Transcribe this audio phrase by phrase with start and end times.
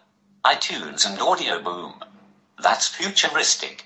[0.42, 2.02] iTunes and Audio Boom.
[2.62, 3.84] That's futuristic.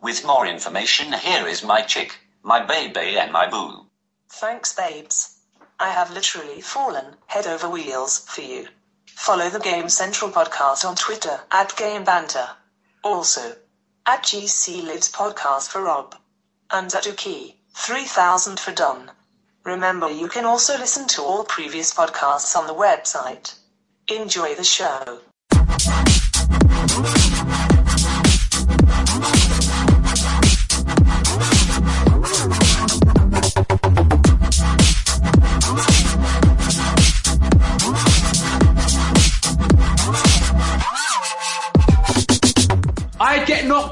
[0.00, 3.86] With more information, here is my chick, my baby and my boo.
[4.28, 5.38] Thanks, babes.
[5.78, 8.66] I have literally fallen head over wheels for you.
[9.06, 12.48] Follow the Game Central podcast on Twitter at Game Banter.
[13.02, 13.56] Also,
[14.04, 16.16] at GC Lives Podcast for Rob.
[16.70, 19.10] And at Uki, 3000 for Don.
[19.64, 23.54] Remember, you can also listen to all previous podcasts on the website.
[24.08, 25.20] Enjoy the show.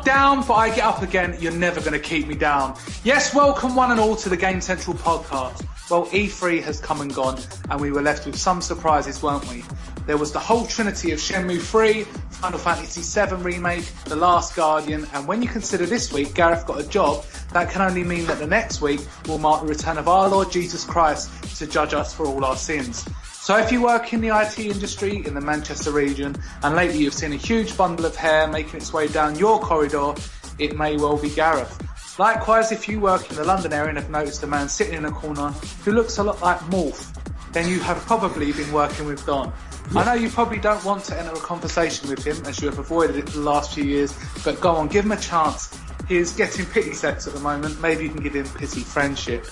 [0.05, 1.37] Down, but I get up again.
[1.41, 2.79] You're never going to keep me down.
[3.05, 5.65] Yes, welcome one and all to the Game Central podcast.
[5.91, 7.39] Well, E3 has come and gone,
[7.71, 9.65] and we were left with some surprises, weren't we?
[10.07, 15.07] There was the whole trinity of Shenmue 3, Final Fantasy VII Remake, The Last Guardian,
[15.15, 18.39] and when you consider this week Gareth got a job, that can only mean that
[18.39, 22.15] the next week will mark the return of our Lord Jesus Christ to judge us
[22.15, 23.07] for all our sins.
[23.49, 27.15] So if you work in the IT industry in the Manchester region and lately you've
[27.15, 30.13] seen a huge bundle of hair making its way down your corridor,
[30.59, 32.19] it may well be Gareth.
[32.19, 35.07] Likewise, if you work in the London area and have noticed a man sitting in
[35.07, 35.49] a corner
[35.83, 37.11] who looks a lot like Morph,
[37.55, 39.51] then you have probably been working with Don.
[39.97, 42.79] I know you probably don't want to enter a conversation with him as you have
[42.79, 45.75] avoided it for the last few years, but go on, give him a chance.
[46.07, 47.81] He is getting pity sex at the moment.
[47.81, 49.47] Maybe you can give him pity friendship.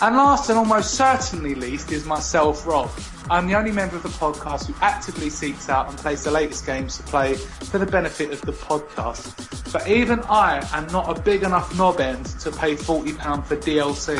[0.00, 2.90] And last and almost certainly least is myself, Rob.
[3.30, 6.66] I'm the only member of the podcast who actively seeks out and plays the latest
[6.66, 9.72] games to play for the benefit of the podcast.
[9.72, 14.16] But even I am not a big enough knob end to pay £40 for DLC.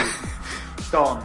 [0.90, 1.22] Don.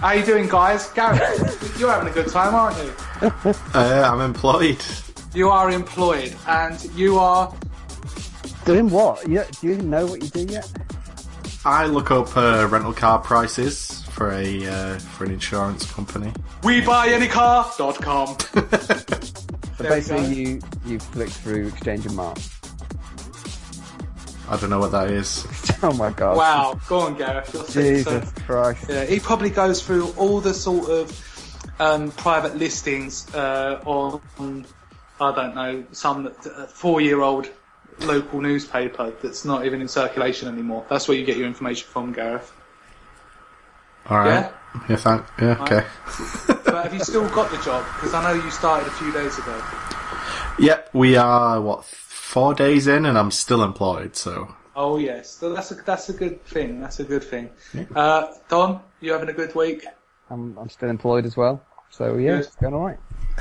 [0.00, 0.88] How you doing, guys?
[0.90, 2.92] Gareth, you're having a good time, aren't you?
[3.74, 4.82] Uh, I'm employed.
[5.32, 7.54] You are employed, and you are.
[8.64, 9.26] Doing what?
[9.28, 10.70] You, do you even know what you do yet?
[11.64, 16.32] I look up uh, rental car prices for a uh, for an insurance company.
[16.62, 18.36] WeBuyAnyCar.com.
[19.78, 20.40] So There we basically, go.
[20.40, 22.38] you you flick through Exchange and Mart.
[24.50, 25.46] I don't know what that is.
[25.82, 26.36] oh my god!
[26.36, 27.52] Wow, go on, Gareth.
[27.54, 28.84] You're sick, so- Jesus Christ!
[28.90, 34.66] Yeah, he probably goes through all the sort of um, private listings uh, on,
[35.18, 37.48] I don't know, some uh, four-year-old
[38.04, 40.84] local newspaper that's not even in circulation anymore.
[40.88, 42.52] That's where you get your information from, Gareth.
[44.06, 44.50] All right.
[44.74, 44.80] Yeah.
[44.88, 45.24] yeah thank.
[45.40, 45.62] Yeah.
[45.62, 45.86] Okay.
[46.72, 47.84] But have you still got the job?
[47.96, 49.62] Because I know you started a few days ago.
[50.58, 50.90] Yep.
[50.94, 54.16] We are what four days in, and I'm still employed.
[54.16, 56.80] So Oh yes, so that's a that's a good thing.
[56.80, 57.50] That's a good thing.
[57.94, 59.84] Uh, Don, you having a good week?
[60.30, 61.62] I'm I'm still employed as well.
[61.90, 62.46] So yeah, Good.
[62.46, 62.98] it's going all right.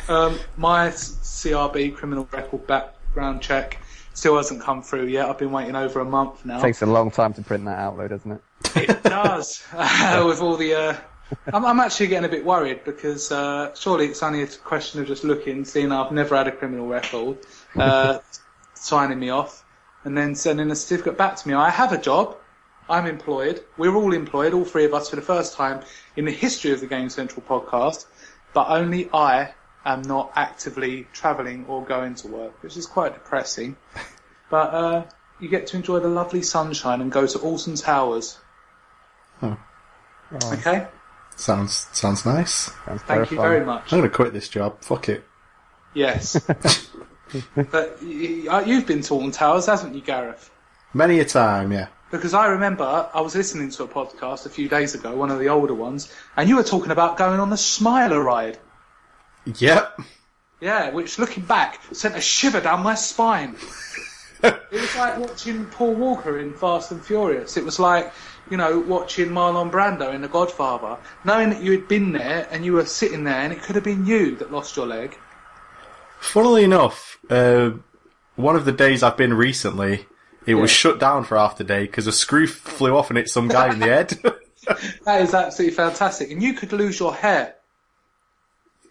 [0.10, 3.78] Um, my CRB criminal record background check
[4.14, 5.30] still hasn't come through yet.
[5.30, 6.60] I've been waiting over a month now.
[6.60, 8.42] It takes a long time to print that out, though, doesn't it?
[8.76, 9.64] It does.
[9.74, 10.98] Uh, with all the, uh,
[11.54, 15.08] I'm, I'm actually getting a bit worried because uh, surely it's only a question of
[15.08, 17.38] just looking, seeing I've never had a criminal record,
[17.76, 18.20] uh,
[18.74, 19.64] signing me off,
[20.04, 21.54] and then sending a certificate back to me.
[21.54, 22.38] I have a job.
[22.90, 23.64] I'm employed.
[23.78, 25.82] We're all employed, all three of us, for the first time
[26.18, 28.06] in the history of the Game Central podcast.
[28.54, 29.54] But only I
[29.86, 33.76] am not actively travelling or going to work, which is quite depressing.
[34.50, 35.04] But uh,
[35.40, 38.38] you get to enjoy the lovely sunshine and go to Alton Towers.
[39.42, 39.58] Oh,
[40.54, 40.88] Okay.
[41.36, 42.72] sounds sounds nice.
[42.86, 43.92] Sounds Thank you very much.
[43.92, 44.82] I'm gonna quit this job.
[44.82, 45.24] Fuck it.
[45.94, 46.40] Yes.
[47.56, 50.50] but y- y- you've been to Alton Towers, hasn't you, Gareth?
[50.94, 51.72] Many a time.
[51.72, 51.88] Yeah.
[52.12, 55.40] Because I remember I was listening to a podcast a few days ago, one of
[55.40, 58.58] the older ones, and you were talking about going on the Smiler ride.
[59.46, 60.02] Yep.
[60.60, 63.56] Yeah, which looking back sent a shiver down my spine.
[64.44, 67.58] it was like watching Paul Walker in Fast and Furious.
[67.58, 68.14] It was like,
[68.50, 72.64] you know, watching Marlon Brando in The Godfather, knowing that you had been there and
[72.64, 75.18] you were sitting there and it could have been you that lost your leg.
[76.20, 77.72] Funnily enough, uh,
[78.36, 80.06] one of the days I've been recently,
[80.46, 83.30] it was shut down for half the day because a screw flew off and hit
[83.30, 84.20] some guy in the head.
[85.06, 86.30] That is absolutely fantastic.
[86.30, 87.56] And you could lose your hair.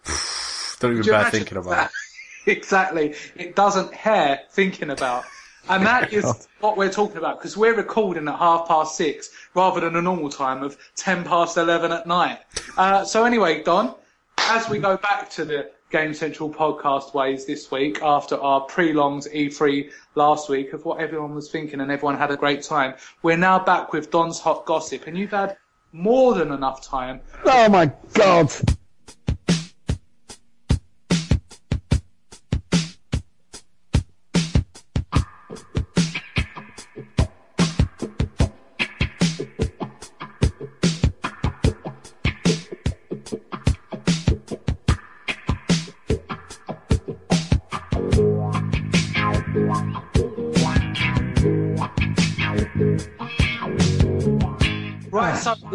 [0.81, 1.69] Don't even Do you bear imagine thinking about.
[1.69, 1.91] that?
[2.47, 3.15] exactly.
[3.35, 5.23] It doesn't hair thinking about.
[5.69, 9.79] And that is what we're talking about because we're recording at half past six rather
[9.79, 12.39] than a normal time of ten past eleven at night.
[12.77, 13.93] Uh, so anyway, Don,
[14.37, 19.27] as we go back to the Game Central podcast ways this week after our pre-longs
[19.27, 22.95] E3 last week of what everyone was thinking and everyone had a great time.
[23.23, 25.57] We're now back with Don's Hot Gossip and you've had
[25.91, 27.19] more than enough time.
[27.45, 28.53] Oh my god!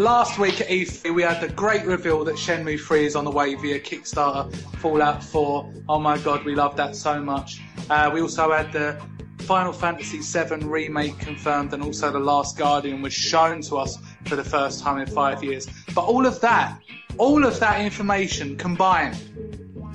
[0.06, 3.30] Last week at E3 we had the great reveal that Shenmue 3 is on the
[3.32, 5.72] way via Kickstarter, Fallout 4.
[5.88, 7.60] Oh my god, we love that so much.
[7.90, 9.02] Uh, we also had the
[9.38, 14.36] Final Fantasy VII remake confirmed and also The Last Guardian was shown to us for
[14.36, 15.66] the first time in five years.
[15.92, 16.78] But all of that,
[17.18, 19.18] all of that information combined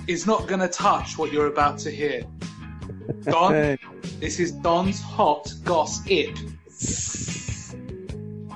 [0.07, 2.25] is not going to touch what you're about to hear.
[3.21, 3.77] Don,
[4.19, 6.37] this is Don's Hot Gossip.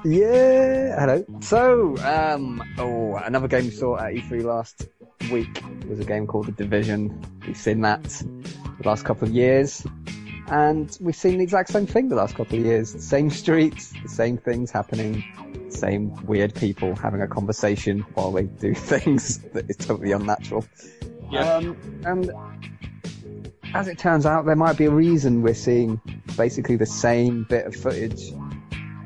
[0.05, 1.25] Yeah, hello.
[1.39, 4.87] So, um, oh, another game we saw at E3 last
[5.31, 7.19] week was a game called The Division.
[7.47, 9.83] We've seen that the last couple of years,
[10.49, 12.93] and we've seen the exact same thing the last couple of years.
[12.93, 15.23] The same streets, the same things happening,
[15.69, 20.67] same weird people having a conversation while they do things that is totally unnatural.
[21.31, 21.55] Yeah.
[21.55, 22.31] Um, and
[23.73, 25.99] as it turns out, there might be a reason we're seeing
[26.37, 28.31] basically the same bit of footage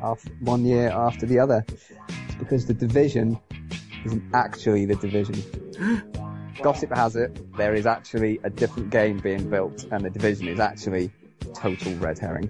[0.01, 1.65] after, one year after the other.
[1.69, 3.39] It's because the division
[4.05, 5.43] isn't actually the division.
[6.61, 10.59] Gossip has it there is actually a different game being built, and the division is
[10.59, 11.11] actually
[11.53, 12.49] total red herring.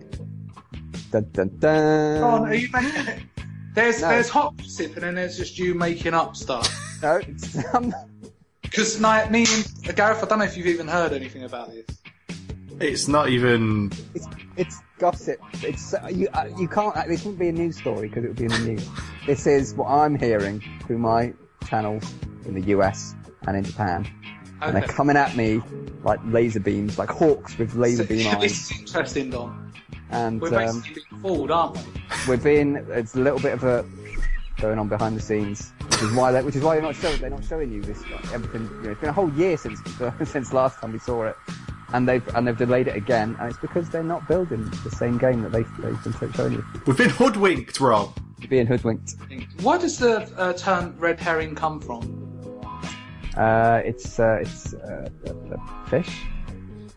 [1.11, 2.21] Dun dun dun.
[2.21, 3.07] Don, are you making...
[3.07, 3.19] it?
[3.73, 4.09] There's, No.
[4.09, 6.85] there's Hot Gossip and then there's just you making up stuff.
[7.01, 7.95] No, it's, um,
[8.61, 11.85] Because like, me and Gareth, I don't know if you've even heard anything about this.
[12.81, 13.89] It's not even.
[14.13, 15.39] it's it's gossip.
[15.63, 16.95] It's uh, you uh, you can't.
[16.95, 18.89] Uh, this wouldn't be a news story because it would be in the news.
[19.25, 21.33] This is what I'm hearing through my
[21.65, 22.13] channels
[22.45, 23.15] in the US
[23.47, 24.07] and in Japan,
[24.61, 25.61] and they're coming at me
[26.03, 28.41] like laser beams, like hawks with laser beam eyes.
[28.41, 29.73] This is interesting, Don.
[30.11, 31.83] And We're um, basically being fooled, aren't we?
[32.27, 33.85] we're being it's a little bit of a
[34.59, 37.19] going on behind the scenes, which is why they, which is why they're not showing
[37.19, 38.69] they're not showing you this like, everything.
[38.77, 39.79] You know, it's been a whole year since
[40.25, 41.37] since last time we saw it,
[41.93, 45.17] and they've and they've delayed it again, and it's because they're not building the same
[45.17, 46.65] game that they've, they've been showing you.
[46.85, 48.17] We've been hoodwinked, Rob.
[48.39, 49.15] You're being hoodwinked.
[49.61, 52.25] Where does the uh, term red herring come from?
[53.35, 56.21] Uh, it's uh, it's uh, a, a fish.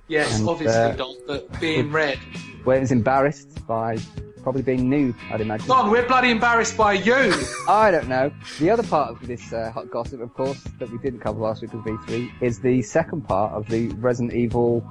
[0.09, 2.19] Yes, And, obviously, uh, Don, but being red.
[2.65, 3.99] Well, it was embarrassed by
[4.43, 5.69] probably being nude, I'd imagine.
[5.69, 7.33] Don, we're bloody embarrassed by you.
[7.69, 8.31] I don't know.
[8.59, 11.62] The other part of this uh, hot gossip, of course, that we didn't cover last
[11.62, 14.85] week with E3, is the second part of the Resident Evil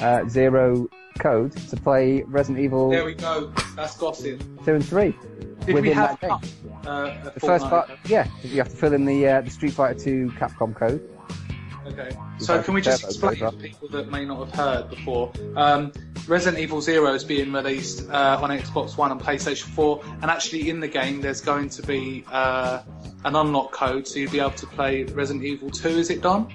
[0.00, 3.52] uh, Zero code to play Resident Evil there we go.
[3.76, 4.42] That's gossip.
[4.64, 5.04] 2 and 3.
[5.60, 6.72] Did we within have that game.
[6.84, 9.98] uh, The first part, yeah, you have to fill in the uh, the Street Fighter
[9.98, 11.08] 2 Capcom code.
[11.86, 12.16] Okay.
[12.38, 15.32] So can we just explain to people that may not have heard before?
[15.56, 15.92] Um,
[16.26, 20.70] Resident Evil Zero is being released uh, on Xbox One and PlayStation 4, and actually
[20.70, 22.82] in the game there's going to be uh,
[23.24, 25.88] an unlock code, so you'll be able to play Resident Evil 2.
[25.88, 26.48] Is it done?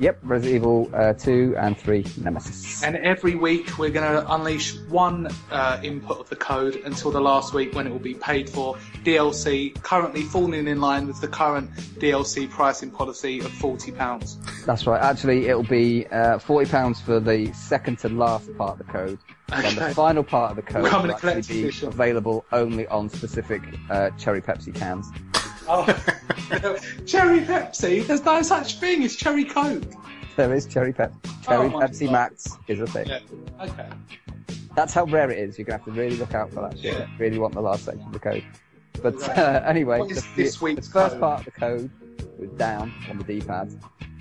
[0.00, 2.82] Yep, Resident Evil uh, 2 and 3 Nemesis.
[2.82, 7.20] And every week we're going to unleash one uh, input of the code until the
[7.20, 8.76] last week when it will be paid for.
[9.04, 14.38] DLC currently falling in line with the current DLC pricing policy of forty pounds.
[14.64, 15.00] That's right.
[15.00, 19.18] Actually, it'll be uh, forty pounds for the second to last part of the code.
[19.52, 21.88] and the final part of the code will actually be edition.
[21.88, 25.06] available only on specific uh, cherry Pepsi cans.
[25.68, 25.84] Oh,
[27.06, 28.06] cherry Pepsi.
[28.06, 29.82] There's no such thing as cherry Coke.
[30.36, 31.44] There is cherry Pepsi.
[31.44, 32.12] Cherry Oh Pepsi God.
[32.12, 33.06] Max is a thing.
[33.08, 33.20] Yeah.
[33.60, 33.88] Okay.
[34.74, 35.58] That's how rare it is.
[35.58, 36.94] You're gonna have to really look out for that shit.
[36.94, 37.06] Yeah.
[37.18, 38.44] Really want the last section of the code.
[39.02, 39.38] But Right.
[39.38, 41.20] uh, anyway, the, this the- first code?
[41.20, 41.90] part of the code
[42.38, 43.72] was down on the D-pad.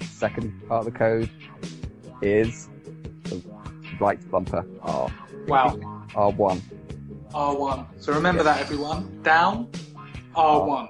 [0.03, 1.29] Second part of the code
[2.21, 2.69] is
[3.23, 3.41] the
[3.99, 5.11] right bumper R
[5.47, 5.77] Wow.
[6.09, 6.61] R1.
[7.31, 7.85] R1.
[7.99, 9.21] So remember that, everyone.
[9.23, 9.67] Down.
[10.35, 10.89] R1.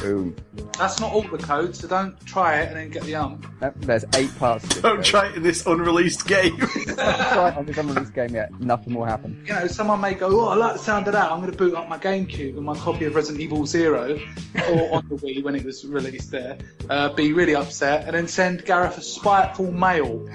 [0.00, 0.36] Boom.
[0.78, 3.40] That's not all the code, so don't try it and then get the um.
[3.60, 5.04] Nope, there's eight parts to this Don't code.
[5.04, 6.56] try it in this unreleased game.
[6.96, 8.50] Try it on this unreleased game yet.
[8.60, 9.42] Nothing will happen.
[9.46, 11.30] You know, someone may go, "Oh, I like the sound of that.
[11.32, 14.18] I'm going to boot up my GameCube and my copy of Resident Evil Zero,
[14.70, 16.58] or on the Wii when it was released there.
[16.90, 20.28] Uh, be really upset, and then send Gareth a spiteful mail.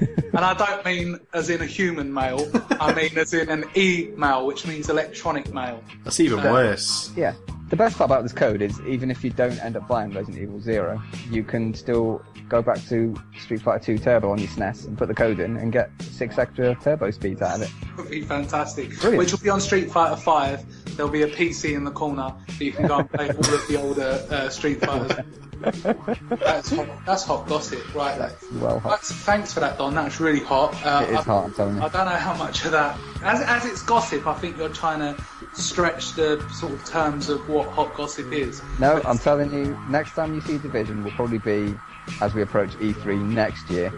[0.00, 2.48] and I don't mean as in a human mail.
[2.80, 5.82] I mean as in an e-mail, which means electronic mail.
[6.04, 7.10] That's even Uh, worse.
[7.16, 7.34] Yeah.
[7.68, 10.42] The best part about this code is even if you don't end up buying Resident
[10.42, 14.86] Evil Zero, you can still go back to Street Fighter 2 Turbo on your SNES
[14.86, 17.70] and put the code in and get six extra turbo speeds out of it.
[17.96, 18.90] would be fantastic.
[19.00, 19.18] Brilliant.
[19.18, 20.96] Which will be on Street Fighter 5.
[20.96, 23.68] There'll be a PC in the corner that you can go and play all of
[23.68, 25.18] the older uh, Street Fighters.
[25.60, 28.16] that's hot, that's hot gossip, right?
[28.16, 28.90] That's well hot.
[28.90, 29.94] That's, thanks for that, Don.
[29.94, 30.74] That's really hot.
[30.86, 31.82] Uh, It is I, hot, I'm telling you.
[31.82, 32.96] I don't know how much of that.
[33.22, 35.20] As, as it's gossip, I think you're trying to
[35.58, 38.32] stretch the sort of terms of what hot gossip hmm.
[38.34, 38.62] is.
[38.78, 41.74] No, But I'm telling you, next time you see Division will probably be
[42.20, 43.92] as we approach E3 next year,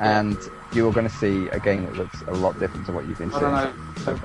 [0.00, 0.36] and
[0.72, 3.18] you are going to see a game that looks a lot different to what you've
[3.18, 3.42] been I seeing.
[3.42, 3.72] don't know.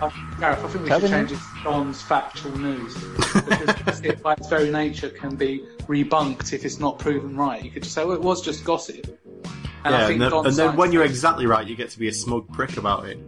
[0.02, 2.94] I- uh, Gareth, I think we Tell should me change it to Don's factual news.
[2.94, 7.64] because it, by its very nature, can be rebunked if it's not proven right.
[7.64, 9.20] You could just say, well, it was just gossip.
[9.86, 12.00] And I yeah, think and then, and then when you're exactly right, you get to
[12.00, 13.20] be a smug prick about it.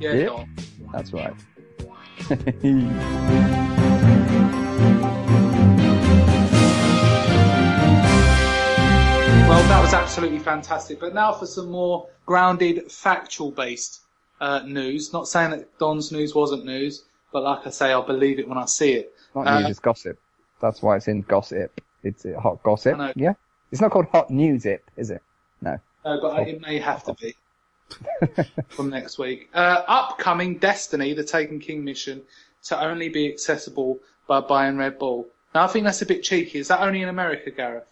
[0.00, 0.24] Yeah, Yeah.
[0.26, 0.56] Don.
[0.92, 1.34] That's right.
[9.50, 11.00] Well, that was absolutely fantastic.
[11.00, 14.02] But now for some more grounded, factual-based
[14.40, 15.12] uh, news.
[15.12, 18.58] Not saying that Don's news wasn't news, but like I say, I'll believe it when
[18.58, 19.12] I see it.
[19.34, 20.18] Not Uh, news, it's gossip.
[20.60, 21.80] That's why it's in gossip.
[22.04, 22.96] It's uh, hot gossip.
[23.16, 23.34] Yeah.
[23.72, 25.22] It's not called hot news it, is it?
[25.60, 25.78] No.
[26.04, 27.34] No, but it may have to be
[28.68, 29.48] from next week.
[29.54, 32.22] Uh, upcoming Destiny, the Taken King mission,
[32.64, 35.26] to only be accessible by buying Red Bull.
[35.54, 36.58] Now, I think that's a bit cheeky.
[36.58, 37.90] Is that only in America, Gareth?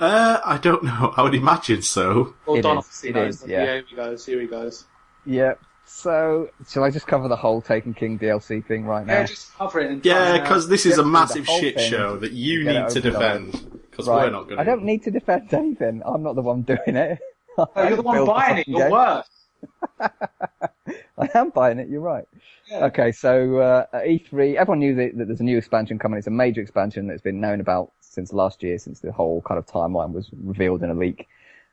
[0.00, 1.12] Uh, I don't know.
[1.16, 2.34] I would imagine so.
[2.46, 3.42] Or It Don is, obviously it knows.
[3.42, 3.64] is, yeah.
[3.64, 4.26] Here he goes.
[4.26, 4.84] Here he goes.
[5.26, 5.54] Yeah.
[5.84, 9.12] So, shall I just cover the whole Taken King DLC thing right now?
[9.12, 9.90] Yeah, just cover it.
[9.90, 13.00] And Yeah, try and, because this is a massive shit show that you need to
[13.00, 13.52] defend.
[13.90, 14.24] Because right.
[14.24, 14.60] we're not going to.
[14.60, 16.02] I don't need to defend anything.
[16.06, 17.18] I'm not the one doing it.
[17.58, 18.68] Oh, you're the one buying it.
[18.68, 19.26] You're worse.
[20.00, 21.88] I am buying it.
[21.88, 22.26] You're right.
[22.70, 22.86] Yeah.
[22.86, 26.16] Okay, so uh, E3, everyone knew that, that there's a new expansion coming.
[26.18, 29.58] It's a major expansion that's been known about since last year, since the whole kind
[29.58, 31.28] of timeline was revealed in a leak.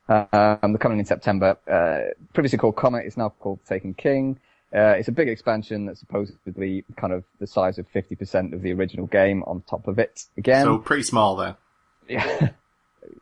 [0.10, 0.28] Um,
[0.62, 1.58] they're coming in September.
[1.70, 4.40] Uh, previously called Comet, it's now called Taken King.
[4.76, 8.74] Uh, it's a big expansion that's supposedly kind of the size of 50% of the
[8.74, 10.26] original game on top of it.
[10.38, 11.56] Again, So pretty small there.
[12.10, 12.50] yeah,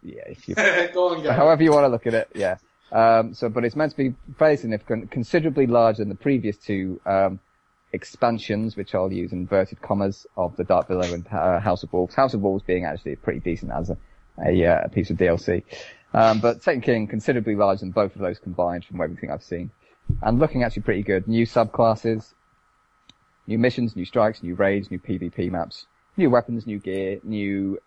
[0.04, 2.58] yeah, if you on, however you want to look at it, yeah.
[2.92, 7.00] Um, so, but it's meant to be fairly significant, considerably larger than the previous two
[7.06, 7.40] um,
[7.94, 12.16] expansions, which I'll use inverted commas, of the Dark Below and uh, House of Wolves.
[12.16, 13.98] House of Wolves being actually pretty decent as a,
[14.46, 15.64] a, uh, a piece of DLC.
[16.14, 19.72] Um, but Taken King considerably larger than both of those combined from everything I've seen.
[20.22, 21.28] And looking actually pretty good.
[21.28, 22.34] New subclasses,
[23.48, 27.80] new missions, new strikes, new raids, new PvP maps, new weapons, new gear, new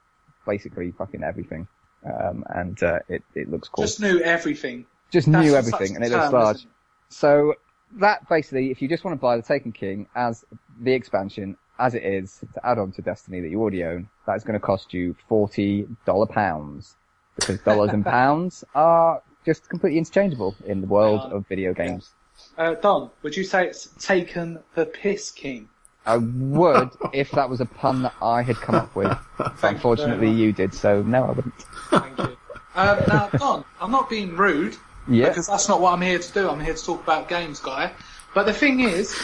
[0.47, 1.69] basically fucking everything.
[2.09, 3.85] Um, and uh, it, it looks cool.
[3.85, 4.87] Just knew everything.
[5.11, 6.57] Just That's knew everything, and it looks large.
[6.57, 6.67] it?
[7.11, 7.55] So
[7.97, 10.45] that basically, if you just want to buy the Taken King as
[10.83, 14.37] the expansion, as it is, to add on to Destiny that you already own, that
[14.37, 16.97] is going to cost you forty dollar pounds
[17.37, 21.37] because dollars and pounds are just completely interchangeable in the world Yeah.
[21.37, 22.11] of video games.
[22.57, 25.69] Uh, Don, would you say it's taken the piss king?
[26.09, 29.17] I would if that was a pun that I had come up with.
[29.63, 31.55] Unfortunately, you did, so no, I wouldn't.
[31.91, 32.37] Thank you.
[32.75, 34.77] Um, now, Don, I'm not being rude
[35.09, 35.29] Yeah.
[35.29, 36.49] because that's not what I'm here to do.
[36.49, 37.93] I'm here to talk about games, guy.
[38.35, 39.15] But the thing is,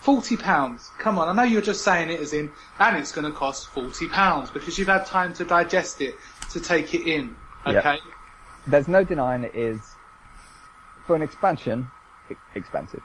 [0.00, 0.90] forty pounds.
[0.98, 3.68] Come on, I know you're just saying it as in, and it's going to cost
[3.68, 6.14] forty pounds because you've had time to digest it,
[6.52, 7.36] to take it in.
[7.66, 7.98] Okay.
[8.66, 9.78] there's no denying it is
[11.06, 11.86] for an expansion
[12.54, 13.02] expensive.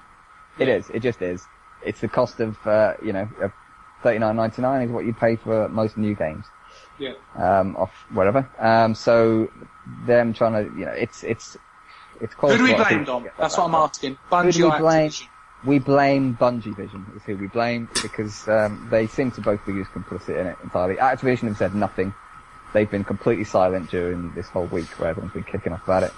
[0.60, 0.90] It is.
[0.92, 1.44] It just is.
[1.86, 3.30] It's the cost of uh, you know
[4.04, 6.46] thirty nine ninety nine is what you pay for most new games
[7.00, 7.14] Yeah.
[7.36, 8.50] um, off whatever.
[8.60, 9.50] Um, so
[10.06, 11.58] them trying to you know it's it's
[12.22, 13.82] it's Who do we a lot of blame, to That's what I'm back.
[13.82, 14.14] asking.
[14.30, 15.10] Who Bungie do we blame?
[15.10, 15.28] Activision?
[15.66, 19.74] We blame Bungie Vision is who we blame because um, they seem to both be
[19.74, 20.96] used complicit in it entirely.
[20.96, 22.14] Activision have said nothing.
[22.74, 26.14] They've been completely silent during this whole week where everyone's been kicking off about it.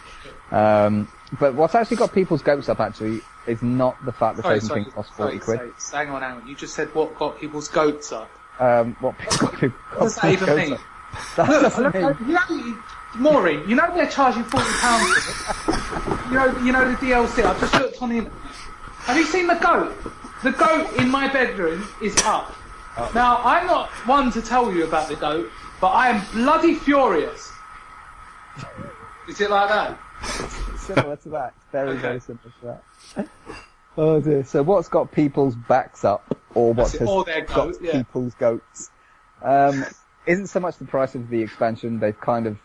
[0.54, 1.08] Um,
[1.40, 4.68] but what's actually got people's goats up actually is not the fact that Sorry, Taken
[4.68, 5.72] sorry, King cost sorry, 40 quid.
[5.80, 6.48] sorry, Hang on, hang on.
[6.48, 8.30] You just said what got people's goats up.
[8.60, 10.78] Um, what people got people does that even mean?
[11.38, 12.84] That Look, doesn't look, mean- you know,
[13.16, 16.20] Maureen, you know they're charging forty pounds for it.
[16.28, 17.44] You know, you know the DLC.
[17.44, 18.38] I've just looked on the internet.
[18.42, 19.96] Have you seen the goat?
[20.44, 22.54] The goat in my bedroom is up.
[23.16, 27.52] Now I'm not one to tell you about the goat, but I am bloody furious.
[29.30, 29.98] Is it like that?
[30.88, 31.54] Similar to that.
[31.58, 32.02] It's very, Okay.
[32.02, 32.66] very similar to
[33.16, 33.30] that.
[33.98, 34.44] Oh dear.
[34.44, 37.92] So what's got people's backs up, or what That's it, has or got goat, yeah.
[37.94, 38.90] people's goats,
[39.42, 39.86] um,
[40.26, 42.00] isn't so much the price of the expansion.
[42.00, 42.58] They've kind of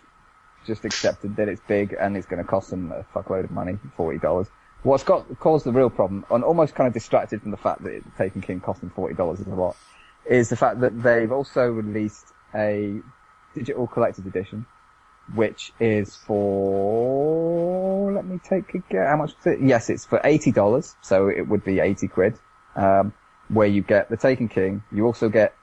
[0.66, 3.78] just accepted that it's big and it's going to cost them a fuckload of money,
[3.96, 4.48] forty dollars.
[4.82, 7.90] What's got caused the real problem, and almost kind of distracted from the fact that
[7.90, 9.76] it, Taken King cost them forty dollars is a lot,
[10.28, 13.00] is the fact that they've also released a
[13.54, 14.66] digital collector's edition,
[15.34, 17.81] which is for,
[18.14, 19.60] let me take a guess, how much was it?
[19.60, 22.38] Yes, it's for $80, so it would be 80 quid,
[22.76, 23.12] um,
[23.48, 25.54] where you get the Taken King, you also get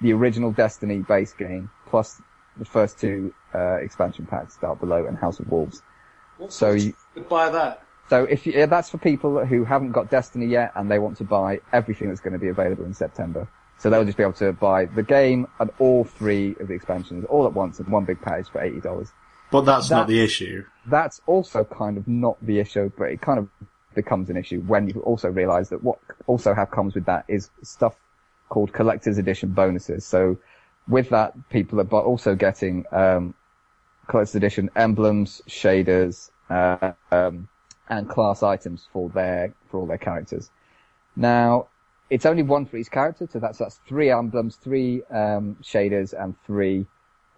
[0.00, 2.20] the original Destiny base game, plus
[2.56, 5.82] the first two, uh, expansion packs, Dark Below and House of Wolves.
[6.38, 7.82] What So you- would buy that?
[8.08, 11.16] So if you, yeah, that's for people who haven't got Destiny yet and they want
[11.18, 13.46] to buy everything that's going to be available in September.
[13.76, 17.24] So they'll just be able to buy the game and all three of the expansions
[17.26, 19.12] all at once in one big package for eighty dollars.
[19.50, 20.64] But that's not the issue.
[20.86, 23.48] That's also kind of not the issue, but it kind of
[23.94, 27.50] becomes an issue when you also realise that what also have comes with that is
[27.62, 27.96] stuff
[28.48, 30.04] called collector's edition bonuses.
[30.04, 30.38] So
[30.86, 33.34] with that, people are also getting um,
[34.06, 37.48] collector's edition emblems, shaders, uh, um,
[37.88, 40.50] and class items for their for all their characters.
[41.16, 41.68] Now,
[42.10, 46.34] it's only one for each character, so that's that's three emblems, three um, shaders, and
[46.46, 46.86] three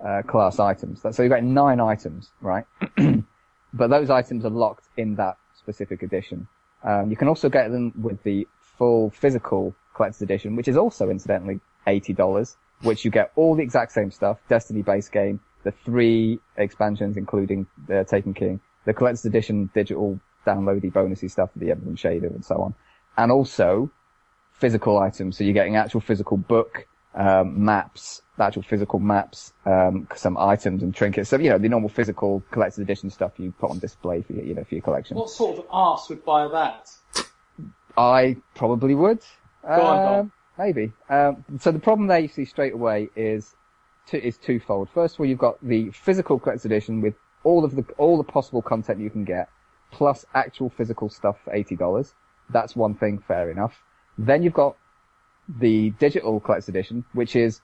[0.04, 1.02] uh, class items.
[1.02, 2.64] So you've got nine items, right?
[3.72, 6.48] but those items are locked in that specific edition.
[6.82, 11.10] Um, you can also get them with the full physical collector's edition, which is also
[11.10, 15.72] incidentally eighty dollars, which you get all the exact same stuff: Destiny base game, the
[15.72, 21.96] three expansions, including the Taken King, the collector's edition digital downloady bonusy stuff, the emblem
[21.96, 22.74] shader, and so on,
[23.18, 23.90] and also
[24.54, 25.36] physical items.
[25.36, 30.94] So you're getting actual physical book, um, maps, actual physical maps, um, some items and
[30.94, 31.28] trinkets.
[31.30, 34.44] So you know the normal physical collector's edition stuff you put on display for your,
[34.44, 35.16] you know for your collection.
[35.16, 36.90] What sort of arse would buy that?
[37.96, 39.20] I probably would.
[39.62, 40.18] go on.
[40.18, 40.92] Um, Maybe.
[41.08, 43.54] Um, so the problem there you see straight away is
[44.06, 44.90] two, is twofold.
[44.92, 47.14] First of all, you've got the physical collector's edition with
[47.44, 49.48] all of the all the possible content you can get,
[49.90, 52.14] plus actual physical stuff for eighty dollars.
[52.50, 53.82] That's one thing, fair enough.
[54.18, 54.76] Then you've got
[55.58, 57.60] the digital collector's edition, which is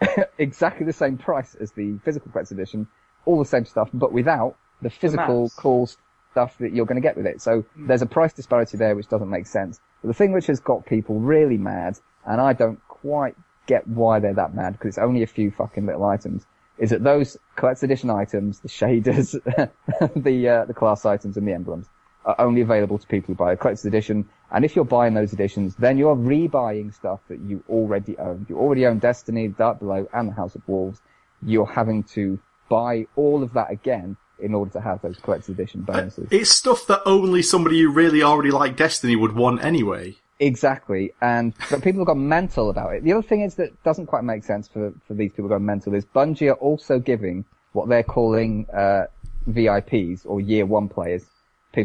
[0.38, 2.86] exactly the same price as the physical collector's edition,
[3.24, 5.54] all the same stuff, but without the physical maps.
[5.54, 5.88] cool
[6.30, 7.40] stuff that you're going to get with it.
[7.40, 9.80] So there's a price disparity there which doesn't make sense.
[10.02, 13.34] But the thing which has got people really mad, and I don't quite
[13.66, 16.46] get why they're that mad, because it's only a few fucking little items,
[16.78, 19.32] is that those collector's edition items, the shaders,
[20.14, 21.88] the uh, the class items, and the emblems
[22.28, 24.28] are only available to people who buy a collector's edition.
[24.52, 28.46] And if you're buying those editions, then you're rebuying stuff that you already own.
[28.48, 31.00] You already own Destiny, Dark Below, and the House of Wolves.
[31.42, 32.38] You're having to
[32.68, 36.28] buy all of that again in order to have those collector's edition bonuses.
[36.30, 40.16] It's stuff that only somebody who really already liked Destiny would want anyway.
[40.40, 43.02] Exactly, and but people have gone mental about it.
[43.02, 45.94] The other thing is that doesn't quite make sense for for these people going mental
[45.94, 49.06] is Bungie are also giving what they're calling uh,
[49.48, 51.24] VIPs or year one players.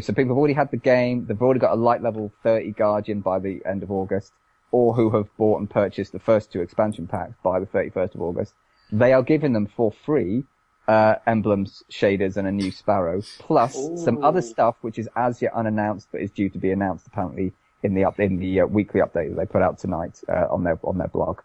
[0.00, 3.20] So people have already had the game, they've already got a light level 30 Guardian
[3.20, 4.32] by the end of August,
[4.70, 8.22] or who have bought and purchased the first two expansion packs by the 31st of
[8.22, 8.54] August.
[8.92, 10.44] They are giving them for free
[10.86, 15.52] uh, emblems, shaders, and a new Sparrow, plus some other stuff which is as yet
[15.54, 17.52] unannounced but is due to be announced apparently
[17.82, 20.64] in the up in the uh, weekly update that they put out tonight uh, on
[20.64, 21.40] their on their blog.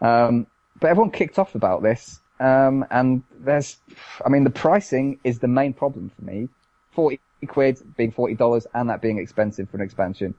[0.00, 0.46] Um,
[0.80, 3.78] but everyone kicked off about this, um, and there's,
[4.24, 6.48] I mean, the pricing is the main problem for me.
[6.92, 10.34] Forty quid being forty dollars, and that being expensive for an expansion,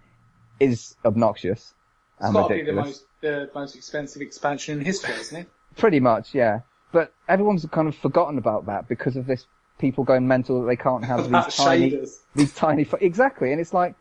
[0.60, 1.74] is obnoxious
[2.18, 5.50] It's and got to be the most the most expensive expansion in history, isn't it?
[5.78, 6.62] Pretty much, yeah.
[6.92, 9.46] But everyone's kind of forgotten about that because of this
[9.78, 12.18] people going mental that they can't have these tiny, shaders.
[12.36, 13.52] these tiny, exactly.
[13.52, 13.96] And it's like,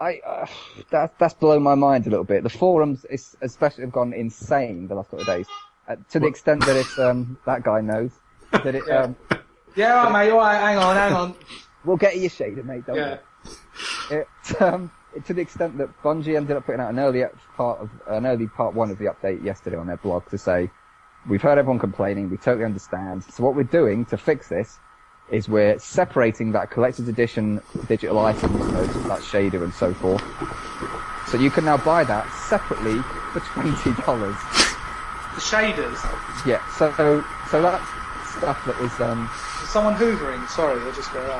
[0.00, 0.46] I, uh,
[0.90, 2.42] that, that's blown my mind a little bit.
[2.42, 5.46] The forums, is, especially, have gone insane the last couple of days.
[5.88, 8.12] Uh, to the extent that it's, um, that guy knows.
[8.52, 9.16] That it, um,
[9.74, 10.30] Yeah, all right, mate.
[10.30, 11.34] All right, hang on, hang on.
[11.84, 13.18] we'll get you your shader, mate, don't Yeah.
[14.10, 14.24] worry.
[14.50, 17.24] It, um, it- to the extent that Bungie ended up putting out an early
[17.56, 20.70] part of an early part one of the update yesterday on their blog to say,
[21.28, 23.24] we've heard everyone complaining, we totally understand.
[23.24, 24.78] So what we're doing to fix this
[25.30, 30.22] is we're separating that collector's edition digital items, those, that shader and so forth.
[31.28, 32.98] So you can now buy that separately
[33.32, 34.36] for twenty dollars.
[35.34, 36.46] The shaders.
[36.46, 36.66] Yeah.
[36.70, 36.90] So
[37.50, 37.84] so that's
[38.30, 39.28] stuff that was um.
[39.62, 40.48] Is someone hoovering?
[40.48, 41.32] Sorry, I just got to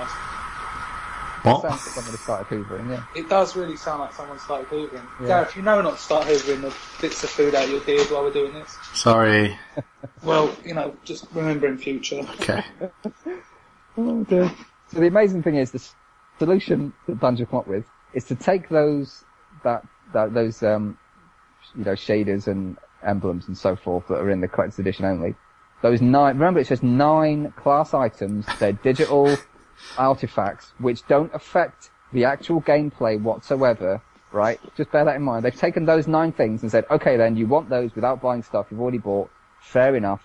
[1.44, 1.62] ask.
[1.62, 1.62] What?
[1.62, 2.90] Sounds like somebody started hoovering.
[2.90, 3.04] Yeah.
[3.14, 5.06] It does really sound like someone started hoovering.
[5.20, 5.26] Yeah.
[5.26, 8.06] Gareth, you know not to start hoovering the bits of food out of your beard
[8.10, 8.76] while we're doing this.
[8.94, 9.58] Sorry.
[10.22, 12.20] Well, you know, just remember in future.
[12.40, 12.64] Okay.
[13.96, 14.52] Oh dear.
[14.92, 15.84] So the amazing thing is the
[16.38, 19.24] solution that Bungie come up with is to take those
[19.64, 20.96] that, that those um
[21.76, 25.34] you know shaders and emblems and so forth that are in the collector's edition only.
[25.82, 26.38] Those nine.
[26.38, 28.46] Remember, it's just nine class items.
[28.58, 29.36] They're digital
[29.96, 34.00] artifacts which don't affect the actual gameplay whatsoever.
[34.32, 34.60] right?
[34.76, 35.44] Just bear that in mind.
[35.44, 38.66] They've taken those nine things and said, okay, then you want those without buying stuff
[38.70, 39.30] you've already bought.
[39.60, 40.22] Fair enough.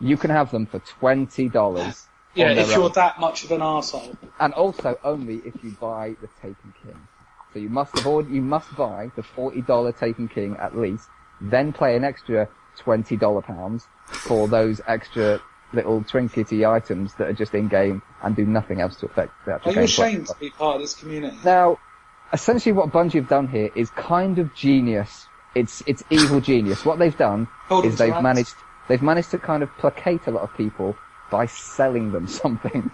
[0.00, 2.06] You can have them for twenty dollars.
[2.34, 2.92] Yeah, if you're own.
[2.92, 4.16] that much of an arsehole.
[4.38, 6.96] and also only if you buy the Taken King.
[7.52, 11.08] So you must avoid, you must buy the forty dollar Taken King at least,
[11.40, 15.40] then play an extra twenty dollar pounds for those extra
[15.72, 19.54] little trinkety items that are just in game and do nothing else to affect the
[19.54, 19.84] actual Are you gameplay.
[19.84, 21.36] ashamed to be part of this community?
[21.44, 21.78] Now,
[22.32, 25.26] essentially what Bungie have done here is kind of genius.
[25.54, 26.84] It's, it's evil genius.
[26.84, 28.22] What they've done Hold is they've ransom.
[28.24, 28.54] managed,
[28.88, 30.96] they've managed to kind of placate a lot of people
[31.30, 32.90] by selling them something.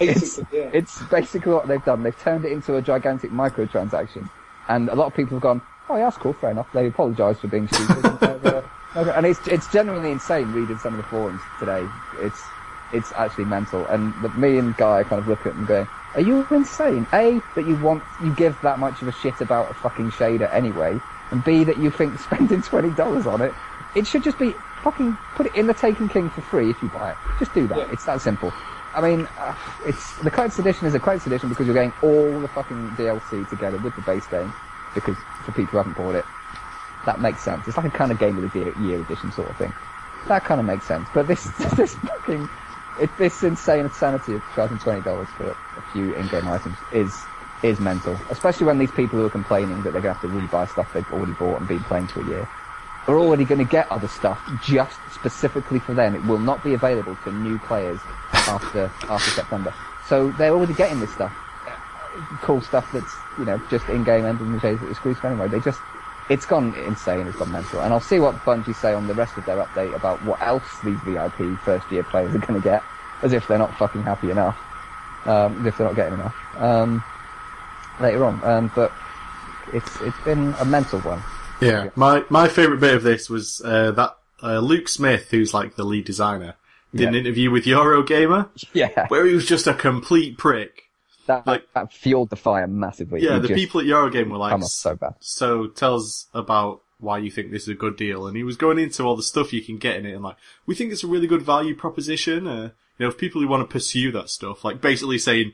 [0.00, 0.70] It's, Basically, yeah.
[0.72, 2.02] it's basically what they've done.
[2.02, 4.28] They've turned it into a gigantic microtransaction.
[4.68, 6.66] And a lot of people have gone, oh yeah, that's cool, fair enough.
[6.72, 8.64] They apologise for being stupid.
[8.96, 9.12] okay.
[9.14, 11.86] and it's, it's genuinely insane reading some of the forums today.
[12.18, 12.42] It's,
[12.92, 13.86] it's actually mental.
[13.86, 17.06] And the, me and Guy kind of look at it and going, are you insane?
[17.12, 20.52] A, that you want, you give that much of a shit about a fucking shader
[20.52, 21.00] anyway.
[21.30, 23.52] And B, that you think spending $20 on it,
[23.94, 26.88] it should just be fucking put it in the Taken King for free if you
[26.88, 27.16] buy it.
[27.38, 27.78] Just do that.
[27.78, 27.92] Yeah.
[27.92, 28.52] It's that simple.
[28.94, 29.54] I mean, uh,
[29.86, 33.48] it's the collector's edition is a collector's edition because you're getting all the fucking DLC
[33.48, 34.52] together with the base game.
[34.94, 36.24] Because for people who haven't bought it,
[37.06, 37.66] that makes sense.
[37.66, 39.72] It's like a kind of game of the year, edition sort of thing.
[40.28, 41.08] That kind of makes sense.
[41.14, 41.44] But this
[41.76, 42.48] this fucking
[43.00, 47.14] it, this insane insanity of charging twenty dollars for a few in-game items is
[47.62, 48.18] is mental.
[48.30, 50.92] Especially when these people who are complaining that they're going to have to rebuy stuff
[50.92, 52.48] they've already bought and been playing for a year
[53.06, 56.14] are already going to get other stuff just specifically for them.
[56.14, 58.00] It will not be available to new players
[58.32, 59.74] after after September.
[60.08, 61.32] So they're already getting this stuff,
[62.42, 65.48] cool stuff that's you know just in-game ending the days exclusive anyway.
[65.48, 65.80] They just
[66.30, 67.26] it's gone insane.
[67.26, 67.80] It's gone mental.
[67.80, 70.64] And I'll see what Bungie say on the rest of their update about what else
[70.82, 72.82] these VIP first-year players are going to get,
[73.22, 74.58] as if they're not fucking happy enough,
[75.26, 77.04] um, as if they're not getting enough um,
[78.00, 78.42] later on.
[78.44, 78.92] Um, but
[79.72, 81.22] it's it's been a mental one.
[81.60, 85.76] Yeah, my my favorite bit of this was uh, that uh, Luke Smith, who's like
[85.76, 86.54] the lead designer,
[86.94, 90.83] did an interview with Eurogamer Yeah, where he was just a complete prick.
[91.26, 93.22] That, like- that fueled the fire massively.
[93.22, 95.14] Yeah, It the just people at Eurogamer were like, come so bad.
[95.20, 98.26] so tell us about why you think this is a good deal.
[98.26, 100.36] And he was going into all the stuff you can get in it and like,
[100.66, 102.46] we think it's a really good value proposition.
[102.46, 105.52] Uh, you know, if people who want to pursue that stuff, like basically saying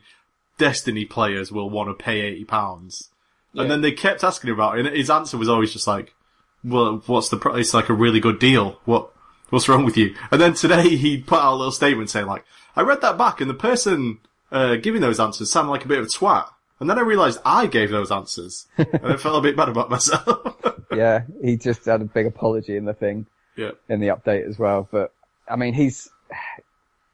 [0.58, 3.08] Destiny players will want to pay £80.
[3.52, 3.62] Yeah.
[3.62, 6.14] And then they kept asking about it and his answer was always just like,
[6.62, 7.58] well, what's the price?
[7.58, 8.78] It's like a really good deal.
[8.84, 9.10] What,
[9.48, 10.14] what's wrong with you?
[10.30, 12.44] And then today he put out a little statement saying like,
[12.76, 14.18] I read that back and the person,
[14.52, 16.48] uh, giving those answers sounded like a bit of a twat.
[16.80, 19.90] And then I realised I gave those answers, and I felt a bit bad about
[19.90, 20.56] myself.
[20.92, 23.26] yeah, he just had a big apology in the thing.
[23.56, 24.88] yeah, in the update as well.
[24.90, 25.12] But
[25.48, 26.08] I mean, he's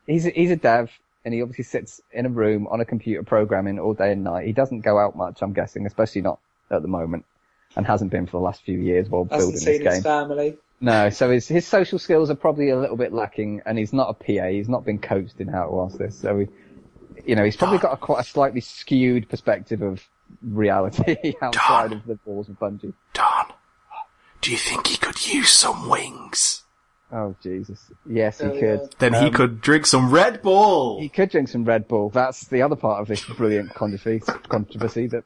[0.07, 0.91] he's a, he's a dev,
[1.25, 4.47] and he obviously sits in a room on a computer programming all day and night.
[4.47, 6.39] He doesn't go out much, I'm guessing, especially not
[6.71, 7.25] at the moment,
[7.75, 10.03] and hasn't been for the last few years while Hasn't building seen this his game.
[10.05, 10.57] family.
[10.81, 14.11] No, so his his social skills are probably a little bit lacking, and he's not
[14.11, 14.47] a PA.
[14.47, 16.47] He's not been coached in how to ask this, so he,
[17.27, 20.03] you know, he's probably got a quite a slightly skewed perspective of
[20.43, 22.93] reality outside of the balls of Bungie.
[23.15, 23.47] Don,
[24.41, 26.63] do you think he could use some wings?
[27.13, 28.81] Oh Jesus, yes, he Oh, could.
[28.81, 28.87] yeah.
[28.99, 31.01] Then he Um, could drink some Red Bull.
[31.01, 32.11] He could drink some Red Bull.
[32.11, 35.25] That's the other part of this brilliant controversy, controversy that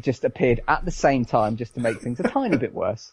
[0.00, 3.12] just appeared at the same time just to make things a tiny bit worse.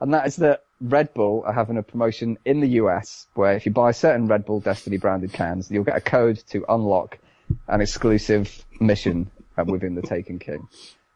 [0.00, 3.66] And that is that Red Bull are having a promotion in the US where if
[3.66, 7.18] you buy certain Red Bull Destiny branded cans, you'll get a code to unlock
[7.66, 9.30] an exclusive mission
[9.66, 10.68] within the Taken King.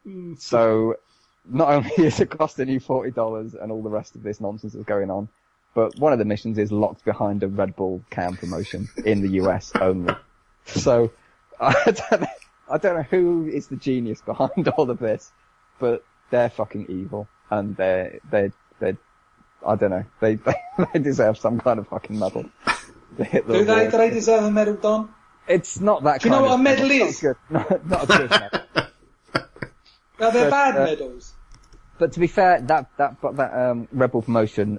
[0.06, 0.40] Mm.
[0.40, 0.96] So
[1.48, 4.84] not only is it costing you $40 and all the rest of this nonsense that's
[4.84, 5.28] going on,
[5.74, 9.40] but one of the missions is locked behind a Red Bull can promotion in the
[9.42, 10.14] US only.
[10.66, 11.12] So
[11.60, 12.26] I don't know,
[12.70, 15.30] I don't know who is the genius behind all of this,
[15.78, 18.98] but they're fucking evil and they're they're they're
[19.66, 20.54] I don't know they they,
[20.92, 22.44] they deserve some kind of fucking medal.
[23.16, 23.24] Do
[23.64, 25.10] they, do they deserve a medal, Don?
[25.48, 26.20] It's not that.
[26.20, 27.20] Do you know what a medal is?
[27.20, 27.36] good.
[27.50, 28.60] Not, not a good medal.
[30.20, 31.34] No, they're But, bad uh, medals.
[31.98, 34.78] But to be fair, that that that um, Red Bull promotion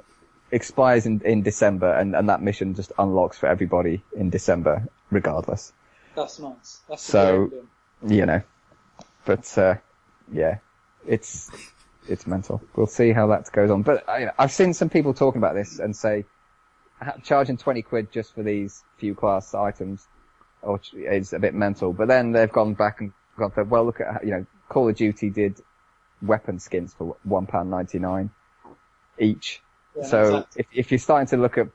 [0.52, 5.74] expires in, in December, and, and that mission just unlocks for everybody in December, regardless.
[6.16, 6.80] That's nice.
[6.88, 7.52] That's so-.
[8.06, 8.42] You know,
[9.26, 9.76] but uh,
[10.32, 10.58] yeah,
[11.08, 11.50] it's
[12.08, 12.62] it's mental.
[12.76, 13.82] We'll see how that goes on.
[13.82, 16.26] But I, I've seen some people talking about this and say
[17.24, 20.08] charging twenty quid just for these few class items,
[20.64, 21.94] which is a bit mental.
[21.94, 24.90] But then they've gone back and gone, said, well, look at how, you know, Call
[24.90, 25.60] of Duty did
[26.22, 28.30] weapon skins for one pound ninety nine
[29.20, 29.62] each.
[29.96, 30.62] Yeah, so exactly.
[30.72, 31.68] if if you're starting to look at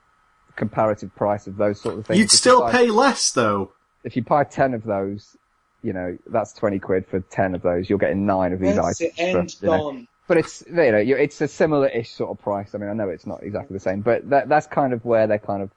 [0.56, 3.72] comparative price of those sort of things, You'd still buy- pay less though.
[4.04, 5.36] if you buy 10 of those,
[5.82, 7.88] you know, that's 20 quid for 10 of those.
[7.88, 9.20] You're getting nine of these That's it, items.
[9.20, 9.70] end for, you
[10.00, 10.06] know.
[10.26, 12.74] But it's, you know, it's a similar-ish sort of price.
[12.74, 15.26] I mean, I know it's not exactly the same, but that, that's kind of where
[15.26, 15.70] they're kind of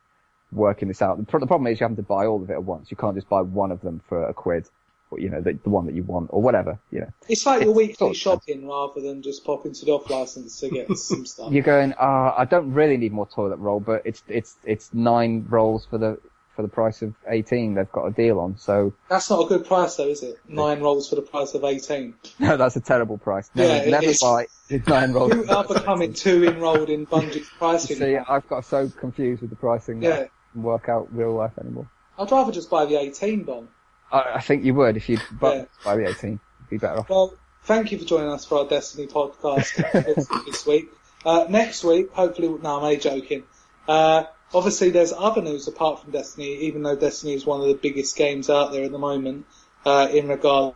[0.51, 1.17] working this out.
[1.17, 2.91] The, pro- the problem is you have to buy all of it at once.
[2.91, 4.67] You can't just buy one of them for a quid,
[5.09, 7.11] or, you know, the, the one that you want, or whatever, you know.
[7.29, 10.89] It's like your weekly shopping rather than just popping to the off license to get
[10.97, 11.51] some stuff.
[11.51, 15.45] You're going, ah, I don't really need more toilet roll, but it's, it's, it's nine
[15.49, 16.19] rolls for the,
[16.55, 19.65] for the price of 18 they've got a deal on, so, That's not a good
[19.65, 20.37] price though, is it?
[20.49, 22.13] Nine rolls for the price of 18.
[22.39, 23.49] no, that's a terrible price.
[23.55, 24.19] Never, Yeah, it never is.
[24.19, 24.47] buy
[24.87, 25.33] nine rolls.
[25.33, 27.97] You are becoming too enrolled in Bungie's pricing.
[27.97, 30.25] See, I've got so confused with the pricing Yeah.
[30.55, 31.89] Work out real life anymore.
[32.17, 33.67] I'd rather just buy the 18 Don.
[34.11, 35.65] I, I think you would if you'd Yeah.
[35.83, 36.39] buy the 18.
[36.69, 37.09] Be better off.
[37.09, 37.33] Well,
[37.63, 40.89] thank you for joining us for our Destiny podcast this, this week.
[41.25, 43.43] Uh, next week, hopefully, no, I'm only joking.
[43.87, 47.73] Uh, obviously, there's other news apart from Destiny, even though Destiny is one of the
[47.75, 49.45] biggest games out there at the moment
[49.85, 50.75] uh, in regards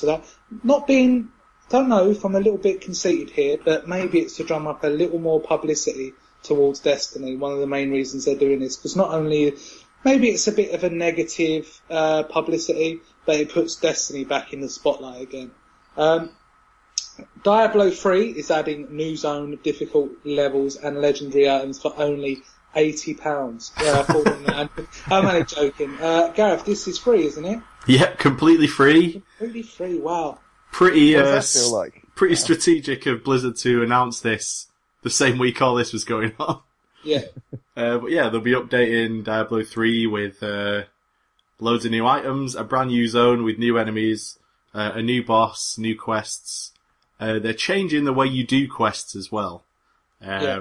[0.00, 0.24] to that.
[0.62, 1.28] Not being,
[1.68, 4.84] don't know if I'm a little bit conceited here, but maybe it's to drum up
[4.84, 6.12] a little more publicity
[6.46, 7.36] towards Destiny.
[7.36, 9.54] One of the main reasons they're doing this, because not only
[10.04, 14.60] maybe it's a bit of a negative uh, publicity, but it puts Destiny back in
[14.60, 15.50] the spotlight again.
[15.96, 16.30] Um,
[17.42, 22.42] Diablo 3 is adding new zone, difficult levels, and legendary items for only
[22.74, 23.72] eighty pounds.
[23.82, 24.68] Yeah, I thought I'm,
[25.06, 25.96] I'm only joking.
[25.98, 27.60] Uh, Gareth, this is free, isn't it?
[27.86, 29.22] Yep, completely free.
[29.40, 29.98] Really free.
[29.98, 30.40] Wow.
[30.72, 32.02] Pretty, What uh, does that feel like?
[32.14, 34.66] pretty strategic of Blizzard to announce this
[35.06, 36.60] the same week all this was going on.
[37.04, 37.22] Yeah.
[37.76, 40.82] Uh, but yeah, they'll be updating Diablo 3 with uh,
[41.60, 44.36] loads of new items, a brand new zone with new enemies,
[44.74, 46.72] uh, a new boss, new quests.
[47.20, 49.62] Uh, they're changing the way you do quests as well.
[50.20, 50.60] Um, Yeah.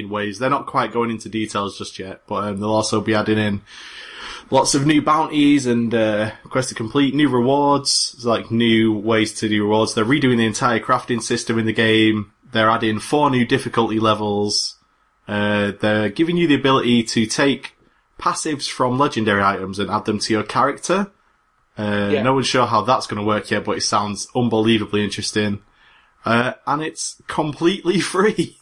[0.00, 3.14] In ways they're not quite going into details just yet, but um, they'll also be
[3.14, 3.60] adding in
[4.50, 9.48] lots of new bounties and uh, quests to complete, new rewards, like new ways to
[9.48, 9.94] do rewards.
[9.94, 12.32] They're redoing the entire crafting system in the game.
[12.54, 14.76] They're adding four new difficulty levels.
[15.26, 17.72] Uh, they're giving you the ability to take
[18.20, 21.10] passives from legendary items and add them to your character.
[21.76, 22.22] Uh, Yeah.
[22.22, 25.62] No one's sure how that's going to work yet, but it sounds unbelievably interesting.
[26.24, 28.56] Uh, and it's completely free.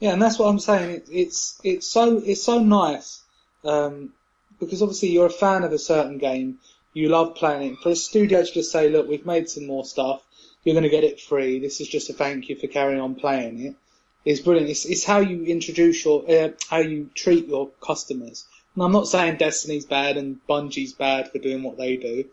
[0.00, 0.90] Yeah, and that's what I'm saying.
[0.90, 3.22] It, it's it's so it's so nice
[3.64, 4.12] um,
[4.58, 6.58] because obviously you're a fan of a certain game,
[6.92, 7.78] you love playing it.
[7.78, 10.20] For a studio to just say, "Look, we've made some more stuff.
[10.64, 11.60] You're going to get it free.
[11.60, 13.76] This is just a thank you for carrying on playing it."
[14.24, 14.70] It's brilliant.
[14.70, 18.46] It's, it's how you introduce your uh, how you treat your customers.
[18.74, 22.24] And I'm not saying Destiny's bad and Bungie's bad for doing what they do,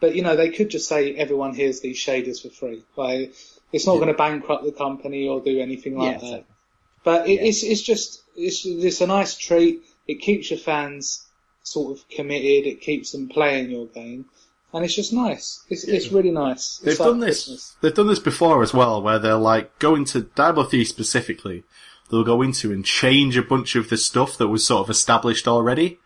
[0.00, 2.82] but you know they could just say everyone hears these shaders for free.
[2.96, 3.34] Like
[3.72, 6.44] it's not going to bankrupt the company or do anything like Yeah, that.
[7.04, 9.82] But it, it's it's just it's it's a nice treat.
[10.08, 11.26] It keeps your fans
[11.62, 12.66] sort of committed.
[12.66, 14.26] It keeps them playing your game,
[14.74, 15.64] and it's just nice.
[15.70, 16.78] It's it's really nice.
[16.84, 17.44] They've like done this.
[17.44, 17.76] Christmas.
[17.80, 21.64] They've done this before as well, where they're like go into Diablo 3 specifically.
[22.10, 25.48] They'll go into and change a bunch of the stuff that was sort of established
[25.48, 25.98] already.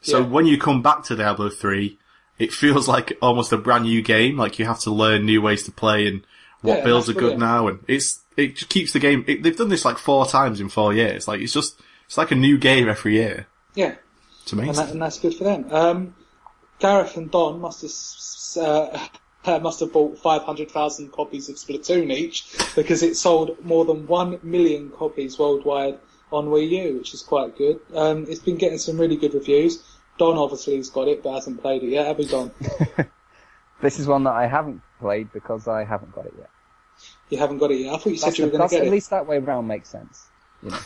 [0.00, 0.26] So Yeah.
[0.26, 1.98] when you come back to Diablo 3,
[2.38, 4.38] it feels like almost a brand new game.
[4.38, 6.22] Like you have to learn new ways to play and
[6.62, 7.40] what Yeah, builds are that's good brilliant.
[7.40, 7.68] now.
[7.68, 9.24] And it's it just keeps the game.
[9.28, 11.28] It, they've done this like four times in four years.
[11.28, 13.46] Like it's just it's like a new game every year.
[13.74, 13.94] Yeah,
[14.42, 14.84] It's and, amazing.
[14.84, 15.66] that, and that's good for them.
[15.70, 16.14] Um,
[16.82, 17.82] Gareth and Don must
[18.56, 19.08] have uh,
[19.44, 23.84] uh, must have bought five hundred thousand copies of Splatoon each because it sold more
[23.84, 25.98] than one million copies worldwide
[26.32, 27.80] on Wii U, which is quite good.
[27.94, 29.82] Um, it's been getting some really good reviews.
[30.18, 32.06] Don obviously has got it, but hasn't played it yet.
[32.06, 32.50] Have we, Don?
[33.82, 36.50] This is one that I haven't played because I haven't got it yet.
[37.30, 37.92] You haven't got it yet.
[37.94, 38.90] I thought you said That's, you were going to get at it.
[38.92, 40.28] least that way round makes sense.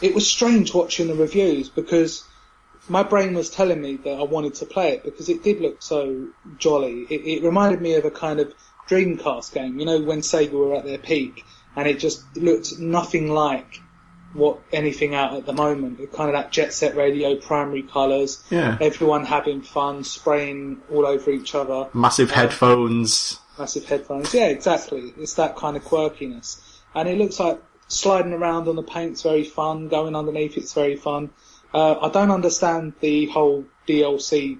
[0.01, 2.25] it was strange watching the reviews because
[2.89, 5.83] my brain was telling me that I wanted to play it because it did look
[5.83, 7.07] so jolly.
[7.11, 8.53] It, it reminded me of a kind of
[8.89, 11.45] Dreamcast game, you know, when Sega were at their peak,
[11.75, 13.81] and it just looked nothing like
[14.33, 15.99] what anything out at the moment.
[15.99, 18.77] It kind of that Jet Set Radio, primary colours, Yeah.
[18.81, 23.41] everyone having fun, spraying all over each other Massive um, headphones.
[23.59, 24.33] massive headphones.
[24.35, 25.13] Yeah, exactly.
[25.19, 26.61] It's that kind of quirkiness.
[26.95, 30.97] And it looks like sliding around on the paint's very fun, going underneath it's very
[30.97, 31.31] fun.
[31.75, 34.59] Uh, I don't understand the whole DLC.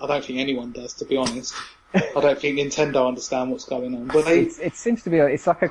[0.00, 1.54] I don't think anyone does, to be honest.
[1.94, 4.08] I don't think Nintendo understand what's going on.
[4.08, 5.70] But they, it seems to be, a, it's like a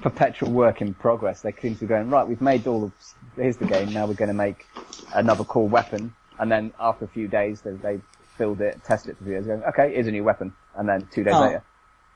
[0.00, 1.40] perpetual work in progress.
[1.42, 2.92] They seem to be going, right, we've made all of,
[3.36, 4.66] here's the game, now we're going to make
[5.14, 6.14] another cool weapon.
[6.38, 8.00] And then after a few days, they, they
[8.36, 10.52] build it, test it for days, going, okay, here's a new weapon.
[10.76, 11.40] And then two days Oh.
[11.42, 11.62] later,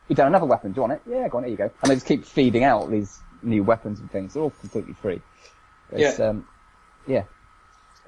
[0.09, 1.03] you've done another weapon, do you want it?
[1.09, 1.71] Yeah, go on, here you go.
[1.83, 4.35] And they just keep feeding out these new weapons and things.
[4.35, 5.21] They're all completely free.
[5.93, 6.27] It's, Yeah.
[6.27, 6.47] um,
[7.07, 7.23] yeah.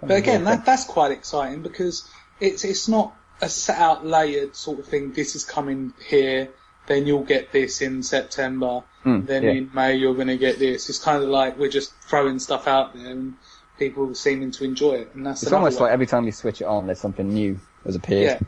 [0.00, 2.08] But again, that, that's quite exciting because
[2.40, 5.12] it's it's not a set out layered sort of thing.
[5.12, 6.50] This is coming here,
[6.86, 9.50] then you'll get this in September, Mm, then yeah.
[9.52, 10.88] in May you're going to get this.
[10.88, 13.34] It's kind of like we're just throwing stuff out there and
[13.78, 15.14] people are seeming to enjoy it.
[15.14, 15.84] And that's It's almost way.
[15.84, 18.40] like every time you switch it on, there's something new has appeared.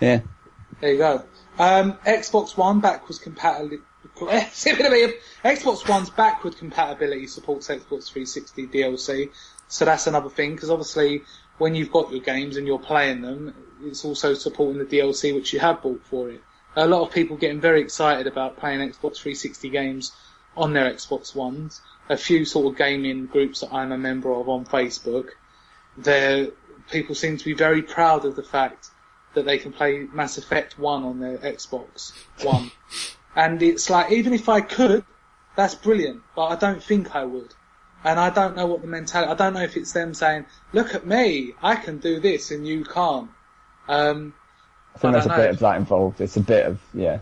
[0.00, 0.06] Yeah.
[0.06, 0.20] Yeah.
[0.80, 1.24] There you go.
[1.58, 3.78] Um, Xbox One backwards compatibility.
[5.44, 9.30] Xbox One's backward compatibility supports Xbox 360 DLC,
[9.74, 10.54] so that's another thing.
[10.54, 11.22] Because obviously,
[11.58, 15.52] when you've got your games and you're playing them, it's also supporting the DLC which
[15.52, 16.40] you have bought for it.
[16.76, 20.12] A lot of people getting very excited about playing Xbox 360 games
[20.56, 21.80] on their Xbox Ones.
[22.08, 25.30] A few sort of gaming groups that I'm a member of on Facebook,
[25.96, 26.48] there
[26.92, 28.90] people seem to be very proud of the fact
[29.34, 32.12] that they can play Mass Effect 1 on their Xbox
[32.44, 32.70] One.
[33.34, 35.04] and it's like, even if I could,
[35.56, 37.54] that's brilliant, but I don't think I would.
[38.04, 40.94] And I don't know what the mentality, I don't know if it's them saying, look
[40.94, 43.30] at me, I can do this and you can't.
[43.88, 44.34] Um,
[44.94, 46.20] I think I there's a don't bit of that involved.
[46.20, 47.20] It's a bit of, yeah.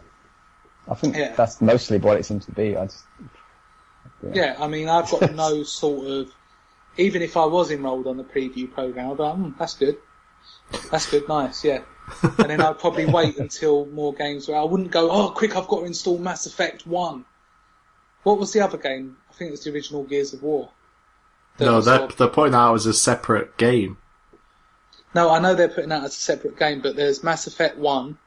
[0.88, 1.34] I think Yeah.
[1.36, 2.76] that's mostly what it seems to be.
[2.76, 3.04] I just,
[4.32, 6.32] yeah, I mean, I've got no sort of,
[6.96, 9.96] even if I was enrolled on the preview program, I'd be like, hmm, that's good.
[10.90, 11.82] That's good, nice, yeah.
[12.22, 14.56] and then I'd probably wait until more games were.
[14.56, 17.24] I wouldn't go, oh, quick, I've got to install Mass Effect 1.
[18.24, 19.16] What was the other game?
[19.32, 20.70] I think it was the original Gears of War.
[21.56, 23.96] That No, was they're, sort of- they're putting that out as a separate game.
[25.14, 28.18] No, I know they're putting that as a separate game, but there's Mass Effect 1,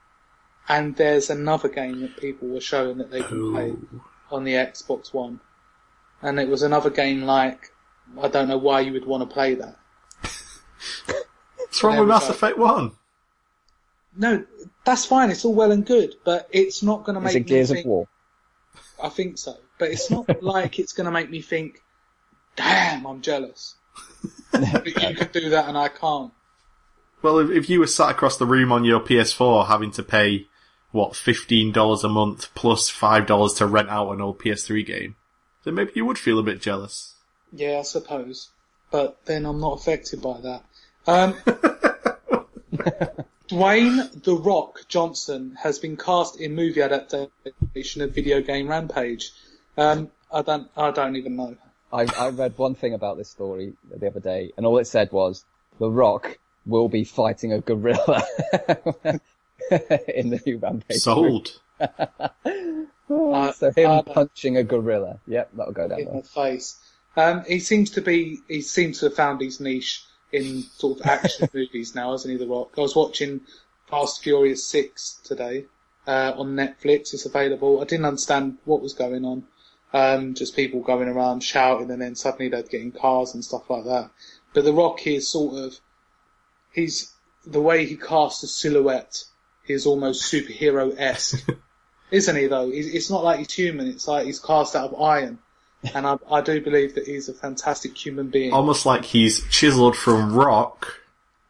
[0.67, 3.73] and there's another game that people were showing that they can play
[4.31, 5.39] on the Xbox One.
[6.21, 7.71] And it was another game like,
[8.19, 9.77] I don't know why you would want to play that.
[11.57, 12.33] What's wrong with Mass go.
[12.33, 12.91] Effect 1?
[14.17, 14.45] No,
[14.85, 17.39] that's fine, it's all well and good, but it's not going to make is it
[17.43, 18.07] me Gears think, of War?
[19.03, 19.57] I think so.
[19.77, 21.81] But it's not like it's going to make me think,
[22.55, 23.75] damn, I'm jealous.
[24.51, 26.31] that you can do that and I can't.
[27.21, 30.47] Well, if, if you were sat across the room on your PS4 having to pay,
[30.91, 35.15] what, $15 a month plus $5 to rent out an old PS3 game,
[35.63, 37.15] then maybe you would feel a bit jealous.
[37.51, 38.49] Yeah, I suppose.
[38.91, 40.63] But then I'm not affected by that.
[41.07, 41.33] Um,
[43.49, 49.31] Dwayne The Rock Johnson has been cast in movie adaptation of video game Rampage.
[49.77, 51.55] Um, I don't, I don't even know.
[51.93, 55.11] I, I read one thing about this story the other day, and all it said
[55.11, 55.45] was,
[55.79, 58.23] The Rock will be fighting a gorilla
[59.71, 60.97] in the new Rampage.
[61.01, 61.59] Sold.
[63.07, 65.19] Uh, So him uh, punching a gorilla.
[65.27, 66.21] Yep, that'll go down in well.
[66.23, 66.75] the face.
[67.15, 71.05] Um, he seems to be, he seems to have found his niche in sort of
[71.05, 72.73] action movies now, hasn't he, The Rock?
[72.77, 73.41] I was watching
[73.87, 75.65] Fast Furious 6 today,
[76.07, 77.13] uh, on Netflix.
[77.13, 77.79] It's available.
[77.79, 79.43] I didn't understand what was going on.
[79.95, 83.69] Um, just people going around shouting and then suddenly they'd get in cars and stuff
[83.69, 84.09] like that.
[84.53, 85.79] But The Rock is sort of,
[86.73, 87.13] he's,
[87.45, 89.23] the way he casts a silhouette
[89.67, 91.47] is almost superhero-esque.
[92.11, 92.69] Isn't he though?
[92.73, 95.39] It's not like he's human, it's like he's cast out of iron.
[95.93, 98.51] And I, I do believe that he's a fantastic human being.
[98.51, 100.99] Almost like he's chiseled from rock.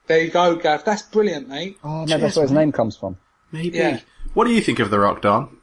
[0.07, 0.85] There you go, Gav.
[0.85, 1.77] That's brilliant, mate.
[1.83, 3.17] Oh, no, that's where his name comes from.
[3.51, 3.77] Maybe.
[3.77, 4.01] Yeah.
[4.33, 5.57] What do you think of The Rock, Don?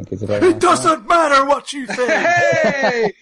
[0.00, 0.60] I think he's a very nice.
[0.60, 2.10] Doesn't matter what you think!
[2.10, 3.12] Hey!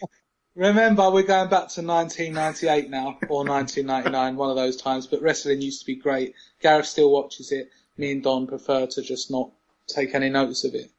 [0.55, 5.61] Remember, we're going back to 1998 now, or 1999, one of those times, but wrestling
[5.61, 6.35] used to be great.
[6.61, 7.71] Gareth still watches it.
[7.97, 9.51] Me and Don prefer to just not
[9.87, 10.91] take any notice of it.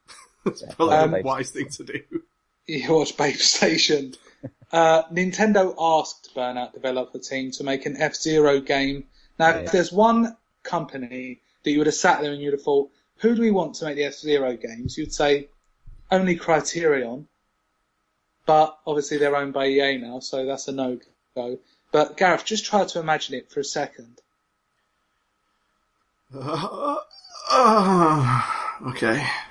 [0.78, 2.00] well, Um, a wise thing to do.
[2.66, 4.14] You watch Babe Station.
[4.72, 9.02] Uh, Nintendo asked Burnout developer team to make an F-Zero game.
[9.36, 12.88] Now, if there's one company that you would have sat there and you'd have thought,
[13.16, 14.96] who do we want to make the F-Zero games?
[14.96, 15.48] You'd say,
[16.10, 17.28] only Criterion.
[18.46, 21.58] But obviously they're owned by EA now, so that's a no-go.
[21.92, 24.20] But Gareth, just try to imagine it for a second.
[26.34, 26.96] okay.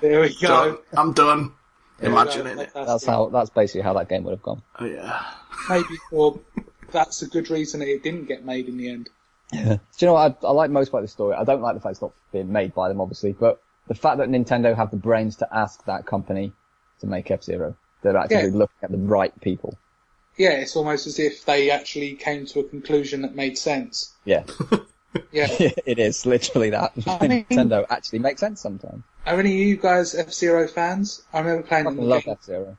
[0.00, 0.42] There we Done.
[0.72, 0.80] go.
[0.96, 1.52] I'm done.
[1.98, 2.10] There.
[2.10, 2.72] Imagining it.
[2.72, 2.86] Fantastic.
[2.86, 4.62] That's how, that's basically how that game would have gone.
[4.78, 5.22] Oh yeah.
[5.68, 6.40] Maybe, or
[6.90, 9.08] that's a good reason it didn't get made in the end.
[9.52, 9.64] Yeah.
[9.64, 11.36] Do you know what I, I like most about this story?
[11.36, 14.18] I don't like the fact it's not being made by them, obviously, but the fact
[14.18, 16.52] that Nintendo have the brains to ask that company
[17.00, 17.76] to make F-Zero.
[18.02, 18.60] They're actually Yeah.
[18.62, 19.76] looking at the right people.
[20.38, 24.14] Yeah, it's almost as if they actually came to a conclusion that made sense.
[24.24, 24.44] Yeah.
[25.32, 25.48] Yeah.
[25.86, 26.92] it is literally that.
[27.04, 29.02] I mean- Nintendo actually makes sense sometimes.
[29.26, 31.22] Are any of you guys F Zero fans?
[31.32, 32.22] I remember playing I on the love.
[32.28, 32.78] F-Zero.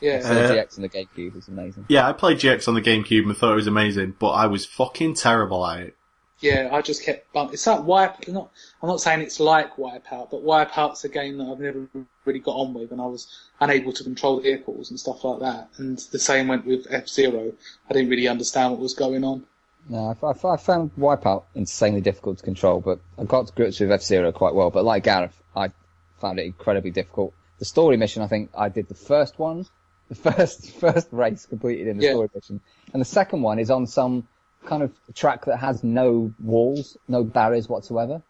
[0.00, 0.20] Yeah.
[0.20, 1.86] So Uh, GX and the GameCube is amazing.
[1.88, 4.64] Yeah, I played GX on the GameCube and thought it was amazing, but I was
[4.66, 5.96] fucking terrible at it.
[6.42, 7.54] Yeah, I just kept bumping.
[7.54, 8.26] It's like Wipe.
[8.28, 8.50] Not,
[8.82, 11.86] I'm not saying it's like Wipeout, but Wipeout's a game that I've never
[12.24, 13.28] really got on with, and I was
[13.60, 15.68] unable to control the vehicles and stuff like that.
[15.78, 17.52] And the same went with F Zero.
[17.88, 19.44] I didn't really understand what was going on.
[19.88, 23.80] No, I, I, I found Wipeout insanely difficult to control, but I got to grips
[23.80, 24.70] with F-Zero quite well.
[24.70, 25.70] But like Gareth, I
[26.20, 27.34] found it incredibly difficult.
[27.58, 29.66] The story mission, I think I did the first one,
[30.08, 32.12] the first first race completed in the Yeah.
[32.12, 32.60] story mission,
[32.92, 34.26] and the second one is on some
[34.66, 38.22] kind of track that has no walls, no barriers whatsoever,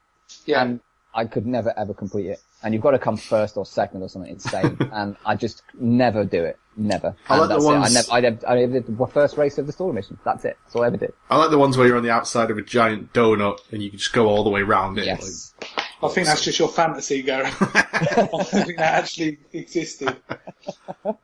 [0.47, 0.63] Yeah.
[0.63, 0.81] and
[1.15, 2.41] I could never ever complete it.
[2.65, 6.25] And you've got to come first or second or something insane, and I just never
[6.25, 7.15] do it, never.
[7.29, 8.09] I And like the ones- it.
[8.13, 10.19] I never, I never, I never did the first race of the story mission.
[10.25, 10.57] That's it.
[10.65, 11.13] That's all I ever did.
[11.29, 13.91] I like the ones where you're on the outside of a giant donut and you
[13.91, 15.07] can just go all the way around it.
[15.07, 15.55] Yes.
[16.03, 17.55] I think that's just your fantasy, Gareth.
[17.61, 20.17] I don't think that actually existed.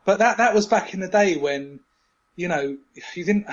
[0.05, 1.79] But that that was back in the day when,
[2.35, 2.77] you know,
[3.15, 3.47] you didn't.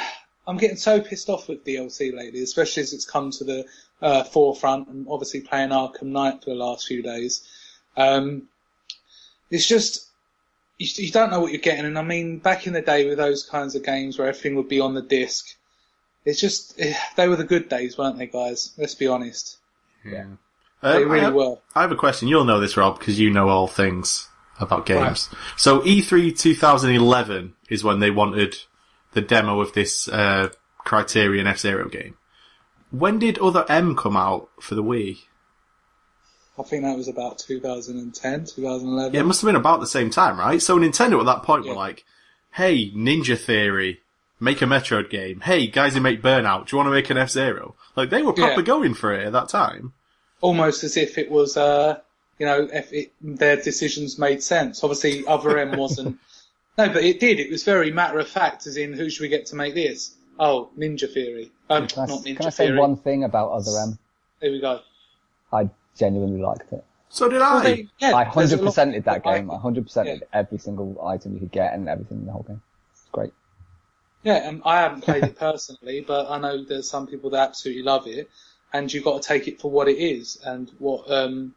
[0.47, 3.65] I'm getting so pissed off with DLC lately, especially as it's come to the
[4.01, 7.47] uh, forefront, and obviously playing Arkham Knight for the last few days.
[7.97, 8.49] Um,
[9.51, 10.07] it's just
[10.79, 13.19] you, you don't know what you're getting, and I mean, back in the day with
[13.19, 15.47] those kinds of games where everything would be on the disc,
[16.25, 18.73] it's just eh, they were the good days, weren't they, guys?
[18.77, 19.59] Let's be honest.
[20.05, 20.25] Yeah.
[20.83, 21.57] They Um, I, really have, were.
[21.75, 22.29] I have a question.
[22.29, 24.29] You'll know this, Rob, because you know all things
[24.61, 25.29] about games.
[25.57, 28.57] So E E3 2011 is when they wanted
[29.17, 32.17] the demo of this uh, Criterion F-Zero game.
[32.93, 35.19] When did Other M come out for the Wii?
[36.59, 39.15] I think that was about 2010, 2011.
[39.15, 40.61] Yeah, it must have been about the same time, right?
[40.63, 41.73] So Nintendo at that point Yeah.
[41.73, 42.05] were like,
[42.53, 44.01] "Hey, Ninja Theory,
[44.39, 45.41] make a Metroid game.
[45.41, 47.75] Hey, guys who make Burnout, do you want to make an F Zero?
[47.97, 48.67] Like they were proper Yeah.
[48.67, 49.93] going for it at that time.
[50.43, 51.99] Almost as if it was, uh,
[52.39, 54.85] you know, if it, their decisions made sense.
[54.85, 56.19] Obviously, Other M wasn't.
[56.79, 57.41] No, but it did.
[57.41, 60.15] It was very matter of fact, as in, who should we get to make this?
[60.39, 61.51] Oh, Ninja Theory.
[61.71, 62.79] Um, Can I, not Ninja can I say Theory.
[62.79, 63.99] one thing about Other M?
[64.41, 64.81] There we go.
[65.53, 66.85] I genuinely liked it.
[67.09, 67.55] So did I.
[67.55, 69.51] Well, they- yeah, I hundred lot percent of that game.
[69.51, 70.17] I hundred percent Yeah.
[70.35, 72.61] every single item you could get and everything in the whole game.
[72.93, 73.33] It's great.
[74.23, 77.85] Yeah, um, I haven't played it personally, but I know there's some people that absolutely
[77.85, 78.29] love it,
[78.75, 81.55] and you've got to take it for what it is and what um,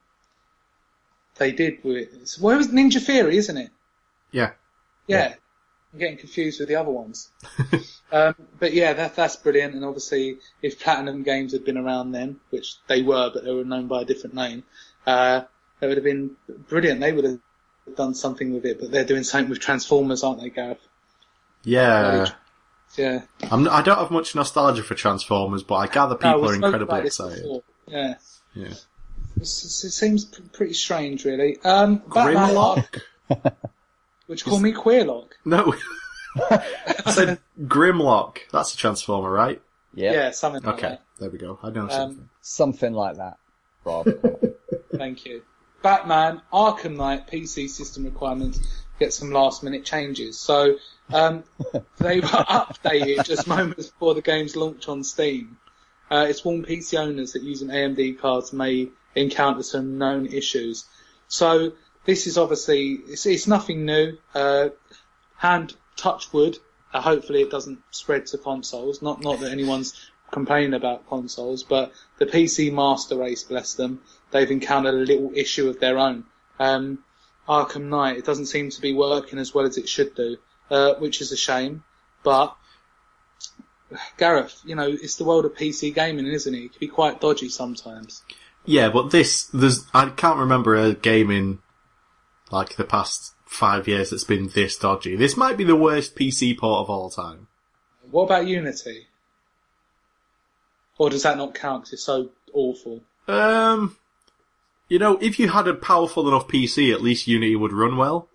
[1.37, 2.09] they did with it.
[2.21, 3.71] It's, well, was Ninja Theory, isn't it?
[4.31, 4.51] yeah.
[5.09, 5.35] Yeah.
[5.91, 7.31] I'm getting confused with the other ones.
[8.11, 9.73] um, but yeah, that, that's brilliant.
[9.73, 13.63] And obviously, if Platinum Games had been around then, which they were, but they were
[13.63, 14.63] known by a different name,
[15.07, 15.41] uh,
[15.79, 16.99] they would have been brilliant.
[16.99, 17.39] They would have
[17.95, 20.85] done something with it, but they're doing something with Transformers, aren't they, Gareth?
[21.63, 22.27] Yeah.
[22.97, 23.21] Yeah.
[23.49, 27.01] I'm, I don't have much nostalgia for Transformers, but I gather people we are incredibly
[27.01, 27.41] excited.
[27.41, 27.63] before.
[27.87, 28.15] Yeah.
[28.53, 28.73] Yeah.
[29.37, 31.57] It seems pretty strange, really.
[31.63, 33.01] Um, Grimlock?
[34.29, 35.31] which call me Queerlock.
[35.43, 35.73] No.
[36.51, 38.37] I said Grimlock.
[38.51, 39.59] That's a Transformer, right?
[39.95, 41.03] Yeah, Yeah, something like Okay, that.
[41.19, 41.57] there we go.
[41.63, 42.29] I know Um, something.
[42.41, 43.37] something like that.
[43.83, 44.07] Rob.
[44.95, 45.41] Thank you.
[45.81, 48.59] Batman Arkham Knight PC system requirements
[48.99, 50.37] get some last minute changes.
[50.37, 50.75] So
[51.11, 51.43] um,
[51.97, 55.57] they were updated just moments before the game's launch on Steam.
[56.11, 60.85] Uh, it's warned PC owners that using AMD cards may encounter some known issues.
[61.29, 61.71] So
[62.05, 64.17] this is obviously it's, it's nothing new.
[64.33, 64.69] Uh,
[65.37, 66.57] hand touch wood.
[66.93, 69.01] Uh, hopefully it doesn't spread to consoles.
[69.01, 74.51] Not not that anyone's complaining about consoles, but the PC master race, bless them, they've
[74.51, 76.25] encountered a little issue of their own.
[76.59, 76.99] Um,
[77.47, 80.37] Arkham Knight, it doesn't seem to be working as well as it should do,
[80.69, 81.83] uh, which is a shame.
[82.23, 82.55] But
[84.17, 86.57] Gareth, you know, it's the world of PC gaming, isn't it?
[86.57, 88.23] It can be quite dodgy sometimes.
[88.65, 91.59] Yeah, but this, there's, I can't remember a game in,
[92.51, 95.15] like, the past five years that's been this dodgy.
[95.15, 97.47] This might be the worst PC port of all time.
[98.11, 99.07] What about Unity?
[100.97, 103.01] Or does that not count 'cause it's so awful?
[103.27, 103.97] Um,
[104.87, 108.27] you know, if you had a powerful enough PC, at least Unity would run well.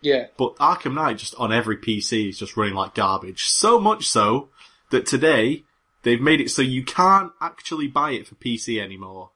[0.00, 3.44] Yeah, But Arkham Knight just on every PC is just running like garbage.
[3.44, 4.48] So much so
[4.90, 5.62] that today
[6.02, 9.30] they've made it so you can't actually buy it for PC anymore.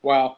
[0.00, 0.36] wow.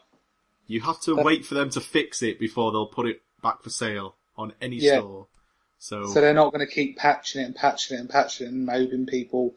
[0.67, 3.69] You have to wait for them to fix it before they'll put it back for
[3.69, 4.99] sale on any Yeah.
[4.99, 5.27] store.
[5.79, 8.53] So, So they're not going to keep patching it and patching it and patching it
[8.53, 9.53] and hoping people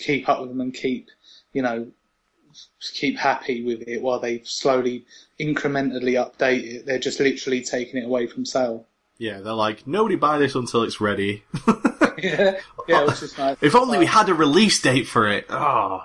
[0.00, 1.08] keep up with them and keep,
[1.52, 1.88] you know,
[2.94, 5.04] keep happy with it while they slowly,
[5.40, 6.86] incrementally update it.
[6.86, 8.86] They're just literally taking it away from sale.
[9.18, 11.42] yeah, they're like, nobody buy this until it's ready.
[12.18, 13.56] yeah, yeah, which is nice.
[13.60, 15.46] if only we had a release date for it.
[15.50, 16.02] Oh.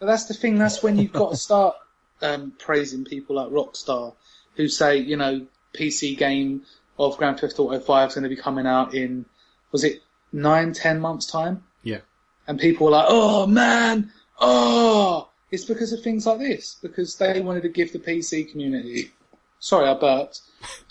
[0.00, 0.56] But that's the thing.
[0.58, 1.76] That's when you've got to start
[2.24, 4.14] um, praising people like Rockstar,
[4.56, 6.62] who say, you know, PC game
[6.98, 9.26] of Grand Theft Auto 5 is going to be coming out in,
[9.72, 10.02] was it
[10.32, 11.64] nine, ten months time?
[11.82, 12.00] Yeah.
[12.46, 17.40] And people were like, oh man, oh, it's because of things like this, because they
[17.40, 19.10] wanted to give the PC community,
[19.58, 20.40] sorry, I burped,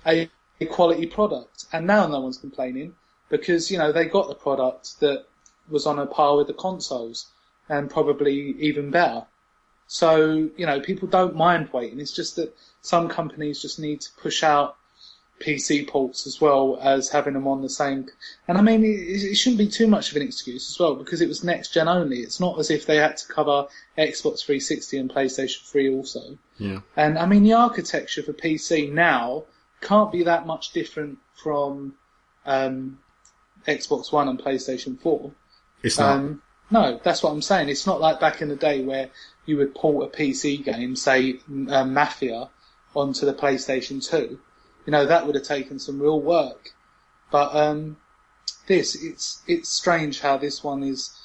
[0.05, 0.29] a,
[0.59, 1.65] a quality product.
[1.73, 2.95] And now no one's complaining
[3.29, 5.25] because, you know, they got the product that
[5.69, 7.27] was on a par with the consoles.
[7.69, 9.25] and probably even better.
[9.93, 11.99] So, you know, people don't mind waiting.
[11.99, 14.75] It's just that some companies just need to push out
[15.39, 18.09] PC ports as well as having them on the same.
[18.47, 21.21] And I mean, it, it shouldn't be too much of an excuse as well because
[21.21, 22.21] it was next gen only.
[22.21, 26.39] It's not as if they had to cover Xbox 360 and PlayStation 3 also.
[26.57, 26.79] Yeah.
[26.97, 29.43] And I mean, the architecture for PC now
[29.81, 31.93] can't be that much different from
[32.47, 32.97] um,
[33.67, 35.31] Xbox One and PlayStation 4.
[35.83, 36.15] It's not.
[36.15, 36.41] Um,
[36.71, 37.69] no, that's what I'm saying.
[37.69, 39.11] It's not like back in the day where
[39.45, 41.39] you would port a PC game, say
[41.69, 42.49] uh, Mafia,
[42.95, 44.39] onto the PlayStation 2.
[44.85, 46.71] You know, that would have taken some real work.
[47.31, 47.97] But um,
[48.67, 51.17] this, it's it's strange how this one is.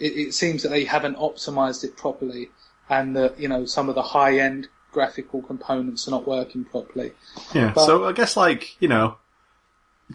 [0.00, 2.50] It, it seems that they haven't optimized it properly,
[2.88, 7.12] and that you know some of the high end graphical components are not working properly.
[7.54, 7.72] yeah.
[7.74, 9.18] but- so I guess like you know,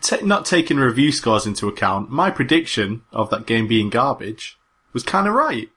[0.01, 4.57] ta not taking review scores into account, my prediction of that game being garbage
[4.91, 5.69] was kind of right,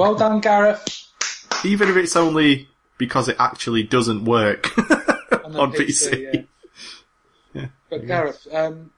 [0.00, 1.08] Well done, Gareth.
[1.64, 4.76] even if it's only because it actually doesn't work
[5.44, 6.46] On, the on PC.
[7.54, 7.66] yeah.
[7.90, 8.90] But Gareth, um,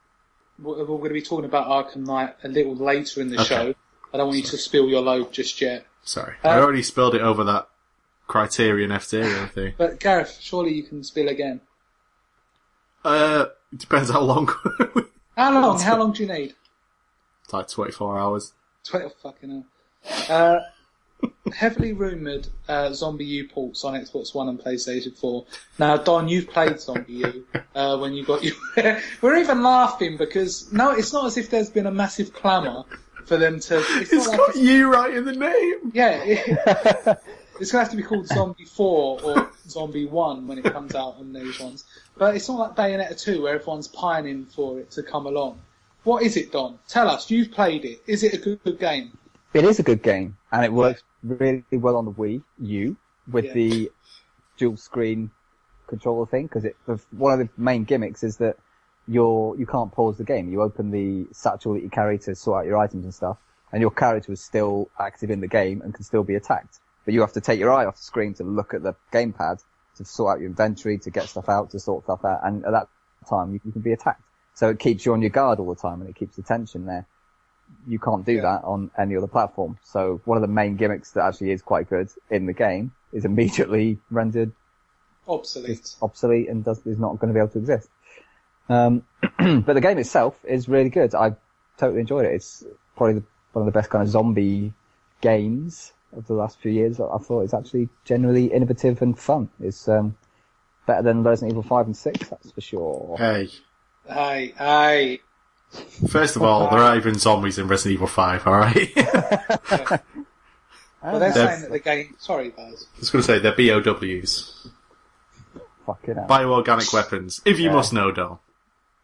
[0.60, 3.44] we're, we're going to be talking about Arkham Knight a little later in the Okay.
[3.46, 3.74] show.
[4.14, 5.86] I don't want you to spill your load just yet.
[6.04, 7.66] Sorry, Uh, I already spilled it over that
[8.28, 9.74] Criterion F Zero thing.
[9.76, 11.62] But Gareth, surely you can spill again.
[13.04, 14.48] Uh, it depends how long.
[15.36, 15.80] How long?
[15.80, 16.54] How long do you need?
[17.42, 18.52] it's like twenty four hours.
[18.84, 19.64] Twelve fucking
[20.04, 20.56] hell.
[20.56, 20.60] Uh,
[21.52, 25.44] heavily rumoured uh, ZombiU ports on Xbox One and PlayStation 4.
[25.78, 27.44] Now, Don, you've played ZombiU
[27.74, 28.54] uh, when you got you.
[29.20, 32.84] We're even laughing because no, it's not as if there's been a massive clamour
[33.26, 33.78] for them to.
[33.78, 35.92] It's, It's not like got it's- you right in the name.
[35.94, 37.18] yeah, it,
[37.60, 41.16] it's gonna have to be called Zombie 4 or Zombie 1 when it comes out
[41.18, 41.84] on these ones.
[42.16, 45.60] But it's not like Bayonetta 2 where everyone's pining for it to come along.
[46.04, 46.78] What is it, Don?
[46.88, 47.30] Tell us.
[47.30, 48.02] You've played it.
[48.08, 49.16] Is it a good, good game?
[49.54, 52.96] It is a good game, and it works really well on the Wii U
[53.30, 53.52] with Yeah.
[53.52, 53.92] the
[54.56, 55.30] dual screen
[55.86, 56.46] controller thing.
[56.46, 58.56] Because it the, one of the main gimmicks is that
[59.06, 60.50] you're you can't pause the game.
[60.50, 63.36] You open the satchel that you carry to sort out your items and stuff,
[63.72, 66.78] and your character is still active in the game and can still be attacked.
[67.04, 69.62] But you have to take your eye off the screen to look at the gamepad
[69.96, 72.70] to sort out your inventory, to get stuff out, to sort stuff out, and at
[72.70, 72.88] that
[73.28, 74.22] time you, you can be attacked.
[74.54, 76.86] So it keeps you on your guard all the time, and it keeps the tension
[76.86, 77.06] there
[77.86, 78.42] you can't do Yeah.
[78.42, 79.78] that on any other platform.
[79.84, 83.24] So one of the main gimmicks that actually is quite good in the game is
[83.24, 84.52] immediately rendered
[85.28, 85.94] Obsolete.
[86.02, 87.88] obsolete and does, is not going to be able to exist.
[88.68, 89.04] Um,
[89.64, 91.14] but the game itself is really good.
[91.14, 91.36] I
[91.78, 92.32] totally enjoyed it.
[92.34, 92.64] It's
[92.96, 94.72] probably the, one of the best kind of zombie
[95.20, 96.98] games of the last few years.
[97.00, 99.48] I thought it's actually generally innovative and fun.
[99.60, 100.16] It's um,
[100.86, 103.16] better than Resident Evil 5 and 6, that's for sure.
[103.18, 103.48] Hey,
[104.08, 105.20] Hey, hey.
[106.08, 108.46] First of all, there are even zombies in Resident Evil Five.
[108.46, 108.90] All right.
[108.96, 110.00] I
[111.02, 112.14] Well, they're They're- saying that the game.
[112.20, 112.86] Sorry, Buzz.
[113.00, 114.68] was going to say they're BOWs,
[115.84, 116.26] Fucking hell.
[116.28, 117.40] bioorganic weapons.
[117.44, 117.72] If you Yeah.
[117.74, 118.38] must know, Dom.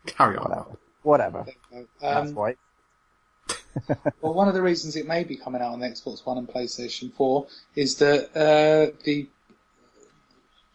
[0.06, 0.44] Carry on.
[0.44, 0.76] Whatever.
[1.02, 1.46] Whatever.
[2.00, 2.56] That's Um, right.
[4.20, 6.48] well, one of the reasons it may be coming out on the Xbox One and
[6.48, 9.26] PlayStation 4 is that uh, the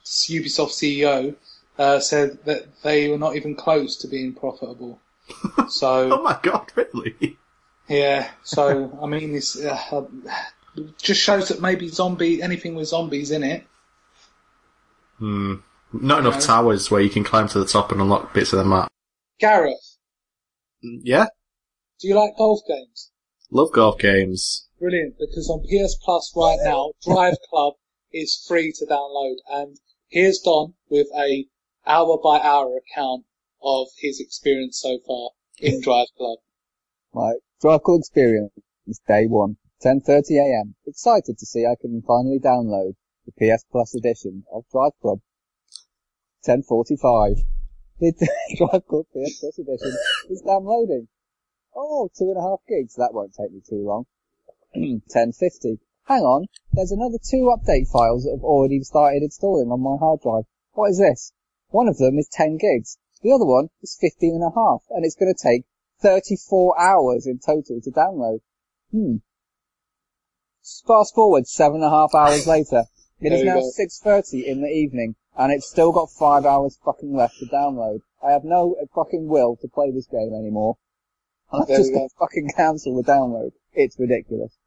[0.05, 1.35] Ubisoft CEO
[1.79, 4.99] uh, said that they were not even close to being profitable.
[5.69, 7.37] So, oh my god, really?
[7.89, 10.05] yeah, so I mean, this uh,
[11.01, 13.65] just shows that maybe zombie anything with zombies in it.
[15.19, 15.55] Hmm.
[15.93, 16.39] Not enough No.
[16.41, 18.89] towers where you can climb to the top and unlock bits of the map.
[19.39, 19.97] Gareth,
[20.81, 21.27] Yeah,
[21.99, 23.11] do you like golf games?
[23.51, 24.67] love golf games.
[24.79, 27.75] Brilliant, because on PS Plus right now, Drive Club
[28.11, 29.77] is free to download, and
[30.09, 31.45] here's Don with a
[31.85, 33.25] hour by hour account
[33.63, 36.39] of his experience so far in Drive Club.
[37.13, 37.39] Right.
[37.61, 38.51] Drive Club experience.
[38.85, 39.57] Is day one.
[39.83, 40.73] 10.30am.
[40.85, 42.95] Excited to see I can finally download
[43.25, 45.19] the PS Plus edition of Drive Club.
[46.45, 47.45] 10.45.
[47.99, 48.13] The
[48.57, 49.97] Drive Club PS Plus edition
[50.29, 51.07] is downloading.
[51.75, 52.95] Oh, two and a half gigs.
[52.95, 54.05] That won't take me too long.
[54.75, 55.79] 10.50.
[56.05, 56.47] Hang on.
[56.73, 60.43] There's another two update files that have already started installing on my hard drive.
[60.73, 61.31] What is this?
[61.69, 62.97] One of them is 10 gigs.
[63.23, 65.63] The other one is 15 and a half, and it's going to take
[66.01, 68.41] 34 hours in total to download.
[68.91, 69.17] Hmm.
[70.85, 72.83] Fast forward seven and a half hours later.
[73.21, 73.61] It There is now
[74.11, 77.99] 6.30 in the evening, and it's still got five hours fucking left to download.
[78.21, 80.75] I have no fucking will to play this game anymore.
[81.51, 83.51] I'm There just going to fucking cancel the download.
[83.73, 84.57] It's ridiculous.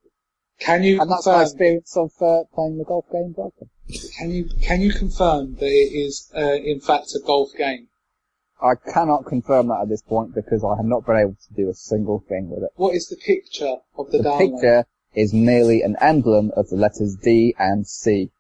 [0.61, 1.42] Can you And that's my confirm?
[1.42, 3.34] experience of uh, playing the golf game.
[4.18, 7.88] Can you can you confirm that it is uh, in fact a golf game?
[8.62, 11.68] I cannot confirm that at this point because I have not been able to do
[11.68, 12.70] a single thing with it.
[12.76, 14.38] What is the picture of the, The download?
[14.52, 14.84] picture
[15.14, 18.30] is merely an emblem of the letters D and C,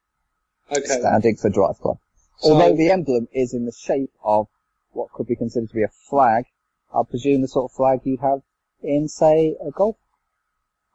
[0.70, 0.84] Okay.
[0.84, 1.98] standing for Drive Club.
[2.38, 4.48] So- Although the emblem is in the shape of
[4.92, 6.46] what could be considered to be a flag,
[6.94, 8.40] I presume the sort of flag you'd have
[8.82, 9.96] in, say, a golf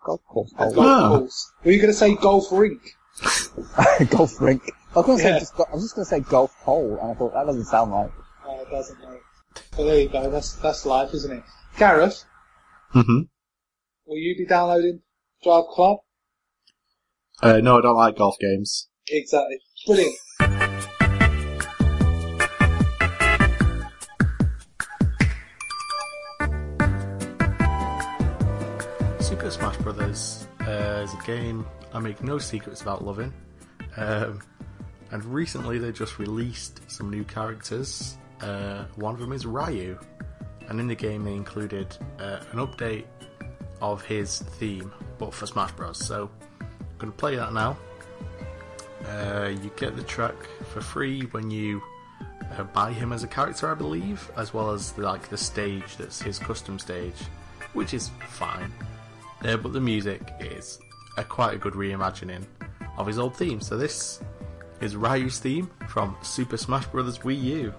[0.04, 0.52] golf course.
[0.58, 1.18] A golf Ah.
[1.20, 1.52] course.
[1.64, 2.82] Were you going to say golf rink?
[4.10, 4.64] golf rink.
[4.96, 5.40] I was going to say Yeah.
[5.40, 7.92] just, I was just going to say golf hole, and I thought that doesn't sound
[7.92, 8.10] right.
[8.52, 9.18] Oh, it doesn't know.
[9.78, 10.30] Well, there you go.
[10.30, 11.44] That's that's life, isn't it?
[11.78, 12.26] Gareth,
[12.92, 13.22] hmm
[14.06, 15.00] will you be downloading
[15.42, 16.00] Drive Club?
[17.42, 18.90] Uh, no, I don't like golf games.
[19.08, 19.58] Exactly.
[19.88, 20.16] Brilliant.
[29.22, 33.34] Super Smash Brothers uh, is a game I make no secrets about loving.
[33.96, 34.42] Um,
[35.12, 38.18] and recently they just released some new characters.
[38.42, 40.00] Uh, one of them is Ryu.
[40.70, 43.06] And in the game they included uh, an update
[43.82, 45.98] of his theme, but for Smash Bros.
[45.98, 46.30] So
[46.60, 46.68] I'm
[46.98, 47.78] going to play that now.
[49.08, 50.36] Uh, you get the track
[50.72, 51.82] for free when you
[52.58, 55.98] uh, buy him as a character, I believe, as well as the, like the stage
[55.98, 57.16] that's his custom stage,
[57.74, 58.72] which is fine.
[59.44, 60.80] Uh, but the music is
[61.18, 62.46] a quite a good reimagining
[62.98, 63.60] of his old theme.
[63.60, 64.22] So this
[64.80, 67.18] is Ryu's theme from Super Smash Bros.
[67.20, 67.74] Wii U.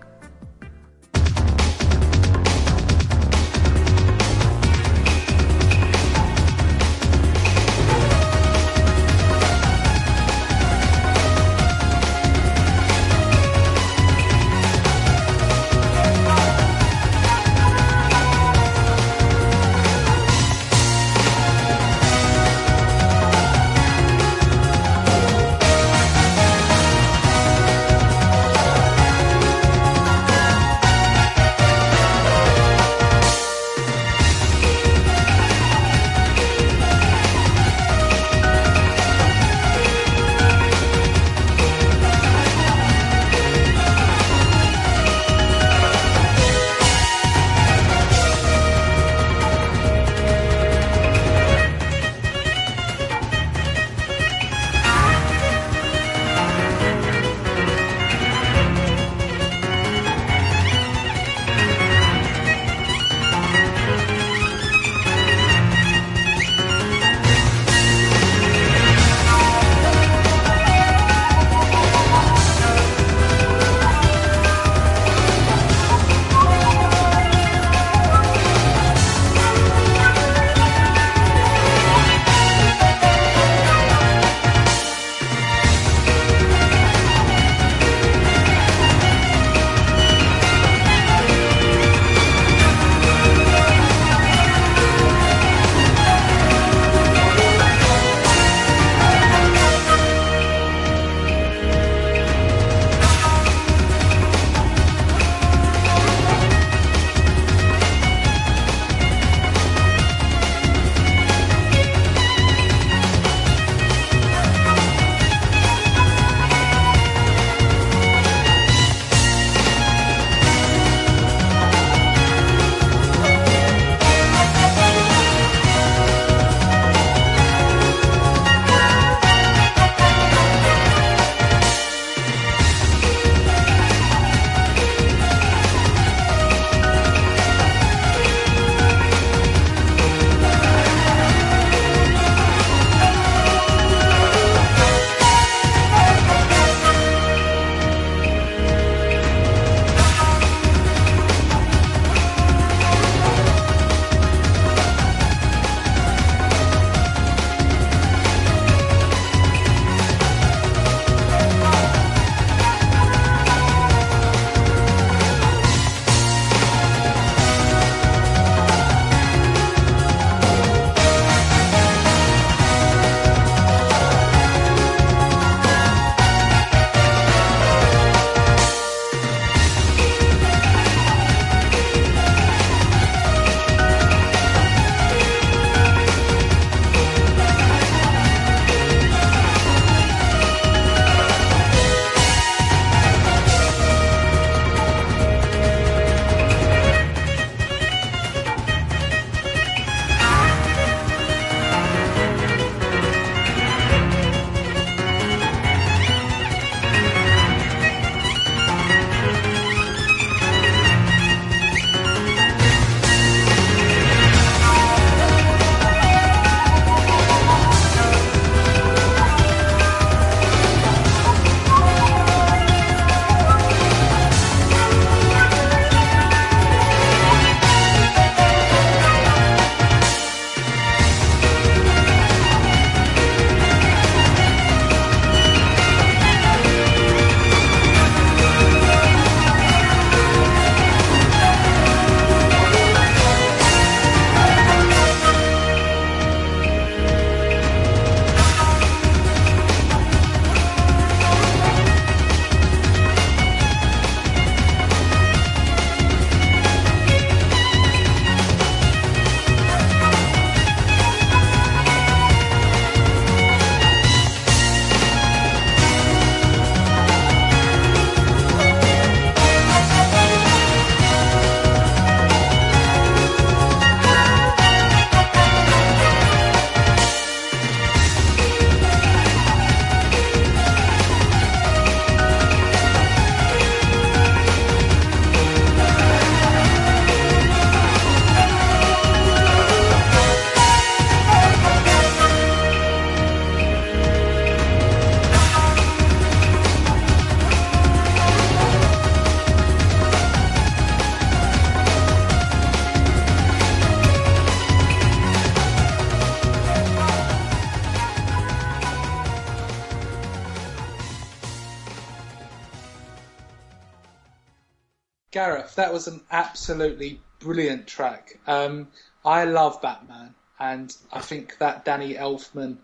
[315.83, 318.39] that was an absolutely brilliant track.
[318.47, 318.87] Um,
[319.24, 322.76] I love Batman, and I think that Danny Elfman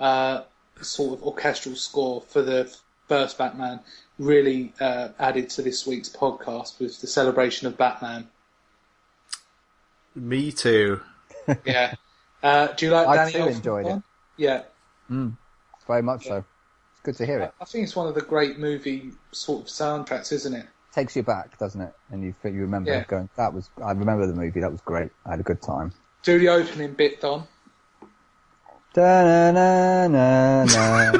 [0.00, 0.44] uh,
[0.80, 2.74] sort of orchestral score for the
[3.08, 3.80] first Batman
[4.18, 8.26] really uh, added to this week's podcast with the celebration of Batman.
[10.14, 11.00] Me too.
[11.64, 11.94] Yeah.
[12.42, 13.54] Uh, do you like I Danny too Elfman?
[13.54, 13.90] enjoyed it.
[13.90, 14.02] one?
[14.36, 14.62] Yeah.
[15.86, 16.38] Very much so.
[16.38, 17.54] It's good to hear it.
[17.60, 20.66] I think it's one of the great movie sort of soundtracks, isn't it?
[20.96, 21.92] Takes you back, doesn't it?
[22.10, 23.04] And you you remember Yeah.
[23.06, 23.68] going, that was.
[23.84, 24.60] I remember the movie.
[24.60, 25.10] That was great.
[25.26, 25.92] I had a good time.
[26.22, 27.46] Do the opening bit, Don.
[28.94, 31.12] Da na na na.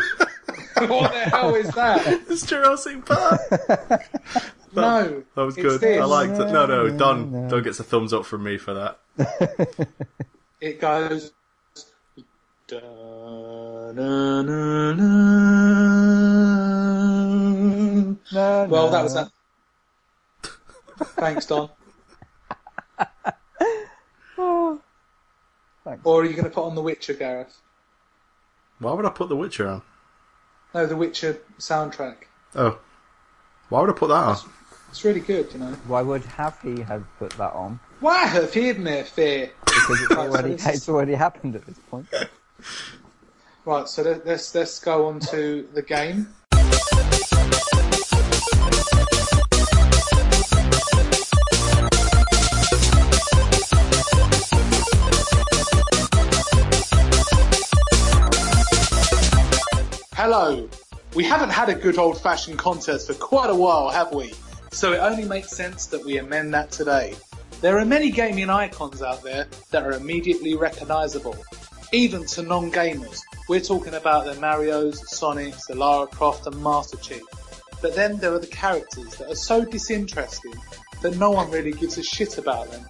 [0.89, 2.07] what the hell is that?
[2.31, 3.39] It's Jurassic Park.
[4.75, 5.23] no.
[5.35, 5.85] That was good.
[5.85, 6.51] I liked it.
[6.51, 8.99] No, no, Don, Don gets a thumbs up from me for that.
[10.59, 11.33] It goes.
[12.67, 12.81] Da,
[13.93, 15.07] na, na, na.
[18.33, 18.91] Na, Well, na.
[18.91, 19.31] that was that.
[20.99, 21.69] Thanks, Don.
[25.85, 26.01] Thanks.
[26.05, 27.61] Or are you going to put on The Witcher, Gareth?
[28.79, 29.83] Why would I put The Witcher on?
[30.75, 32.17] No, The Witcher soundtrack.
[32.55, 32.79] Oh,
[33.69, 34.37] why would I put that on?
[34.91, 35.73] It's really good, you know.
[35.87, 37.81] Why would have he have put that on?
[38.01, 39.51] Why have hidden their fear?
[39.65, 42.07] Because it's already, so this is- it's already happened at this point.
[43.65, 46.33] Right, so let's let's go on to the game.
[60.39, 60.69] Hello.
[61.15, 64.35] We haven't had a good old fashioned contest for quite a while, have we?
[64.71, 67.17] So it only makes sense that we amend that today.
[67.63, 71.43] There are many gaming icons out there that are immediately recognisable,
[71.91, 73.23] even to non-gamers.
[73.49, 77.23] We're talking about the Marios, Sonics, the Lara Croft and Master Chief.
[77.81, 80.53] But then there are the characters that are so disinteresting
[81.01, 82.85] that no one really gives a shit about them.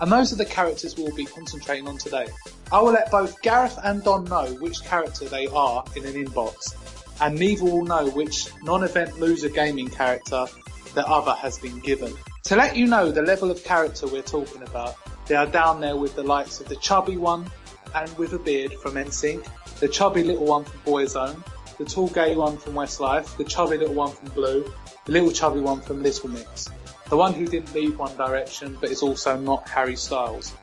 [0.00, 2.26] And those are the characters we'll be concentrating on today.
[2.72, 6.74] I will let both Gareth and Don know which character they are in an inbox,
[7.20, 10.46] and neither will know which non-event loser gaming character
[10.94, 12.14] the other has been given.
[12.44, 14.96] To let you know the level of character we're talking about,
[15.26, 17.50] they are down there with the likes of the chubby one
[17.94, 19.46] and with a beard from NSYNC,
[19.80, 21.44] the chubby little one from Boyzone,
[21.76, 24.64] the tall gay one from Westlife, the chubby little one from Blue,
[25.04, 26.68] the little chubby one from Little Mix,
[27.10, 30.54] the one who didn't leave One Direction but is also not Harry Styles.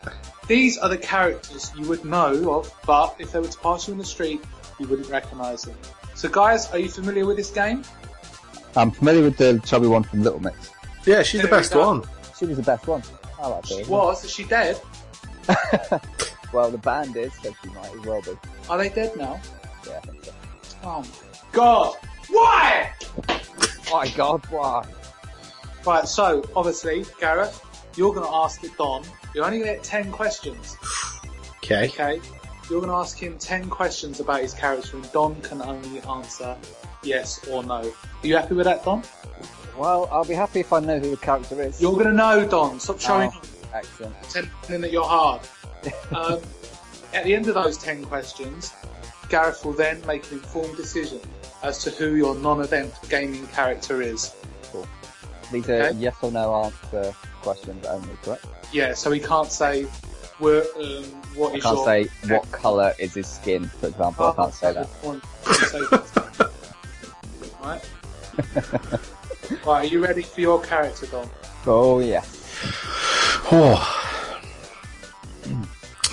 [0.47, 3.91] These are the characters you would know of, but if they were to pass you
[3.91, 4.41] in the street,
[4.79, 5.75] you wouldn't recognise them.
[6.15, 7.83] So guys, are you familiar with this game?
[8.75, 10.71] I'm familiar with the chubby one from Little Mix.
[11.05, 12.03] Yeah, she's the There we best one.
[12.37, 13.03] She was the best one.
[13.39, 14.23] I like She was.
[14.23, 14.79] Is she dead?
[16.53, 18.31] Well, the band is, so she might as well be.
[18.69, 19.39] Are they dead now?
[19.85, 20.33] Yeah, I think so.
[20.83, 21.07] Oh my
[21.51, 21.95] god.
[22.29, 22.91] Why?
[23.91, 24.85] My God, why?
[25.87, 27.61] Right, so obviously, Gareth,
[27.95, 29.03] you're going to ask it Don.
[29.33, 30.75] You're only going to get 10 questions,
[31.63, 31.85] Okay.
[31.87, 32.19] okay?
[32.69, 36.57] You're going to ask him 10 questions about his character and Don can only answer
[37.03, 37.75] yes or no.
[38.21, 39.01] Are you happy with that, Don?
[39.77, 41.81] Well, I'll be happy if I know who the character is.
[41.81, 42.81] You're going to know, Don.
[42.81, 43.41] Stop showing Oh,
[43.73, 44.13] excellent.
[44.23, 45.41] pretending that you're hard.
[46.13, 46.41] Um,
[47.13, 48.73] at the end of those 10 questions,
[49.29, 51.21] Gareth will then make an informed decision
[51.63, 54.33] as to who your non-event gaming character is.
[55.51, 55.97] These are Okay.
[55.97, 58.45] yes or no answer questions only, correct?
[58.73, 59.87] Yeah, so he can't say,
[60.39, 61.03] we're, um,
[61.35, 61.85] what I is can't your...
[61.85, 64.27] say what colour is his skin, for example.
[64.27, 64.87] I can't say that.
[65.03, 65.19] Oh,
[67.63, 67.81] Right.
[69.65, 71.29] right, are you ready for your character, Don?
[71.65, 72.43] Oh, yes.
[73.51, 73.93] Oh.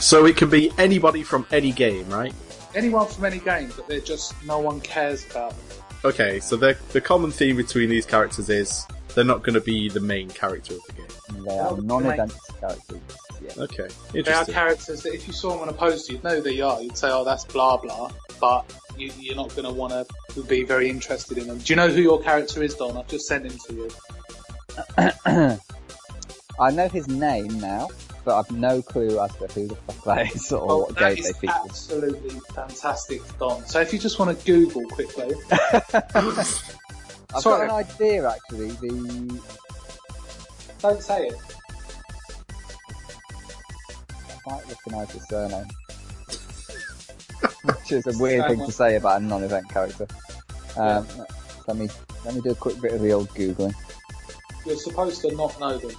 [0.01, 2.35] So it can be anybody from any game, right?
[2.75, 5.85] Anyone from any game, but they're just no one cares about them.
[6.05, 9.89] Okay, so the the common theme between these characters is they're not going to be
[9.89, 11.45] the main character of the game.
[11.45, 13.01] They are non-event characters.
[13.43, 13.63] Yeah.
[13.65, 16.61] Okay, They are characters that if you saw them on a poster, you'd know they
[16.61, 16.81] are.
[16.81, 18.11] You'd say, oh, that's blah blah,
[18.41, 18.65] but
[18.97, 19.93] you, you're not going to want
[20.35, 21.59] to be very interested in them.
[21.59, 22.97] Do you know who your character is, Don?
[22.97, 23.91] I've just sent him to you.
[26.59, 27.89] I know his name now,
[28.25, 30.93] but I've no clue as to who the fuck that is or Well, what Oh,
[30.95, 31.53] that game they is feature.
[31.65, 33.67] absolutely fantastic, Don.
[33.67, 35.35] So if you just want to Google quickly,
[37.35, 37.67] I've Sorry.
[37.67, 38.71] got an idea actually.
[38.71, 39.41] The
[40.81, 41.35] don't say it.
[44.47, 45.67] I might recognise the surname,
[47.65, 50.07] which is a weird thing to say about a non-event character.
[50.77, 51.07] Um,
[51.67, 51.89] Let me
[52.25, 53.75] let me do a quick bit of the old googling.
[54.67, 55.93] You're supposed to not know them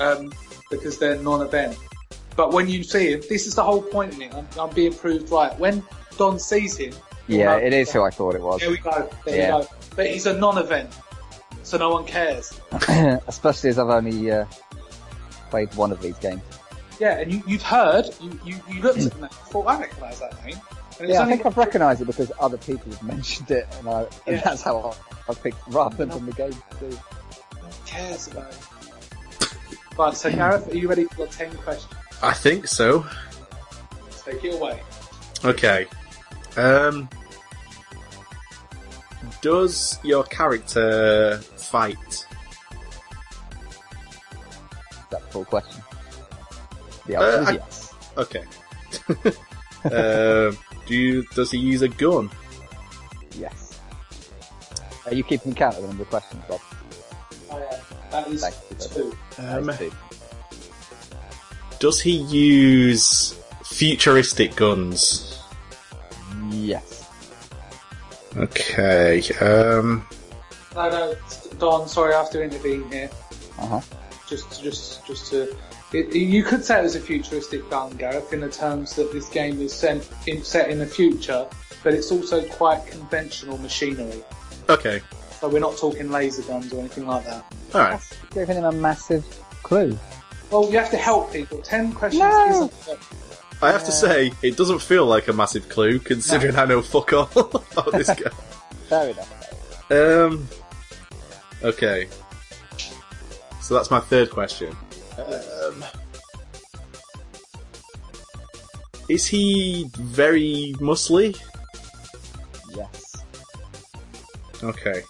[0.00, 0.32] um,
[0.70, 1.78] because they're non-event.
[2.34, 4.34] But when you see him, this is the whole point in it.
[4.34, 5.56] I'm, I'm being proved right.
[5.58, 5.82] When
[6.18, 6.92] Don sees him,
[7.28, 8.60] Yeah, it is who I thought it was.
[8.60, 9.08] There we go.
[9.24, 9.56] There Yeah.
[9.58, 9.68] we go.
[9.96, 10.90] But he's a non-event.
[11.62, 12.58] so no one cares.
[13.26, 14.44] Especially as I've only uh,
[15.50, 16.42] played one of these games.
[17.00, 20.20] Yeah, and you, you'd heard, you, you, you looked at the name, thought, I recognise
[20.20, 20.56] that name.
[21.00, 24.00] And Yeah, I think I've recognised it because other people have mentioned it, and, I,
[24.02, 24.40] and Yeah.
[24.42, 24.94] that's how
[25.28, 26.88] I, I picked rather than from the game too.
[26.90, 26.96] no
[27.62, 28.58] one cares about it.
[29.98, 31.92] Right, so Gareth, are you ready for your 10 questions?
[32.22, 33.04] I think so.
[34.24, 34.80] Take it away.
[35.44, 35.86] Okay.
[36.56, 37.08] Um,
[39.42, 42.26] does your character fight?
[45.10, 45.82] That's a full question.
[47.06, 47.94] The answer Uh, is I- yes.
[48.16, 48.44] Okay.
[49.84, 51.22] um, do you?
[51.34, 52.30] Does he use a gun?
[53.38, 53.78] Yes.
[55.06, 56.60] Are you keeping count of the number of questions, Bob?
[57.50, 57.80] Oh, yeah.
[58.10, 59.16] That is Thank two.
[59.38, 59.92] Um, Those two.
[61.78, 65.40] does he use futuristic guns?
[66.50, 67.05] Yes.
[68.36, 69.22] Okay.
[69.40, 70.06] Um,
[70.74, 71.14] No, no,
[71.58, 73.10] Don, sorry, I have to intervene here.
[73.58, 73.80] Uh huh.
[74.28, 75.54] Just, just, just to.
[75.92, 79.28] It, you could say it was a futuristic gun, Gareth, in the terms that this
[79.28, 81.46] game is set in, set in the future,
[81.84, 84.22] but it's also quite conventional machinery.
[84.68, 85.00] okay.
[85.40, 87.44] So we're not talking laser guns or anything like that.
[87.74, 88.00] All right.
[88.32, 89.24] Giving him a massive
[89.62, 89.96] clue.
[90.50, 91.58] Well, you have to help people.
[91.62, 92.48] Ten questions No.
[92.50, 92.98] isn't.
[93.62, 97.12] I have to say, it doesn't feel like a massive clue, considering I know fuck
[97.12, 98.30] all about this guy.
[98.88, 99.90] Fair enough.
[99.90, 100.48] Um.
[101.62, 102.08] Okay.
[103.60, 104.76] So that's my third question.
[105.18, 105.84] Um,
[109.08, 111.36] is he very muscly?
[112.74, 113.16] Yes.
[114.62, 115.02] Okay.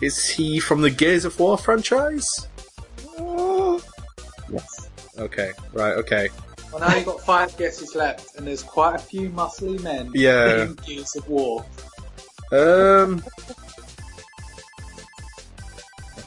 [0.00, 2.48] Is he from the Gears of War franchise?
[5.20, 5.26] Yes.
[5.26, 6.28] Okay, right, okay.
[6.72, 10.62] Well, now you've got five guesses left, and there's quite a few muscly men Yeah.
[10.62, 11.64] in Gears of War.
[12.52, 13.22] Um.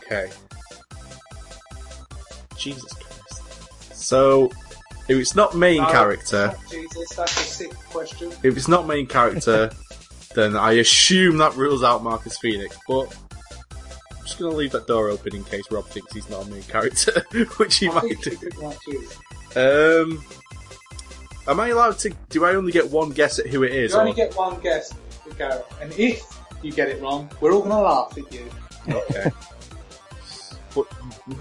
[0.03, 0.29] Okay.
[2.57, 3.93] Jesus Christ.
[3.93, 4.51] So,
[5.07, 8.31] if it's not main No, character, oh, Jesus, that's a sick question.
[8.43, 9.69] if it's not main character,
[10.35, 12.77] then I assume that rules out Marcus Phoenix.
[12.87, 13.13] But
[14.43, 17.25] I'm gonna leave that door open in case Rob thinks he's not a main character,
[17.57, 18.29] which he I might do.
[18.31, 19.07] he could like you.
[19.55, 20.23] Um.
[21.47, 22.09] Am I allowed to?
[22.29, 23.91] Do I only get one guess at who it is?
[23.93, 24.93] You only or- get one guess
[25.27, 26.21] to go, and if
[26.61, 28.49] you get it wrong, we're all going to laugh at you.
[28.89, 29.31] Okay.
[30.73, 30.85] but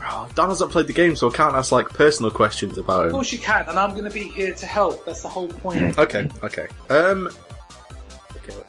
[0.02, 3.06] oh, Dan hasn't played the game, so I can't ask like personal questions about him.
[3.06, 5.04] Of course you can, and I'm going to be here to help.
[5.06, 5.96] That's the whole point.
[5.98, 6.66] Okay, okay.
[6.90, 7.30] Um.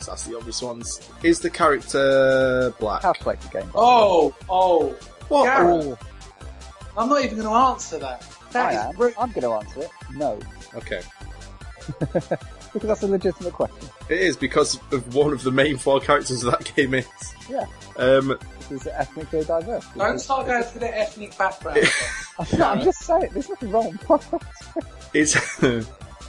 [0.04, 1.10] Okay, let's the obvious ones.
[1.24, 3.02] Is the character black?
[3.04, 3.72] Have played the game.
[3.76, 4.90] Oh, oh,
[5.30, 5.46] What?
[5.46, 5.98] Gareth.
[6.98, 8.24] I'm not even going to answer that.
[8.52, 8.96] That I am.
[8.96, 9.20] brilliant.
[9.20, 9.90] I'm going to answer it.
[10.16, 10.40] No.
[10.76, 11.02] Okay.
[12.00, 13.88] Because that's a legitimate question.
[14.10, 17.06] It is because of one of the main four characters of that game is.
[17.48, 17.66] Yeah.
[17.98, 18.38] Um.
[18.70, 19.86] This is ethnically diverse.
[19.96, 21.78] Don't start going through their ethnic background.
[22.40, 24.00] I'm, not, I'm just saying, there's nothing wrong.
[25.14, 25.38] Is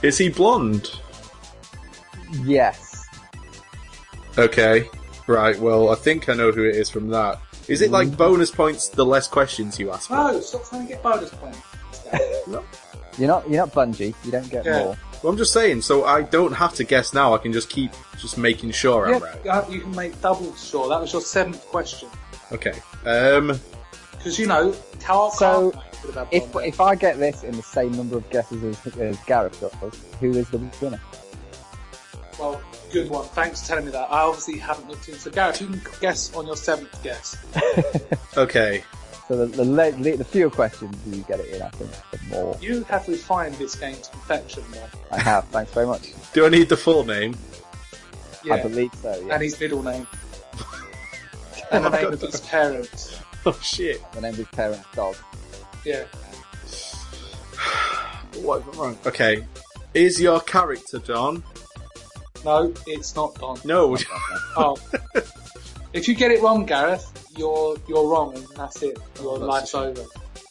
[0.03, 0.91] is he blonde?
[2.43, 3.04] yes.
[4.37, 4.89] Okay.
[5.27, 5.57] Right.
[5.59, 7.39] Well, I think I know who it is from that.
[7.67, 10.07] Is it like bonus points the less questions you ask?
[10.07, 10.13] for?
[10.15, 11.59] no, stop trying to get bonus points.
[13.17, 14.13] You're not, you're not Bungie.
[14.25, 14.79] You don't get Yeah.
[14.83, 14.97] more.
[15.23, 17.33] Well, I'm just saying, so I don't have to guess now.
[17.33, 19.39] I can just keep just making sure I'm right.
[19.45, 20.89] Yeah, you can make double sure.
[20.89, 22.09] That was your seventh question.
[22.51, 22.73] Okay.
[23.05, 23.57] Um.
[24.11, 25.71] Because, you know, how So,
[26.01, 26.65] could have had If, one.
[26.65, 30.31] if I get this in the same number of guesses as, as Gareth does, who
[30.31, 30.99] is the winner?
[32.37, 32.61] Well,
[32.95, 33.25] good one.
[33.27, 34.09] Thanks for telling me that.
[34.09, 37.37] I obviously haven't looked into Gareth, you can guess on your seventh guess.
[38.37, 38.83] Okay.
[39.29, 42.29] So the, the, le- the, the fewer questions you get it in, I think, the
[42.29, 44.89] more You have refined this game to perfection, man.
[45.09, 45.45] I have.
[45.45, 46.13] Thanks very much.
[46.33, 47.35] Do I need the full name?
[48.43, 48.55] Yeah.
[48.55, 49.33] I believe so, yeah.
[49.33, 50.05] And his middle name.
[51.71, 53.19] and the name of his parents.
[53.45, 53.99] Oh shit.
[54.11, 55.15] The name of his parents' dog.
[55.85, 56.03] Yeah.
[58.41, 58.97] What have I wrong?
[59.05, 59.45] Okay.
[59.93, 61.41] Is your character John?
[62.45, 63.57] No, it's not Don.
[63.65, 63.97] No.
[64.55, 64.77] Oh.
[65.93, 68.97] if you get it wrong, Gareth, you're you're wrong, and that's it.
[69.19, 70.09] Oh, your Oh, that's life's over.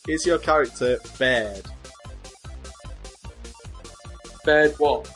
[0.09, 1.65] Is your character Baird?
[4.45, 5.11] Baird what?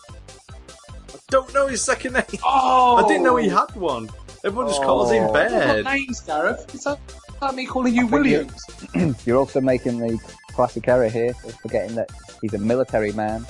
[0.51, 2.25] I don't know his second name.
[2.43, 2.97] Oh!
[3.05, 3.57] I didn't know he oh.
[3.67, 4.09] had one.
[4.45, 5.27] Everyone just calls him Oh.
[5.27, 5.85] You've Baird.
[5.85, 6.75] names, Gareth.
[6.75, 6.99] It's like
[7.41, 8.49] like me calling you think you-
[8.95, 9.27] Williams.
[9.27, 10.19] You're also making the
[10.53, 12.11] classic error here of forgetting that
[12.41, 13.45] he's a military man.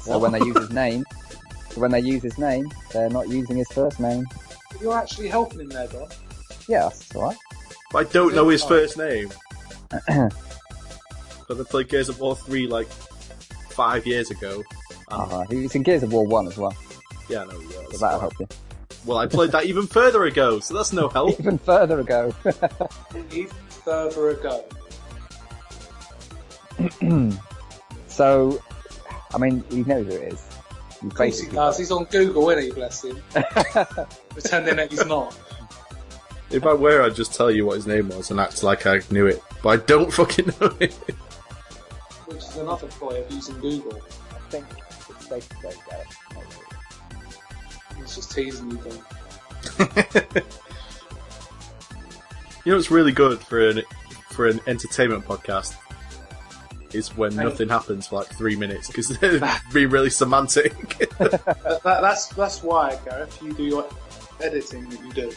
[0.00, 1.39] So when they use his name, so
[1.76, 4.24] when they use his name, they're not using his first name.
[4.80, 6.08] You're actually helping him there, Don.
[6.68, 7.36] Yeah, that's alright.
[7.92, 9.30] But I don't know his first name.
[11.50, 12.86] Because I played Gears of War 3 like
[13.70, 14.62] five years ago.
[15.10, 15.44] And, Uh-huh.
[15.50, 16.72] He was in Gears of War 1 as well,
[17.28, 18.46] Yeah, I know he so that'll help you.
[19.04, 21.30] Well, I played that even further ago, so that's no help.
[21.40, 22.32] Even further ago.
[23.32, 23.48] Even
[23.84, 24.64] further ago.
[28.06, 28.62] so,
[29.34, 30.46] I mean, he knows who it is.
[31.16, 31.78] Basically does.
[31.78, 32.70] He's on Google, isn't he?
[32.70, 33.22] Bless him.
[34.30, 35.36] Pretending that he's not.
[36.50, 39.00] If I were, I'd just tell you what his name was and act like I
[39.10, 40.92] knew it, but I don't fucking know it.
[42.26, 44.00] Which is another ploy of using Google.
[44.34, 44.66] I think
[45.08, 46.16] it's safe to say Gareth.
[46.34, 46.58] knows
[47.98, 48.78] He's just teasing you,
[49.78, 50.42] Don.
[52.64, 53.82] You know what's really good for an
[54.32, 55.74] for an entertainment podcast
[56.94, 57.44] is when Right.
[57.44, 60.74] nothing happens for like three minutes because it'd be really semantic.
[61.18, 63.86] That, that, that's that's why, Gareth, you do your
[64.40, 65.28] editing that you do.
[65.28, 65.36] is.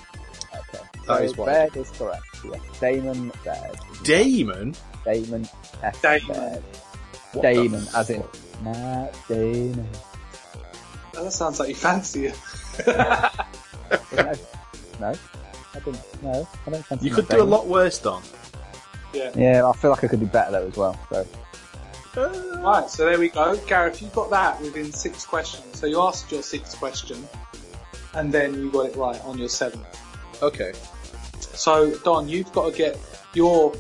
[0.54, 0.84] Okay.
[1.08, 1.46] That so is why.
[1.46, 2.24] Baird is correct.
[2.46, 2.80] Yes.
[2.80, 3.78] Damon Baird.
[4.04, 4.76] Damon,
[5.06, 5.48] Damon
[5.82, 6.02] F.
[6.02, 6.28] Damon.
[6.28, 6.64] Baird.
[7.34, 8.24] What the Damon, as in
[8.64, 9.88] Matt Damon.
[11.14, 12.40] That sounds like you fancy it.
[12.88, 14.34] no,
[15.00, 15.14] no,
[15.76, 16.24] I didn't.
[16.24, 18.22] No, I don't fancy you could do a lot worse, Don.
[19.14, 19.32] Yeah.
[19.36, 21.00] Yeah, I feel like I could do better though as well.
[21.10, 21.28] So
[22.18, 23.58] uh, Right, so there we go.
[23.68, 25.80] Gareth, you got that within six questions.
[25.80, 27.28] So you asked your sixth question,
[28.14, 29.86] and then you got it right on your seventh.
[30.42, 30.74] Okay.
[31.40, 32.98] So, Don, you've got to get
[33.34, 33.74] your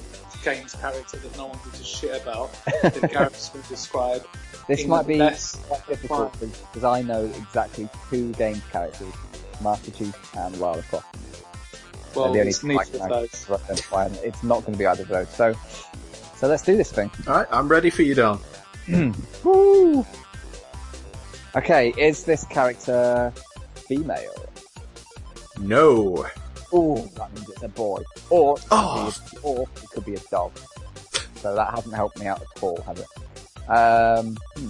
[0.43, 4.25] game's character that no one gives a shit about, that Gareth's going to describe.
[4.67, 9.13] this might be best quite difficult because I know exactly two game characters,
[9.61, 11.15] Master Chief and Lara Croft.
[12.15, 14.21] Well, the only it's neither of those.
[14.23, 15.29] It's not going to be either of those.
[15.29, 15.53] So,
[16.35, 17.09] so let's do this thing.
[17.27, 18.39] All right, I'm ready for you, Don.
[19.43, 20.05] Woo!
[21.55, 23.31] Okay, is this character
[23.87, 24.33] female?
[25.59, 26.25] No.
[26.71, 28.01] Oh, that means it's a boy.
[28.29, 29.13] Or, Oh.
[29.43, 30.51] or it could be a dog.
[31.35, 33.69] So that hasn't helped me out at all, has it?
[33.69, 34.69] Um, hmm.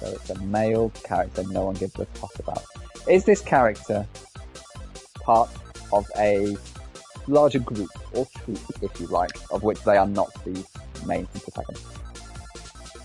[0.00, 2.64] So it's a male character no one gives a fuck about.
[3.08, 4.06] Is this character
[5.20, 5.50] part
[5.92, 6.56] of a
[7.26, 10.64] larger group or troop, if you like, of which they are not the
[11.06, 11.86] main protagonist?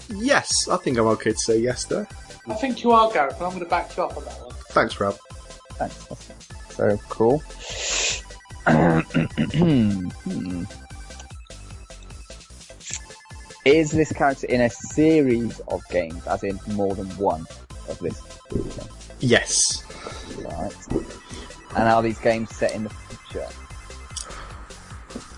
[0.09, 2.07] Yes, I think I'm okay to say yes there.
[2.47, 4.55] I think you are, Gareth, and I'm going to back you up on that one.
[4.69, 5.17] Thanks, Rob.
[5.73, 6.05] Thanks.
[6.05, 7.43] That's so cool.
[8.67, 10.63] Hmm.
[13.65, 17.45] Is this character in a series of games, as in more than one
[17.89, 18.79] of this series?
[19.19, 19.83] Yes.
[20.41, 20.73] Right.
[21.75, 23.47] And are these games set in the future?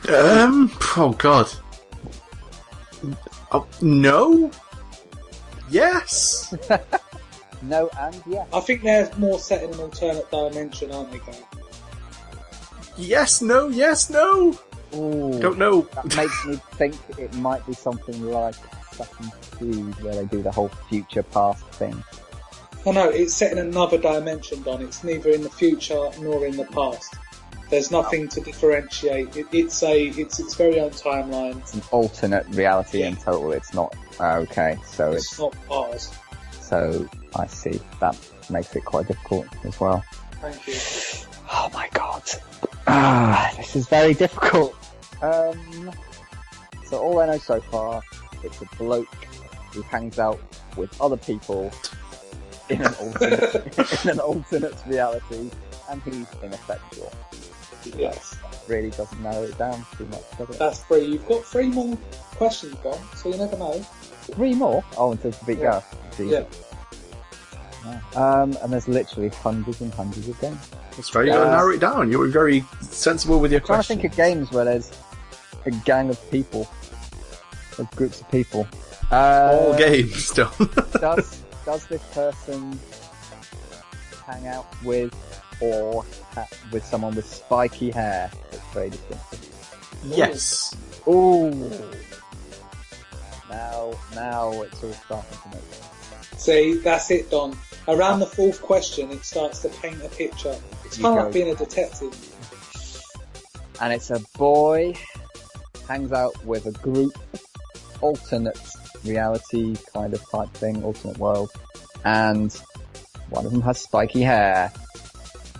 [0.09, 0.71] Um.
[0.97, 1.49] Oh God.
[3.51, 4.51] Oh, no.
[5.69, 6.53] Yes.
[7.61, 8.47] No and yes.
[8.53, 11.43] I think they're more set in an alternate dimension, aren't they, Gareth?
[12.95, 13.41] yes.
[13.41, 13.67] No.
[13.67, 14.09] Yes.
[14.09, 14.57] No.
[14.95, 15.81] Ooh, Don't know.
[15.93, 18.55] that makes me think it might be something like
[18.93, 22.01] Assassin's Creed, where they do the whole future past thing.
[22.85, 24.81] Oh no, it's set in another dimension, Don.
[24.81, 27.15] It's neither in the future nor in the past.
[27.69, 29.35] There's nothing to differentiate.
[29.35, 31.59] It, it's a, it's its very own timeline.
[31.59, 33.51] It's an alternate reality in total.
[33.51, 34.77] It's not okay.
[34.85, 36.11] So it's It's not ours.
[36.61, 37.79] So I see.
[37.99, 38.17] That
[38.49, 40.03] makes it quite difficult as well.
[40.41, 40.75] Thank you.
[41.51, 42.23] Oh my god.
[42.87, 44.75] Ah, this is very difficult.
[45.21, 45.91] Um,
[46.85, 48.01] so all I know so far,
[48.41, 49.27] it's a bloke
[49.73, 50.39] who hangs out
[50.75, 51.71] with other people
[52.69, 55.49] in an alternate, in an alternate reality,
[55.89, 57.11] and he's ineffectual.
[57.95, 58.35] Yes,
[58.67, 60.59] Really doesn't narrow it down too much, does it?
[60.59, 61.05] that's three.
[61.05, 61.97] You've got three more
[62.35, 63.73] questions, Don, so you never know.
[64.33, 64.83] Three more?
[64.97, 65.81] Oh, until to beat Yeah.
[66.19, 66.65] Gareth.
[67.85, 67.99] Yeah.
[68.15, 70.69] Um, and there's literally hundreds and hundreds of games.
[70.95, 71.27] That's very.
[71.27, 72.11] You gotta narrow it down.
[72.11, 74.91] You were very sensible with your I'm trying to think of games where there's
[75.65, 76.69] a gang of people,
[77.79, 78.67] of groups of people.
[79.11, 80.51] Uh, All games, Don.
[80.99, 82.79] does does this person
[84.25, 85.13] hang out with
[85.61, 86.03] or
[86.33, 88.31] ha- with someone with spiky hair?
[88.49, 90.01] That's very distinctive.
[90.03, 90.75] yes.
[91.07, 91.69] Ooh.
[93.51, 96.41] Now, now it's all starting to make sense.
[96.43, 97.55] See, that's it, Don.
[97.87, 100.55] Around the fourth question, it starts to paint a picture.
[100.85, 102.15] It's You kind of like being a detective.
[103.79, 104.95] And it's a boy
[105.87, 107.13] hangs out with a group,
[108.01, 108.57] alternate
[109.05, 111.51] reality kind of type thing, alternate world,
[112.05, 112.53] and
[113.29, 114.71] one of them has spiky hair.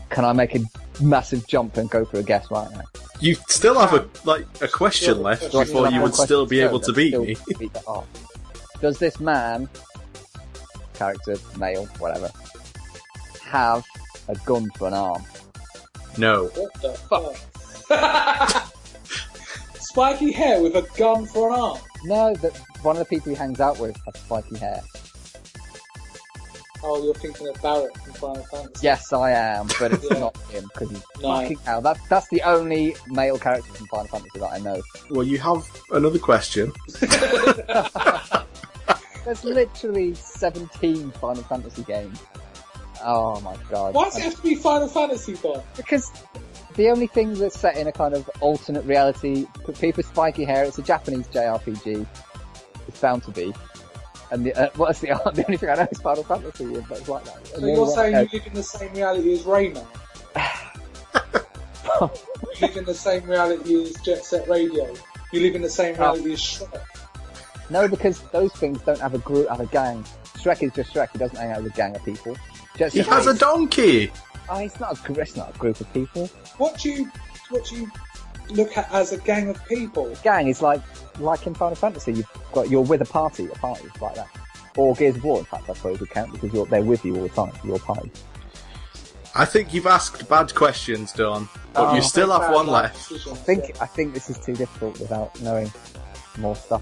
[0.10, 0.60] Can I make a
[1.02, 2.82] massive jump and go for a guess right now?
[3.20, 6.16] You still have a like a question Still- left Do I before have you would
[6.16, 7.36] still be able to beat me.
[7.60, 8.08] beat that off.
[8.82, 9.68] Does this man,
[10.94, 12.32] character, male, whatever,
[13.44, 13.84] have
[14.30, 15.24] a gun for an arm?
[16.18, 16.46] No.
[16.48, 17.36] What the fuck?
[19.80, 21.80] Spiky hair with a gun for an arm.
[22.04, 24.82] No, that one of the people he hangs out with has spiky hair.
[26.82, 28.86] Oh, you're thinking of Barrett from Final Fantasy.
[28.86, 30.20] Yes, I am, but it's Yeah.
[30.20, 31.36] not him because he's No.
[31.42, 31.82] fucking hell.
[31.82, 34.82] That's that's the only male character from Final Fantasy that I know.
[35.10, 36.72] Well, you have another question.
[39.26, 42.18] There's literally 17 Final Fantasy games.
[43.04, 43.94] Oh my god!
[43.94, 45.62] Why does it have to be Final Fantasy, though?
[45.76, 46.10] Because
[46.80, 50.46] the only thing that's set in a kind of alternate reality, for people with spiky
[50.46, 52.08] hair, it's a Japanese JRPG.
[52.88, 53.54] It's bound to be.
[54.32, 57.10] And the, uh, what's the, the only thing I know is Final Fantasy, but it's
[57.10, 57.48] like that.
[57.48, 59.86] So you're only saying you live in the same reality as Rayman?
[62.02, 64.96] you live in the same reality as Jet Set Radio?
[65.34, 66.82] You live in the same reality as Shrek?
[67.70, 70.06] No, because those things don't have a group, have a gang.
[70.38, 71.12] Shrek is just Shrek.
[71.12, 72.38] He doesn't hang out with a gang of people.
[72.78, 74.14] Jet He Set has a donkey!
[74.50, 76.28] Oh, it's not a, it's not a group of people.
[76.58, 77.12] What do you,
[77.50, 77.92] what do you
[78.50, 80.16] look at as a gang of people?
[80.24, 80.82] Gang is like,
[81.20, 84.28] like in Final Fantasy, you've got, you're with a party, a party, like that.
[84.78, 87.16] Or Gears of War, in fact, I suppose would count because you're, they're with you
[87.18, 88.12] all the time, your party.
[89.36, 91.96] I think you've asked bad questions, Don, but Oh.
[91.96, 93.12] you still have one left.
[93.12, 93.80] I think.
[93.82, 95.72] I think this is too difficult without knowing
[96.40, 96.82] more stuff.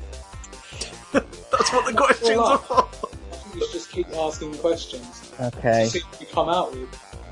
[1.11, 2.78] That's what the questions Well, are for.
[2.84, 5.32] I think you should just keep asking questions.
[5.39, 5.86] Okay.
[5.88, 6.89] See what you come out with.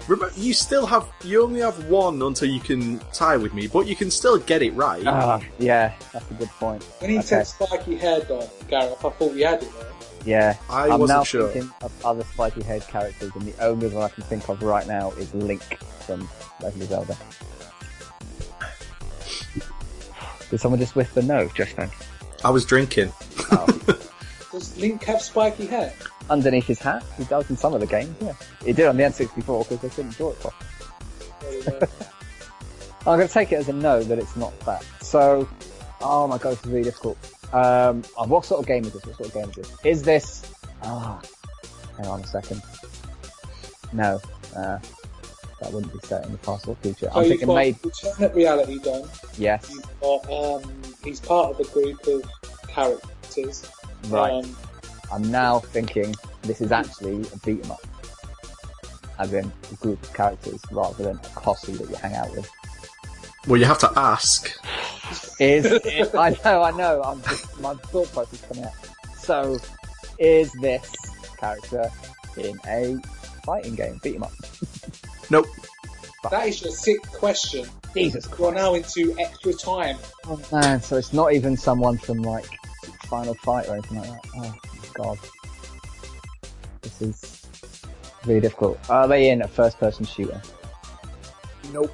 [0.07, 3.87] Remember, you still have, you only have one until you can tie with me, but
[3.87, 5.03] you can still get it right.
[5.07, 6.83] Ah, yeah, that's a good point.
[6.99, 7.25] When he Okay.
[7.25, 9.91] said spiky hair, Don, Gareth, I thought we had it there.
[10.23, 10.55] Yeah.
[10.69, 11.49] I am wasn't now sure.
[11.49, 14.85] thinking of other spiky haired characters, and the only one I can think of right
[14.87, 15.61] now is Link
[16.05, 16.29] from
[16.61, 17.17] Legend of Zelda.
[20.51, 21.89] Did someone just whisper no just then?
[22.43, 23.11] I was drinking.
[24.51, 25.91] Does Link have spiky hair?
[26.29, 27.03] Underneath his hat?
[27.17, 28.33] He does in some of the games, yeah.
[28.63, 30.69] He did on the N64 because they couldn't draw it properly.
[31.41, 31.87] There you go.
[33.07, 34.83] I'm going to take it as a no that it's not that.
[35.01, 35.47] So,
[36.01, 37.17] oh my god, this is really difficult.
[37.53, 39.05] Um, oh, what sort of game is this?
[39.05, 39.85] What sort of game is this?
[39.85, 40.53] Is this?
[40.81, 41.21] Ah,
[41.97, 42.63] hang on a second.
[43.93, 44.19] No,
[44.55, 44.79] uh,
[45.61, 47.09] that wouldn't be set in the past or future.
[47.13, 47.77] So I'm thinking got made.
[47.83, 49.07] alternate reality, Don.
[49.37, 50.63] Yes, got, um,
[51.03, 52.23] he's part of a group of
[52.67, 53.69] characters.
[54.09, 54.33] right.
[54.33, 54.57] Um,
[55.11, 57.81] I'm now thinking this is actually a beat 'em up,
[59.19, 62.49] as in a group of characters rather than a posse that you hang out with.
[63.47, 64.51] Well, you have to ask.
[65.39, 67.01] Is, is I know, I know.
[67.03, 68.73] I'm just my thought process is coming out.
[69.17, 69.57] So,
[70.17, 70.89] is this
[71.37, 71.89] character
[72.37, 72.97] in a
[73.45, 73.99] fighting game?
[74.03, 74.31] Beat 'em up.
[75.31, 75.47] Nope.
[76.29, 77.67] that is your sixth question.
[77.95, 79.97] Jesus You're now into extra time.
[80.25, 82.45] Oh man, so it's not even someone from like
[83.07, 84.25] Final Fight or anything like that.
[84.35, 85.17] Oh my god,
[86.81, 87.81] this is
[88.25, 88.79] really difficult.
[88.89, 90.41] Are they in a first-person shooter?
[91.71, 91.93] Nope.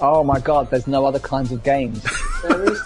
[0.00, 2.04] Oh my god, there's no other kinds of games.
[2.42, 2.82] There is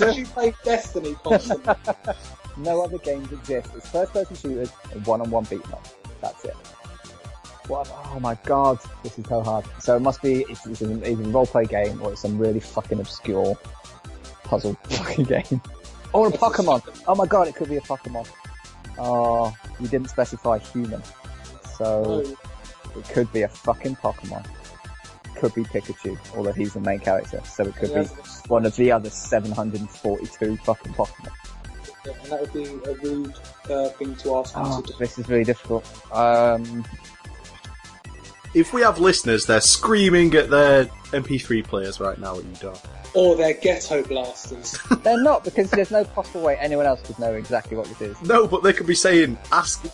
[0.00, 1.74] it you play Destiny constantly.
[2.58, 3.70] no other games exist.
[3.76, 5.86] It's first-person shooters and one-on-one beat 'em up.
[6.20, 6.56] That's it.
[7.68, 7.90] What?
[8.12, 9.64] Oh my god, this is so hard.
[9.78, 12.60] So it must be it's, it's an, either a role-play game or it's some really
[12.60, 13.56] fucking obscure
[14.44, 15.62] puzzle fucking game.
[16.12, 16.82] Or a Pokemon.
[17.06, 18.28] Oh my god, it could be a Pokemon.
[18.98, 21.02] Oh, you didn't specify human.
[21.78, 23.00] So No.
[23.00, 24.46] it could be a fucking Pokemon.
[25.36, 27.40] Could be Pikachu, although he's the main character.
[27.44, 28.04] So it could be
[28.48, 31.30] one of the other 742 fucking Pokemon.
[32.06, 33.34] and that would be a rude
[33.68, 35.84] uh, thing to ask Oh, to this is really difficult.
[36.12, 36.84] Um,
[38.54, 42.76] If we have listeners, they're screaming at their MP3 players right now at you, Don.
[43.16, 44.78] Or they're ghetto blasters.
[45.02, 48.22] they're not because there's no possible way anyone else could know exactly what this is.
[48.22, 49.84] No, but they could be saying, ask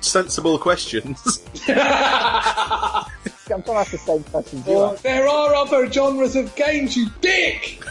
[0.00, 1.42] sensible questions.
[1.68, 4.96] I'm trying to ask the same questions you or are.
[4.96, 7.82] there are other genres of games, you dick!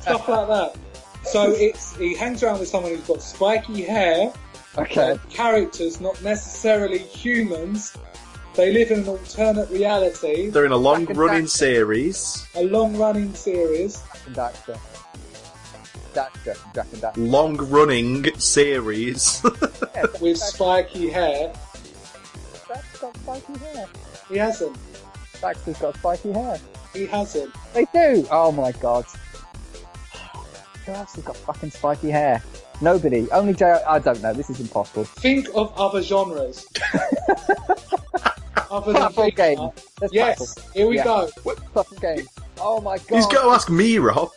[0.00, 0.76] Stuff like that.
[1.24, 4.32] So it's he hangs around with someone who's got spiky hair,
[4.78, 5.12] Okay.
[5.12, 7.96] uh, characters, not necessarily humans.
[8.56, 11.48] They live in an alternate reality, They're in a long Jack running Daxter.
[11.48, 12.46] series.
[12.54, 14.02] a long running series.
[14.02, 14.78] Jak and Daxter.
[16.14, 16.74] Daxter.
[16.74, 17.30] Jak and Daxter.
[17.30, 19.42] Long running series.
[19.96, 21.52] Yeah, with Dax- spiky hair.
[22.68, 23.86] Daxter's got spiky hair.
[24.28, 24.76] He hasn't.
[25.34, 26.58] Daxter's got spiky hair.
[26.94, 27.54] He hasn't.
[27.74, 28.26] They do!
[28.30, 29.04] Oh my god.
[30.86, 32.42] Who else has got fucking spiky hair?
[32.80, 33.30] Nobody.
[33.30, 33.64] Only J.
[33.86, 34.32] I don't know.
[34.34, 35.04] This is impossible.
[35.04, 36.66] Think of other genres.
[38.70, 39.60] other than Platform beat 'em game.
[39.64, 39.78] up.
[40.00, 41.04] There's Yes, here we Yeah.
[41.04, 41.28] go.
[41.72, 42.28] Platform game.
[42.60, 43.16] Oh my god.
[43.16, 44.30] He's got to ask me, Rob.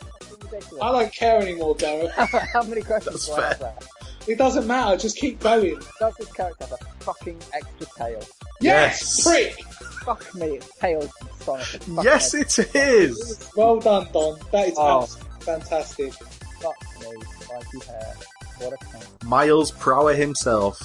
[0.82, 2.10] I don't care anymore, Gareth.
[2.52, 3.74] How many questions That's do I have fair.
[3.78, 3.88] there?
[4.34, 5.78] It doesn't matter, just keep going.
[5.98, 8.22] Does this character have a fucking extra tail?
[8.60, 9.22] Yes.
[9.24, 9.62] Prick!
[10.04, 11.64] Fuck me, its Tails Sonic.
[11.66, 12.40] Fuck Yes, me.
[12.42, 13.48] it is.
[13.56, 14.38] Well done, Don.
[14.52, 15.06] That is Oh.
[15.40, 16.12] fantastic.
[16.14, 18.14] Fuck me, spiky hair.
[18.58, 19.22] What a cunt.
[19.24, 20.78] Miles Prower himself.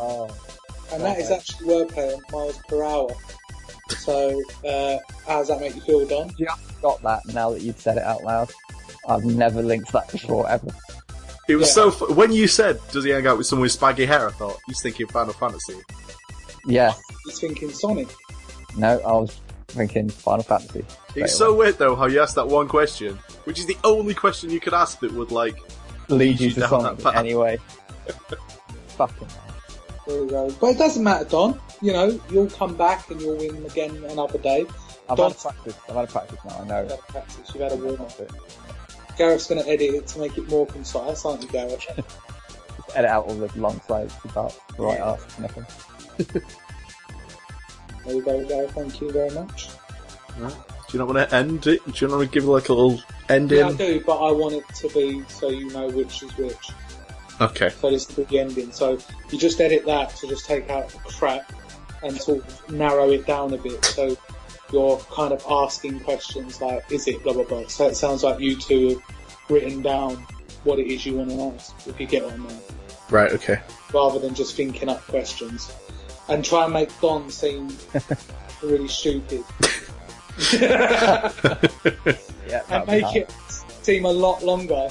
[0.00, 0.28] Oh.
[0.92, 3.10] And that is actually wordplay on miles per hour.
[3.90, 4.96] So, uh,
[5.26, 6.30] how does that make you feel, Don?
[6.38, 8.50] Just got that now that you've said it out loud.
[9.08, 10.68] I've never linked that before ever.
[11.48, 11.72] It was Yeah.
[11.74, 11.90] so.
[11.90, 14.58] Fu- when you said, "Does he hang out with someone with spaggy hair?" I thought
[14.66, 15.80] he's thinking Final Fantasy.
[16.66, 16.92] Yeah.
[17.24, 18.08] He's thinking Sonic.
[18.76, 20.84] No, I was thinking Final Fantasy.
[21.14, 21.58] It's so away.
[21.66, 24.74] weird though how you asked that one question, which is the only question you could
[24.74, 25.56] ask that would like.
[26.10, 27.16] lead you you to down Sonic that path.
[27.16, 27.58] anyway.
[28.96, 29.47] Fucking hell.
[30.08, 30.50] There we go.
[30.60, 31.60] But it doesn't matter, Don.
[31.82, 34.66] You know, you'll come back and you'll win again another day.
[35.08, 35.76] I've Don't- had practice.
[35.88, 36.58] I've had a practice now.
[36.60, 36.80] I know.
[36.82, 37.50] You've had a practice.
[37.54, 38.12] You've had a warm up.
[39.18, 41.84] Gareth's going to edit it to make it more concise, aren't you, Gareth?
[41.96, 42.08] Just
[42.96, 45.38] edit out all the long slides about the right ass.
[45.38, 45.66] Nothing.
[48.06, 48.70] There we go, Gareth.
[48.72, 49.68] Thank you very much.
[50.38, 50.48] Do
[50.92, 51.84] you not want to end it?
[51.84, 53.58] Do you not want to give like a little ending?
[53.58, 56.70] Yeah, I do, but I want it to be so you know which is which.
[57.40, 57.70] Okay.
[57.80, 58.72] So this is the ending.
[58.72, 58.98] So
[59.30, 61.52] you just edit that to just take out the crap
[62.02, 63.84] and sort of narrow it down a bit.
[63.84, 64.16] So
[64.72, 67.66] you're kind of asking questions like, is it blah blah blah.
[67.68, 69.02] So it sounds like you two have
[69.48, 70.16] written down
[70.64, 72.58] what it is you want to ask, if you get what I mean,
[73.10, 73.32] Right.
[73.32, 73.60] Okay.
[73.94, 75.72] rather than just thinking up questions.
[76.28, 77.68] And try and make Don seem
[78.62, 79.44] really stupid.
[82.48, 82.62] Yeah.
[82.70, 83.16] and make hard.
[83.16, 83.30] it
[83.82, 84.88] seem a lot longer.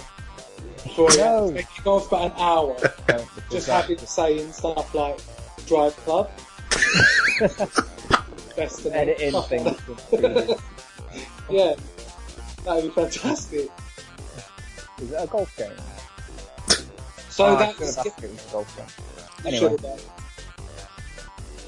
[0.95, 1.49] For No.
[1.49, 1.53] it.
[1.53, 2.75] Make it go off about an hour.
[3.09, 3.17] No,
[3.51, 3.95] just exactly.
[3.95, 5.19] having saying stuff like
[5.67, 6.29] Drive Club.
[8.55, 8.95] Destiny.
[8.95, 9.63] edit in stuff things.
[9.65, 9.77] that.
[9.81, 10.61] from previous-
[11.49, 11.75] Yeah,
[12.65, 13.69] that'd be fantastic.
[15.01, 15.71] Is it a golf game?
[17.29, 18.85] So Oh, I should that's have asked if it was a golf game.
[18.87, 19.59] you Anyway.
[19.59, 19.99] should have done.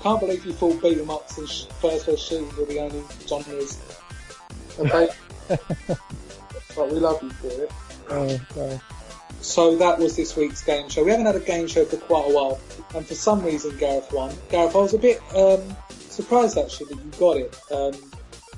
[0.01, 3.03] Can't believe you thought beat 'em ups and sh- first person shooters were the only
[3.27, 3.77] genres.
[4.79, 5.09] Okay,
[6.75, 7.71] but we love you for it.
[8.09, 8.79] Oh, sorry.
[9.41, 11.03] So that was this week's game show.
[11.03, 12.59] We haven't had a game show for quite a while,
[12.93, 14.35] and for some reason Gareth won.
[14.49, 17.93] Gareth, I was a bit um, surprised actually that you got it, um,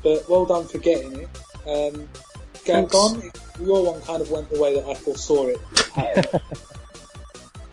[0.04, 1.30] but well done for getting it.
[1.68, 2.10] Um,
[2.66, 5.62] Gareth, on your one kind of went the way that I foresaw it.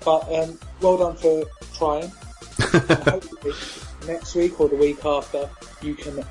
[0.05, 1.45] but um, well done for
[1.75, 2.13] trying.
[2.61, 3.55] hopefully
[4.07, 5.49] next week or the week after
[5.83, 6.25] you can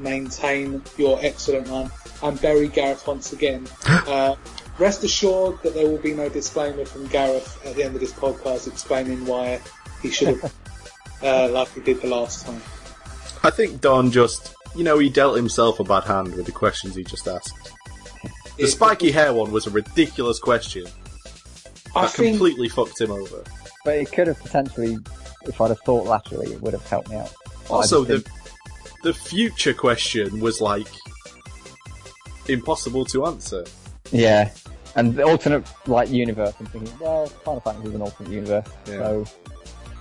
[0.00, 1.90] maintain your excellent run
[2.22, 3.66] and bury Gareth once again.
[3.86, 4.36] Uh,
[4.82, 8.12] rest assured that there will be no disclaimer from Gareth at the end of this
[8.12, 9.60] podcast explaining why
[10.02, 10.54] he should have,
[11.22, 12.60] uh, like he did the last time.
[13.44, 16.94] I think Don just, you know, he dealt himself a bad hand with the questions
[16.94, 17.72] he just asked.
[18.58, 20.86] The It- spiky hair one was a ridiculous question
[21.96, 23.42] I that think completely fucked him over.
[23.84, 24.98] But it could have potentially,
[25.44, 27.32] if I'd have thought laterally, it would have helped me out.
[27.68, 28.28] But Also, the didn't.
[29.02, 30.86] the future question was like
[32.48, 33.64] impossible to answer.
[34.12, 34.50] Yeah,
[34.94, 36.54] and the alternate like universe.
[36.60, 38.98] I'm thinking, well, Final Fantasy is an alternate universe, Yeah.
[38.98, 39.24] so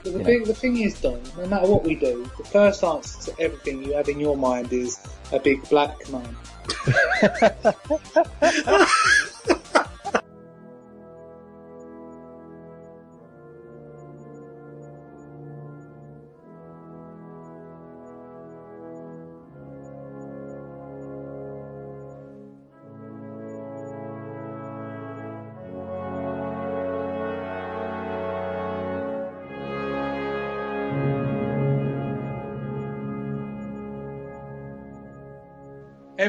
[0.03, 2.83] But the you thing, the thing is, Don, no matter what we do, the first
[2.83, 4.99] answer to everything you have in your mind is
[5.31, 6.35] a big black man.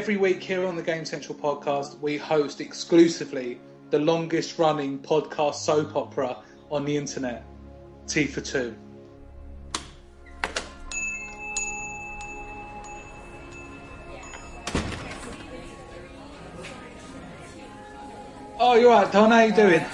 [0.02, 3.60] Every week here on the Gamecentral podcast, we host exclusively
[3.90, 6.38] the longest running podcast soap opera
[6.72, 7.44] on the internet,
[8.08, 8.74] T for Two.
[18.58, 19.30] Oh, you're right, Don.
[19.30, 19.84] How you doing?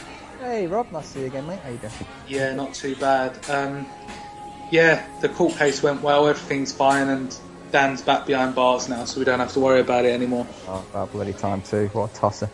[0.41, 1.59] hey, Rob, nice to see you again, mate.
[1.59, 1.93] How are you doing?
[2.27, 3.39] Yeah, not too bad.
[3.51, 3.87] Um,
[4.73, 6.27] yeah, the court case went well.
[6.27, 7.39] Everything's fine, and
[7.71, 10.47] Dan's back behind bars now, so we don't have to worry about it anymore.
[10.67, 11.89] Oh, about bloody time too.
[11.93, 12.51] What a tosser.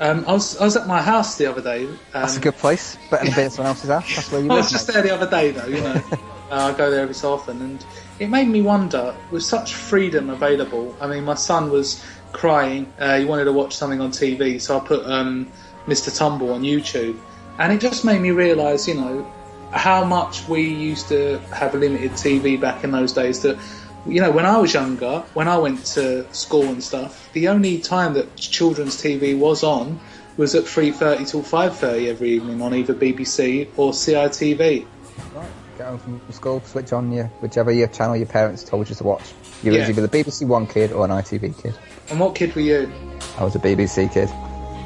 [0.00, 1.86] Um, I was I was at my house the other day.
[1.86, 2.96] Um, That's a good place.
[3.10, 4.14] Better than being at someone else's house.
[4.14, 5.66] That's where you I was just there the other day, though.
[5.66, 6.02] You know,
[6.50, 7.84] uh, I go there every so often, and
[8.18, 9.14] it made me wonder.
[9.30, 12.92] With such freedom available, I mean, my son was crying.
[12.98, 15.50] Uh, he wanted to watch something on TV, so I put um,
[15.86, 16.16] Mr.
[16.16, 17.18] Tumble on YouTube,
[17.58, 19.30] and it just made me realise, you know,
[19.72, 23.40] how much we used to have limited TV back in those days.
[23.42, 23.58] That
[24.06, 27.78] you know, when I was younger, when I went to school and stuff, the only
[27.78, 30.00] time that children's TV was on
[30.36, 34.86] was at 3.30 till 5.30 every evening on either BBC or CITV.
[35.34, 35.48] Right,
[35.78, 39.04] get home from school, switch on your whichever your channel your parents told you to
[39.04, 39.22] watch.
[39.62, 39.88] You were Yeah.
[39.90, 41.74] either the BBC One kid or an ITV kid.
[42.10, 42.90] And what kid were you?
[43.38, 44.28] I was a BBC kid.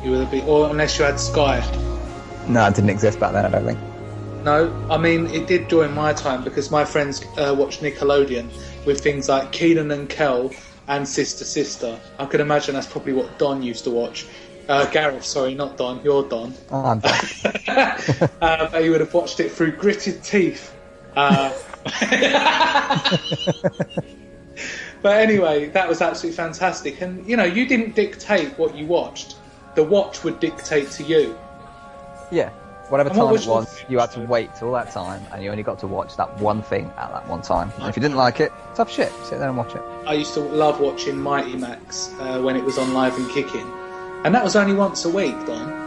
[0.04, 1.62] You were the B- or unless you had Sky.
[2.48, 3.46] No, it didn't exist back then.
[3.46, 3.78] I don't think.
[4.44, 8.48] No, I mean it did during my time because my friends uh, watched Nickelodeon
[8.86, 10.52] with things like Kenan and Kel
[10.88, 12.00] and Sister Sister.
[12.18, 14.26] I could imagine that's probably what Don used to watch.
[14.68, 16.02] Uh, Gareth, sorry, not Don.
[16.02, 16.54] You're Don.
[16.70, 17.24] Oh, I'm back.
[18.40, 20.74] uh, but you would have watched it through gritted teeth.
[21.14, 21.52] Uh,
[25.02, 27.00] but anyway, that was absolutely fantastic.
[27.00, 29.36] And you know, you didn't dictate what you watched;
[29.76, 31.38] the watch would dictate to you.
[32.30, 32.50] yeah.
[32.88, 35.78] Whatever time it was, you had to wait till that time, and you only got
[35.80, 37.72] to watch that one thing at that one time.
[37.80, 39.12] And if you didn't like it, tough shit.
[39.24, 39.82] Sit there and watch it.
[40.06, 43.66] I used to love watching Mighty Max uh, when it was on live and kicking,
[44.24, 45.86] and that was only once a week, Don.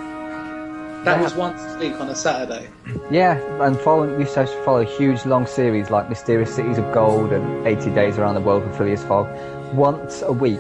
[1.06, 1.24] That Yeah.
[1.24, 2.68] was once a week on a Saturday.
[3.10, 7.32] Yeah, and following, we used to follow huge long series like Mysterious Cities of Gold
[7.32, 9.28] and 80 Days Around the World with Phileas Fogg
[9.74, 10.60] once a week.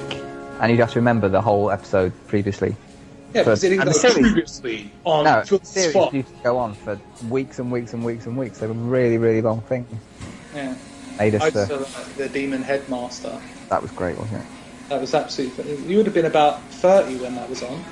[0.61, 2.76] And you'd have to remember the whole episode previously.
[3.34, 6.14] Yeah, because it didn't and go the series- previously on No, the series Spot.
[6.14, 7.00] used to go on for
[7.30, 8.58] weeks and weeks and weeks and weeks.
[8.58, 9.88] They were really, really long things.
[10.56, 10.76] Yeah.
[11.20, 13.40] Made I us, to uh, like the Demon Headmaster.
[13.70, 14.48] that was great, wasn't it?
[14.90, 15.76] That was absolutely.
[15.86, 17.84] You would have been about thirty when that was on.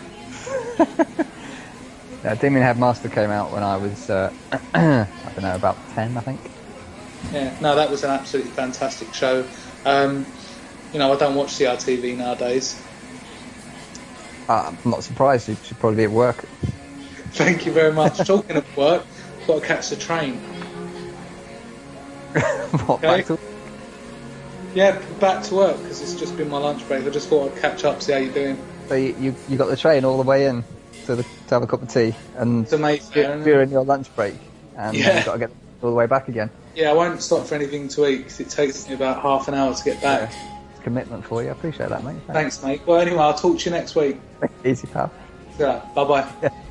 [2.24, 4.34] Yeah, Demon Headmaster came out when I was, uh,
[4.74, 6.40] I don't know, about 10, I think.
[7.32, 9.46] Yeah, no, that was an absolutely fantastic show.
[9.86, 10.26] Um,
[10.92, 12.82] you know, I don't watch CITV nowadays.
[14.50, 16.38] Uh, I'm not surprised, you should probably be at work.
[17.34, 18.18] Thank you very much.
[18.26, 19.04] Talking of work,
[19.46, 20.36] got to catch the train.
[22.86, 23.08] what, Okay.
[23.18, 23.40] back to-
[24.74, 27.06] Yeah, back to work because it's just been my lunch break.
[27.06, 28.58] I just thought I'd catch up, see how you're doing.
[28.88, 30.64] So you, you, you got the train all the way in
[31.08, 33.44] to, the, to have a cup of tea, and It's amazing.
[33.44, 34.36] during your lunch break,
[34.78, 35.18] and Yeah.
[35.18, 35.52] you've got to get
[35.82, 36.50] all the way back again.
[36.76, 39.56] Yeah, I won't stop for anything to eat because it takes me about half an
[39.56, 40.32] hour to get back.
[40.32, 40.57] A
[40.88, 41.50] commitment for you.
[41.50, 42.16] I appreciate that, mate.
[42.28, 42.60] Thanks.
[42.60, 42.82] Thanks, mate.
[42.88, 44.18] Well, anyway, I'll talk to you next week.
[44.66, 45.12] Easy, pal.
[45.60, 46.50] Yeah, bye bye.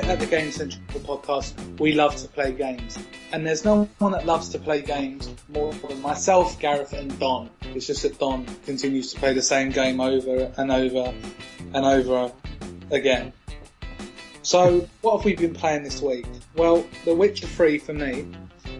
[0.00, 2.98] here at the Gamecentral podcast, we love to play games,
[3.32, 7.48] and there's no one that loves to play games more than myself, Gareth, and Don.
[7.62, 11.14] It's just that Don continues to play the same game over and over
[11.72, 12.30] and over
[12.90, 13.32] again.
[14.42, 16.26] So what have we been playing this week?
[16.56, 18.26] Well, The Witcher 3 for me.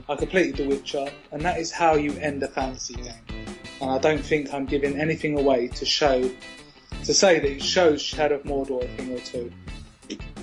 [0.08, 3.46] I completed The Witcher, and that is how you end a fantasy game.
[3.80, 6.30] And I don't think I'm giving anything away to show,
[7.04, 9.50] to say that it shows Shadow of Mordor a thing or two.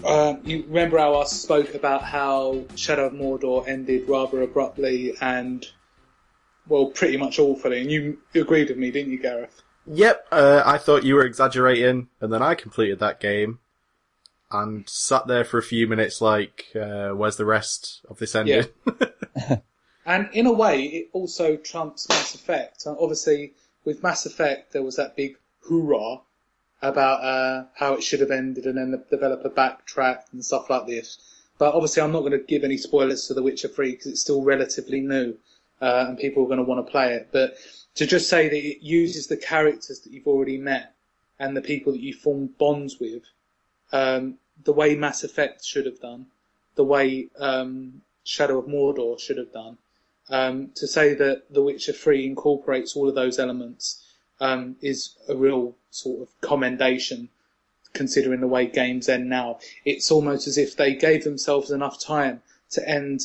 [0.05, 5.65] Um, you remember how I spoke about how Shadow of Mordor ended rather abruptly and,
[6.67, 9.61] well, pretty much awfully, and you agreed with me, didn't you, Gareth?
[9.85, 13.59] Yep, uh, I thought you were exaggerating, and then I completed that game
[14.51, 18.65] and sat there for a few minutes like, uh, where's the rest of this ending?
[20.05, 22.83] And in a way, it also trumps Mass Effect.
[22.85, 23.53] Obviously,
[23.85, 26.21] with Mass Effect, there was that big hoorah
[26.83, 30.85] about uh, how it should have ended, and then the developer backtracked and stuff like
[30.85, 31.17] this.
[31.57, 34.21] But obviously, I'm not going to give any spoilers to The Witcher 3 because it's
[34.21, 35.35] still relatively new,
[35.81, 37.29] uh, and people are going to want to play it.
[37.31, 37.55] But
[37.95, 40.93] to just say that it uses the characters that you've already met
[41.39, 43.23] and the people that you form bonds with,
[43.93, 44.35] um,
[44.65, 46.25] the way Mass Effect should have done,
[46.75, 49.77] the way um, Shadow of Mordor should have done,
[50.29, 54.02] um, to say that The Witcher 3 incorporates all of those elements
[54.39, 57.29] um, is a real sort of commendation
[57.93, 59.59] considering the way games end now.
[59.85, 62.41] It's almost as if they gave themselves enough time
[62.71, 63.21] to end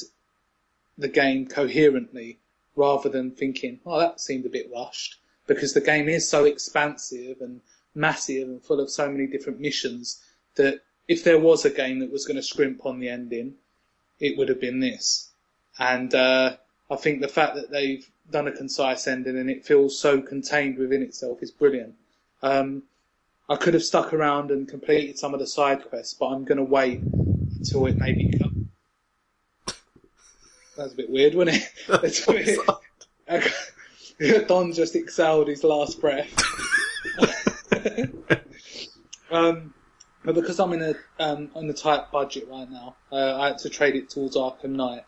[0.96, 2.38] the game coherently
[2.76, 5.16] rather than thinking, oh, that seemed a bit rushed.
[5.46, 7.62] Because the game is so expansive and
[7.94, 10.22] massive and full of so many different missions
[10.56, 13.54] that if there was a game that was going to scrimp on the ending,
[14.20, 15.30] it would have been this.
[15.78, 16.56] And uh,
[16.90, 20.78] I think the fact that they've done a concise ending and it feels so contained
[20.78, 21.94] within itself is brilliant.
[22.42, 22.82] Um,
[23.48, 26.58] I could have stuck around and completed some of the side quests, but I'm going
[26.58, 28.66] to wait until it maybe comes.
[30.76, 31.72] That was a bit weird, wasn't it?
[31.88, 32.58] That's weird.
[34.48, 36.30] Don just exhaled his last breath.
[39.30, 39.74] um,
[40.24, 43.58] but because I'm in a um, on a tight budget right now, uh, I had
[43.58, 45.04] to trade it towards Arkham Knight,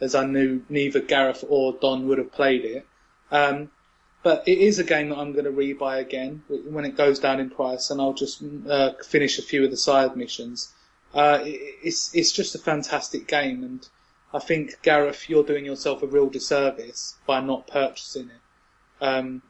[0.00, 2.86] as I knew neither Gareth or Don would have played it.
[3.30, 3.70] Um,
[4.22, 7.40] but it is a game that I'm going to rebuy again when it goes down
[7.40, 10.72] in price, and I'll just uh, finish a few of the side missions.
[11.12, 13.88] Uh, it, it's it's just a fantastic game, and
[14.32, 19.04] I think Gareth, you're doing yourself a real disservice by not purchasing it.
[19.04, 19.42] Um,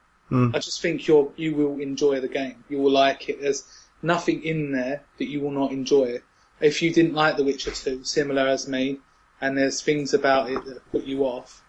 [0.54, 2.64] I just think you're you will enjoy the game.
[2.70, 3.42] You will like it.
[3.42, 3.64] There's
[4.00, 6.22] nothing in there that you will not enjoy.
[6.60, 9.00] If you didn't like The Witcher 2, similar as me,
[9.42, 11.64] and there's things about it that put you off,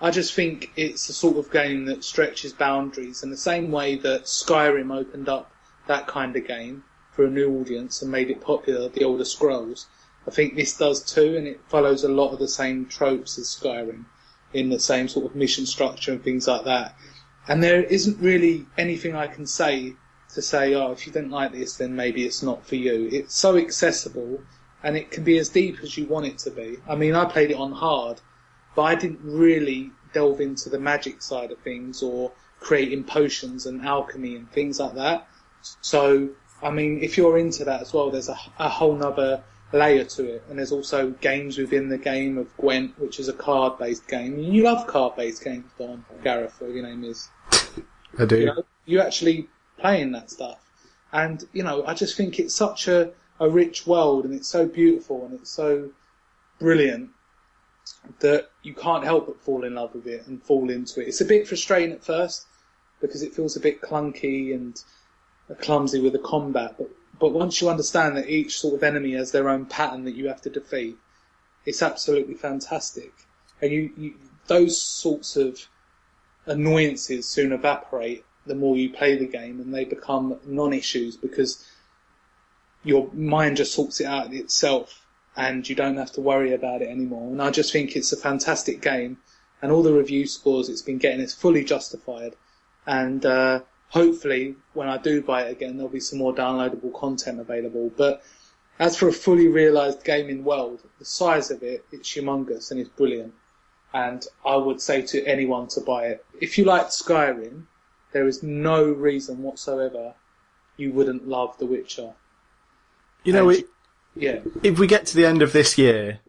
[0.00, 3.96] I just think it's the sort of game that stretches boundaries in the same way
[3.96, 5.52] that Skyrim opened up
[5.86, 9.86] that kind of game for a new audience and made it popular, The Elder Scrolls.
[10.26, 13.46] I think this does too, and it follows a lot of the same tropes as
[13.46, 14.06] Skyrim
[14.54, 16.96] in the same sort of mission structure and things like that.
[17.46, 19.94] And there isn't really anything I can say
[20.34, 23.08] to say, oh, if you don't like this, then maybe it's not for you.
[23.12, 24.40] It's so accessible
[24.82, 26.78] and it can be as deep as you want it to be.
[26.88, 28.20] I mean, I played it on hard,
[28.74, 33.82] but I didn't really delve into the magic side of things or creating potions and
[33.82, 35.28] alchemy and things like that.
[35.80, 36.30] So,
[36.62, 39.42] I mean, if you're into that as well, there's a, a whole nother
[39.72, 40.44] layer to it.
[40.48, 44.38] And there's also games within the game of Gwent, which is a card-based game.
[44.38, 47.28] You love card-based games, Don, Gareth, whatever your name is.
[48.18, 48.38] I do.
[48.38, 49.48] You know, you actually
[49.78, 50.58] playing that stuff.
[51.12, 54.66] And, you know, I just think it's such a, a rich world and it's so
[54.66, 55.90] beautiful and it's so
[56.58, 57.10] brilliant
[58.20, 61.08] that you can't help but fall in love with it and fall into it.
[61.08, 62.46] It's a bit frustrating at first
[63.00, 64.80] because it feels a bit clunky and
[65.60, 66.90] clumsy with the combat, but,
[67.20, 70.28] but once you understand that each sort of enemy has their own pattern that you
[70.28, 70.96] have to defeat,
[71.64, 73.12] it's absolutely fantastic.
[73.60, 74.14] And you, you
[74.46, 75.68] those sorts of
[76.46, 81.66] annoyances soon evaporate the more you play the game and they become non-issues because
[82.86, 85.04] your mind just sorts it out itself
[85.36, 87.30] and you don't have to worry about it anymore.
[87.30, 89.18] And I just think it's a fantastic game
[89.60, 92.36] and all the review scores it's been getting is fully justified.
[92.86, 97.40] And, uh, hopefully when I do buy it again, there'll be some more downloadable content
[97.40, 97.90] available.
[97.96, 98.22] But
[98.78, 102.90] as for a fully realised gaming world, the size of it, it's humongous and it's
[102.90, 103.34] brilliant.
[103.92, 106.24] And I would say to anyone to buy it.
[106.40, 107.66] If you liked Skyrim,
[108.12, 110.14] there is no reason whatsoever
[110.76, 112.12] you wouldn't love The Witcher.
[113.26, 113.66] You know, And- it,
[114.14, 116.20] Yeah, if we get to the end of this year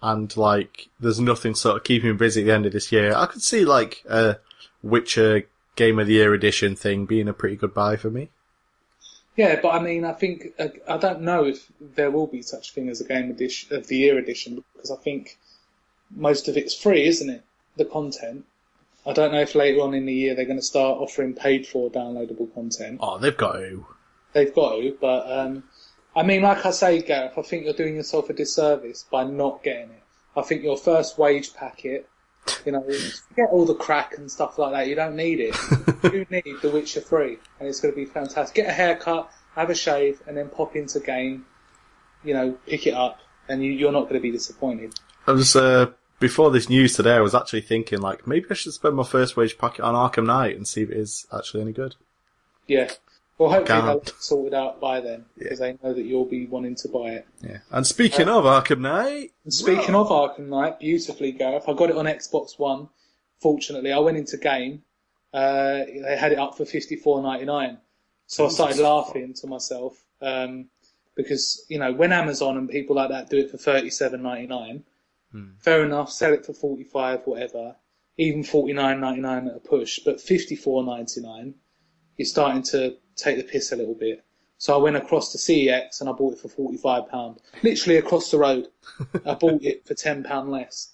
[0.00, 3.12] and like there's nothing sort of keeping me busy at the end of this year,
[3.14, 4.36] I could see like a
[4.82, 5.42] Witcher
[5.74, 8.28] Game of the Year edition thing being a pretty good buy for me.
[9.36, 12.72] yeah, but I mean, I think uh, I don't know if there will be such
[12.72, 15.36] thing as a Game edition of the Year edition because I think
[16.14, 17.42] most of it's free, isn't it?
[17.76, 18.44] The content.
[19.06, 21.66] I don't know if later on in the year they're going to start offering paid
[21.66, 22.98] for downloadable content.
[23.02, 23.86] Oh, they've got to.
[24.32, 25.64] They've got to, but um,
[26.16, 29.62] I mean, like I say, Gareth, I think you're doing yourself a disservice by not
[29.62, 30.02] getting it.
[30.34, 32.08] I think your first wage packet,
[32.64, 32.82] you know,
[33.36, 34.88] get all the crack and stuff like that.
[34.88, 35.54] You don't need it.
[36.12, 38.54] you need The Witcher 3, and it's going to be fantastic.
[38.54, 41.44] Get a haircut, have a shave, and then pop into game.
[42.24, 44.94] You know, pick it up, and you, you're not going to be disappointed.
[45.26, 47.14] I was uh, before this news today.
[47.14, 50.26] I was actually thinking like maybe I should spend my first wage packet on Arkham
[50.26, 51.94] Knight and see if it is actually any good.
[52.66, 52.90] Yeah.
[53.38, 53.86] Well, hopefully Can't.
[53.86, 56.88] they'll have it sorted out by then, because they know that you'll be wanting to
[56.88, 57.26] buy it.
[57.42, 57.58] Yeah.
[57.70, 62.06] And speaking of Arkham Knight, speaking of Arkham Knight, beautifully, Gareth, I got it on
[62.06, 62.88] Xbox One.
[63.40, 64.82] Fortunately, I went into game.
[65.34, 67.76] Uh, they had it up for fifty four ninety nine,
[68.26, 70.70] so I started laughing to myself um,
[71.14, 74.46] because you know when Amazon and people like that do it for thirty seven ninety
[74.46, 74.84] nine,
[75.58, 77.76] fair enough, sell it for forty five, whatever,
[78.16, 81.54] even forty nine ninety nine at a push, but fifty four ninety nine,
[82.16, 84.24] you're starting to take the piss a little bit.
[84.58, 87.98] So I went across to CEX and I bought it for forty five pound, literally
[87.98, 88.68] across the road.
[89.24, 90.92] I bought it for ten pound less.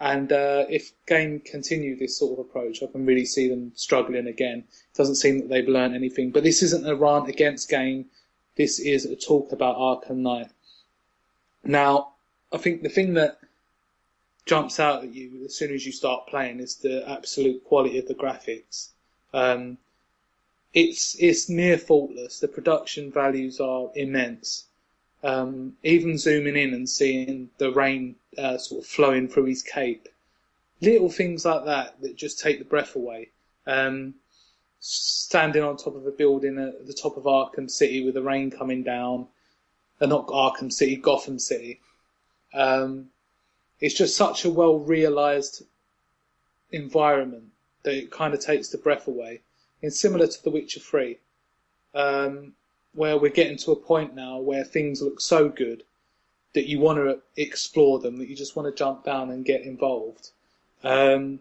[0.00, 4.26] And uh, if game continue this sort of approach, I can really see them struggling
[4.26, 4.64] again.
[4.68, 6.30] It doesn't seem that they've learned anything.
[6.30, 8.06] But this isn't a rant against game.
[8.56, 10.50] This is a talk about Arkham Knight.
[11.62, 12.14] Now,
[12.52, 13.38] I think the thing that
[14.46, 18.06] jumps out at you as soon as you start playing is the absolute quality of
[18.06, 18.90] the graphics.
[19.32, 19.78] Um,
[20.74, 22.40] it's it's near faultless.
[22.40, 24.64] The production values are immense.
[25.22, 30.08] Um, even zooming in and seeing the rain uh, sort of flowing through his cape,
[30.82, 33.30] little things like that that just take the breath away.
[33.66, 34.14] Um,
[34.80, 38.50] standing on top of a building at the top of Arkham City with the rain
[38.50, 39.28] coming down,
[40.00, 41.80] and not Arkham City, Gotham City.
[42.52, 43.06] Um,
[43.80, 45.62] it's just such a well realised
[46.70, 47.44] environment
[47.84, 49.40] that it kind of takes the breath away.
[49.84, 51.18] It's similar to The Witcher 3,
[51.94, 52.54] um,
[52.94, 55.84] where we're getting to a point now where things look so good
[56.54, 59.62] that you want to explore them, that you just want to jump down and get
[59.62, 60.30] involved.
[60.82, 61.40] Um,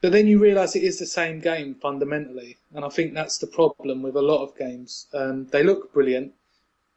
[0.00, 3.46] But then you realise it is the same game fundamentally, and I think that's the
[3.46, 5.06] problem with a lot of games.
[5.14, 6.34] Um, they look brilliant,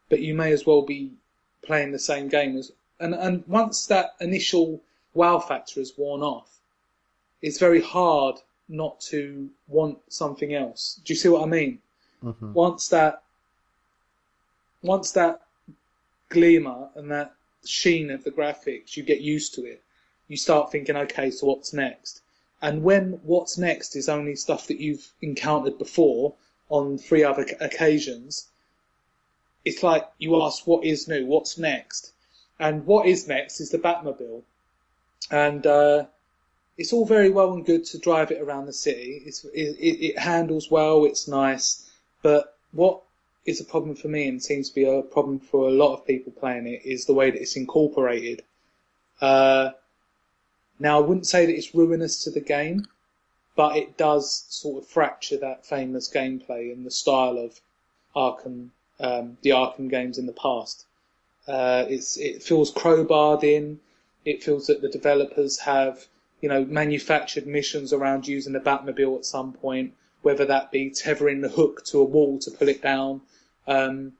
[0.08, 1.12] but you may as well be
[1.62, 2.72] playing the same game as.
[2.98, 4.82] And and once that initial
[5.14, 6.60] wow factor is worn off,
[7.42, 11.00] it's very hard not to want something else.
[11.04, 11.80] Do you see what I mean?
[12.22, 12.52] Mhm.
[12.52, 13.22] Once that,
[14.82, 15.42] once that
[16.28, 17.34] glimmer and that
[17.64, 19.82] sheen of the graphics, you get used to it.
[20.28, 22.22] You start thinking, okay, so what's next?
[22.62, 26.34] And when what's next is only stuff that you've encountered before
[26.68, 28.48] on three other c- occasions,
[29.64, 31.26] it's like you ask, what is new?
[31.26, 32.12] What's next?
[32.58, 34.42] And what is next is the Batmobile.
[35.30, 36.06] And, uh,
[36.76, 39.22] it's all very well and good to drive it around the city.
[39.24, 41.88] It, it, it handles well, it's nice.
[42.22, 43.02] But what
[43.46, 46.06] is a problem for me and seems to be a problem for a lot of
[46.06, 48.42] people playing it is the way that it's incorporated.
[49.20, 49.70] Uh,
[50.78, 52.86] now, I wouldn't say that it's ruinous to the game,
[53.54, 57.60] but it does sort of fracture that famous gameplay and the style of
[58.14, 58.70] Arkham,
[59.00, 60.84] um, the Arkham games in the past.
[61.48, 63.80] Uh, it feels crowbarred in.
[64.24, 66.06] It feels that the developers have,
[66.40, 71.40] you know, manufactured missions around using the Batmobile at some point, whether that be tethering
[71.40, 73.20] the hook to a wall to pull it down.
[73.66, 74.12] Um,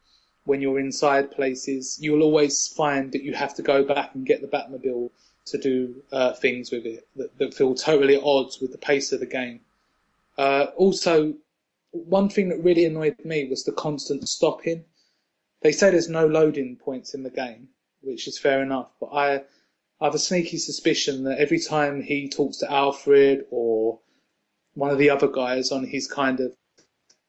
[0.45, 4.41] when you're inside places, you'll always find that you have to go back and get
[4.41, 5.11] the Batmobile
[5.47, 9.13] to do uh, things with it that, that feel totally at odds with the pace
[9.13, 9.61] of the game.
[10.39, 11.35] Uh, also,
[11.91, 14.85] one thing that really annoyed me was the constant stopping.
[15.63, 17.69] They say there's no loading points in the game,
[18.03, 19.43] which is fair enough, but I,
[20.01, 23.99] I have a sneaky suspicion that every time he talks to Alfred or
[24.75, 26.55] one of the other guys on his kind of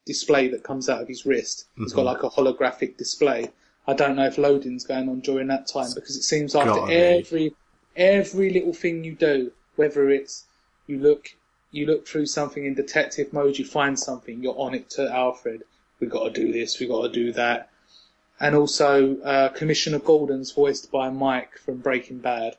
[0.06, 2.24] display that comes out of his wrist, he's got mm-hmm.
[2.24, 3.50] like a holographic display.
[3.88, 6.94] I don't know if loading's going on during that time because it seems after Gotta
[6.94, 7.56] every
[7.96, 10.46] every little thing you do, whether it's
[10.88, 11.30] you look
[11.72, 15.64] you look through something in detective mode, you find something, you're on it to Alfred.
[16.00, 17.70] We got to do this, we got to do that,
[18.40, 22.56] and also uh, Commissioner Gordon's voiced by Mike from Breaking Bad.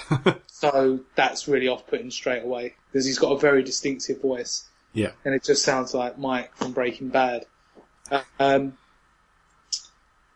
[0.46, 5.10] so that's really off-putting straight away because he's got a very distinctive voice Yeah.
[5.24, 7.44] and it just sounds like Mike from Breaking Bad.
[8.38, 8.76] Um,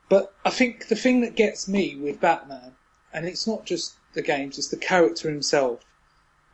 [0.08, 2.72] but I think the thing that gets me with Batman,
[3.12, 5.84] and it's not just the games, it's the character himself,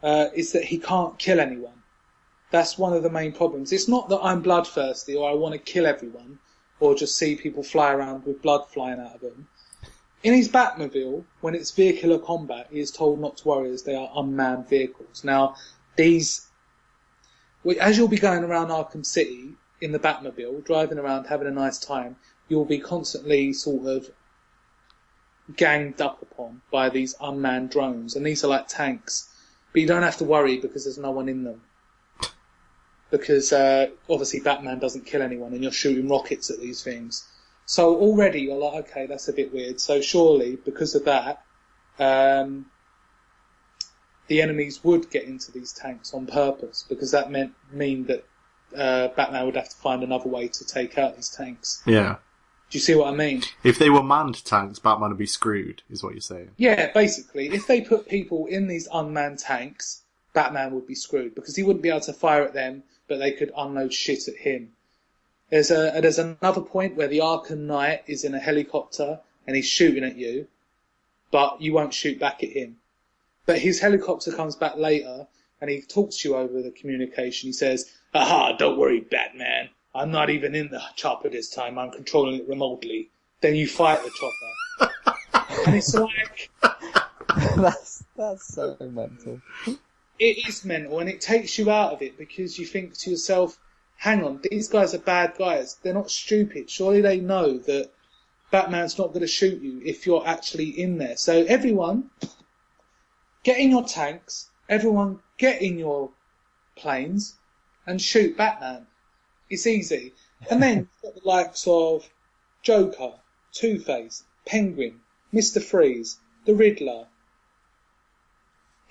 [0.02, 1.82] uh, is that he can't kill anyone.
[2.50, 3.72] That's one of the main problems.
[3.72, 6.38] It's not that I'm bloodthirsty or I want to kill everyone
[6.82, 9.46] or just see people fly around with blood flying out of them.
[10.24, 13.94] In his Batmobile, when it's vehicular combat, he is told not to worry as they
[13.94, 15.22] are unmanned vehicles.
[15.22, 15.54] Now,
[15.94, 16.48] these
[17.80, 21.78] as you'll be going around Arkham City in the Batmobile, driving around, having a nice
[21.78, 22.16] time,
[22.48, 24.10] you'll be constantly sort of
[25.54, 29.28] ganged up upon by these unmanned drones, and these are like tanks.
[29.72, 31.62] But you don't have to worry because there's no one in them.
[33.12, 37.28] Because uh, obviously Batman doesn't kill anyone, and you're shooting rockets at these things.
[37.66, 39.80] So already you're like, okay, that's a bit weird.
[39.80, 41.44] So surely because of that,
[42.00, 42.66] um,
[44.26, 48.24] the enemies would get into these tanks on purpose because that meant mean that
[48.76, 51.82] uh, Batman would have to find another way to take out these tanks.
[51.86, 52.16] Yeah.
[52.70, 53.42] Do you see what I mean?
[53.64, 56.52] If they were manned tanks, Batman would be screwed, is what you're saying.
[56.56, 60.02] Yeah, basically, if they put people in these unmanned tanks,
[60.32, 63.32] Batman would be screwed because he wouldn't be able to fire at them, but they
[63.32, 64.72] could unload shit at him.
[65.50, 69.66] There's a there's another point where the Arkham Knight is in a helicopter and he's
[69.66, 70.48] shooting at you,
[71.30, 72.76] but you won't shoot back at him.
[73.44, 75.26] But his helicopter comes back later
[75.60, 77.48] and he talks to you over the communication.
[77.48, 79.68] He says, "Aha, don't worry, Batman.
[79.94, 81.78] I'm not even in the chopper this time.
[81.78, 83.10] I'm controlling it remotely."
[83.42, 84.92] Then you fight the chopper,
[85.66, 86.50] and it's like
[87.56, 89.40] that's that's so mental.
[90.18, 93.58] It is mental and it takes you out of it because you think to yourself,
[93.96, 95.76] hang on, these guys are bad guys.
[95.82, 96.70] They're not stupid.
[96.70, 97.90] Surely they know that
[98.50, 101.16] Batman's not going to shoot you if you're actually in there.
[101.16, 102.10] So everyone,
[103.42, 104.50] get in your tanks.
[104.68, 106.10] Everyone, get in your
[106.76, 107.36] planes
[107.86, 108.86] and shoot Batman.
[109.50, 110.12] It's easy.
[110.50, 112.08] And then you've got the likes of
[112.62, 113.14] Joker,
[113.52, 115.00] Two-Face, Penguin,
[115.32, 115.62] Mr.
[115.62, 117.06] Freeze, the Riddler,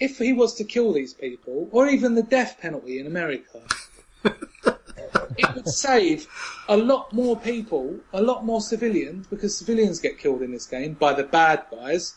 [0.01, 3.61] if he was to kill these people, or even the death penalty in America,
[4.25, 6.27] it would save
[6.67, 10.93] a lot more people, a lot more civilians, because civilians get killed in this game
[10.95, 12.15] by the bad guys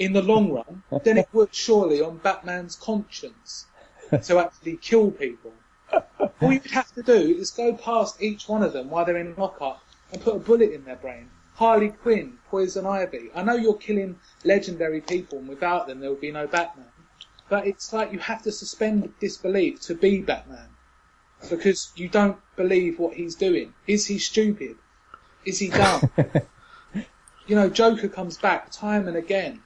[0.00, 3.66] in the long run, than it would surely on Batman's conscience
[4.24, 5.52] to actually kill people.
[6.40, 9.36] All you'd have to do is go past each one of them while they're in
[9.36, 9.80] lockup
[10.12, 11.30] and put a bullet in their brain.
[11.60, 13.28] Harley Quinn, Poison Ivy.
[13.34, 16.86] I know you're killing legendary people, and without them there would be no Batman.
[17.50, 20.70] but it's like you have to suspend disbelief to be Batman
[21.50, 23.74] because you don't believe what he's doing.
[23.86, 24.76] Is he stupid?
[25.44, 26.10] Is he dumb?
[27.46, 29.60] you know, Joker comes back time and again,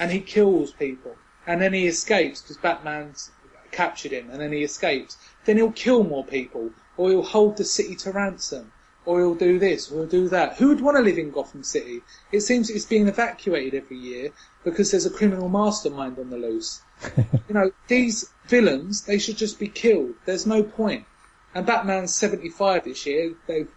[0.00, 3.30] and he kills people, and then he escapes because Batman's
[3.72, 5.18] captured him, and then he escapes.
[5.44, 8.72] Then he'll kill more people, or he'll hold the city to ransom,
[9.06, 10.56] or he'll do this, or he'll do that.
[10.56, 12.02] Who would want to live in Gotham City?
[12.32, 14.32] It seems it's being evacuated every year
[14.64, 16.82] because there's a criminal mastermind on the loose.
[17.16, 20.14] you know, these villains, they should just be killed.
[20.24, 21.06] There's no point.
[21.54, 23.34] And Batman's 75 this year.
[23.46, 23.70] They've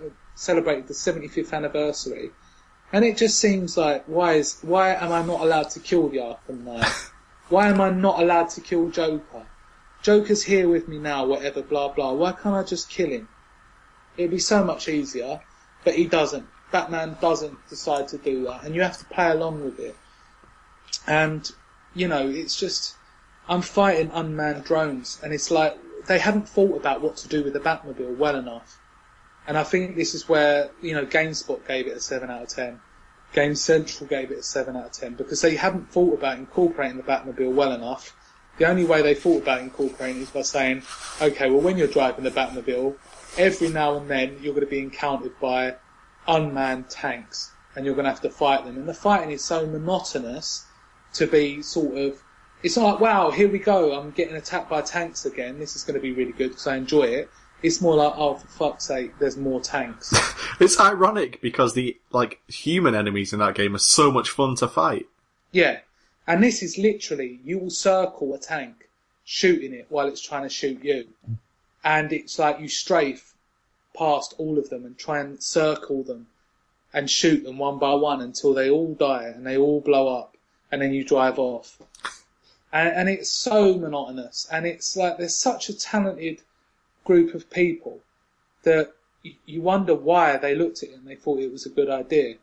[0.00, 2.30] uh, celebrated the 75th anniversary.
[2.92, 6.18] And it just seems like, why is, why am I not allowed to kill the
[6.18, 6.86] Arkham Knight?
[7.48, 9.46] Why am I not allowed to kill Joker?
[10.02, 12.12] Joker's here with me now, whatever, blah blah.
[12.12, 13.28] Why can't I just kill him?
[14.16, 15.40] It'd be so much easier,
[15.84, 16.46] but he doesn't.
[16.72, 19.96] Batman doesn't decide to do that, and you have to play along with it.
[21.06, 21.50] And,
[21.94, 22.96] you know, it's just,
[23.48, 27.52] I'm fighting unmanned drones, and it's like, they haven't thought about what to do with
[27.52, 28.78] the Batmobile well enough.
[29.46, 32.48] And I think this is where, you know, GameSpot gave it a 7 out of
[32.48, 32.80] 10.
[33.32, 36.96] Game Central gave it a 7 out of 10 because they haven't thought about incorporating
[36.96, 38.16] the Batmobile well enough.
[38.58, 40.82] The only way they thought about incorporating is by saying,
[41.20, 42.96] okay, well when you're driving the Batmobile,
[43.38, 45.76] every now and then you're going to be encountered by
[46.26, 48.76] unmanned tanks and you're going to have to fight them.
[48.76, 50.64] And the fighting is so monotonous
[51.14, 52.22] to be sort of,
[52.62, 55.84] it's not like, wow, here we go, I'm getting attacked by tanks again, this is
[55.84, 57.30] going to be really good because I enjoy it.
[57.62, 60.14] It's more like, oh, for fuck's sake, there's more tanks.
[60.58, 64.68] It's ironic because the like human enemies in that game are so much fun to
[64.68, 65.06] fight.
[65.52, 65.80] Yeah.
[66.26, 68.88] And this is literally, you will circle a tank,
[69.24, 71.08] shooting it while it's trying to shoot you.
[71.86, 73.32] And it's like you strafe
[73.96, 76.26] past all of them and try and circle them
[76.92, 80.36] and shoot them one by one until they all die and they all blow up
[80.72, 81.80] and then you drive off.
[82.72, 86.42] And, and it's so monotonous and it's like there's such a talented
[87.04, 88.00] group of people
[88.64, 88.92] that
[89.44, 92.34] you, wonder why they looked at it and they thought it was a good idea.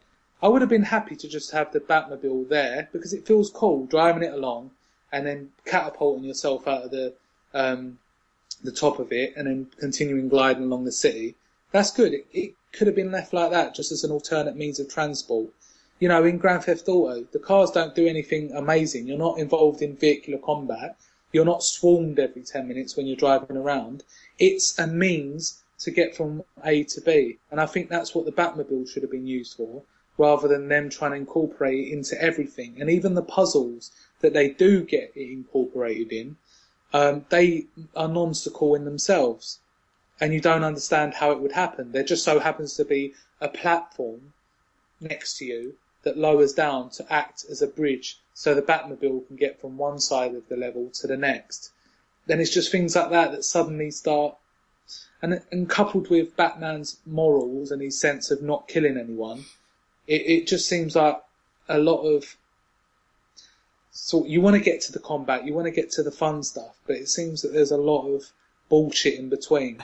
[0.41, 3.87] I would have been happy to just have the Batmobile there because it feels cool
[3.87, 4.71] driving it along
[5.11, 7.13] and then catapulting yourself out of the
[7.53, 7.99] um,
[8.63, 11.35] the top of it and then continuing gliding along the city.
[11.71, 12.13] That's good.
[12.13, 15.49] It, it could have been left like that just as an alternate means of transport.
[15.99, 19.07] You know, in Grand Theft Auto, the cars don't do anything amazing.
[19.07, 20.97] You're not involved in vehicular combat.
[21.31, 24.03] You're not swarmed every 10 minutes when you're driving around.
[24.37, 27.37] It's a means to get from A to B.
[27.51, 29.83] And I think that's what the Batmobile should have been used for,
[30.17, 32.79] rather than them trying to incorporate it into everything.
[32.79, 36.37] And even the puzzles that they do get it incorporated in,
[36.93, 37.65] um, they
[37.95, 39.59] are nonsensical in themselves.
[40.21, 41.91] And you don't understand how it would happen.
[41.91, 44.33] There just so happens to be a platform
[45.01, 49.35] next to you that lowers down to act as a bridge so the Batmobile can
[49.35, 51.71] get from one side of the level to the next.
[52.25, 54.35] Then it's just things like that that suddenly start,
[55.21, 59.45] and, and coupled with Batman's morals and his sense of not killing anyone,
[60.07, 61.21] it, it just seems like
[61.67, 62.37] a lot of,
[63.93, 66.41] so you want to get to the combat, you want to get to the fun
[66.41, 68.23] stuff, but it seems that there's a lot of
[68.67, 69.83] bullshit in between.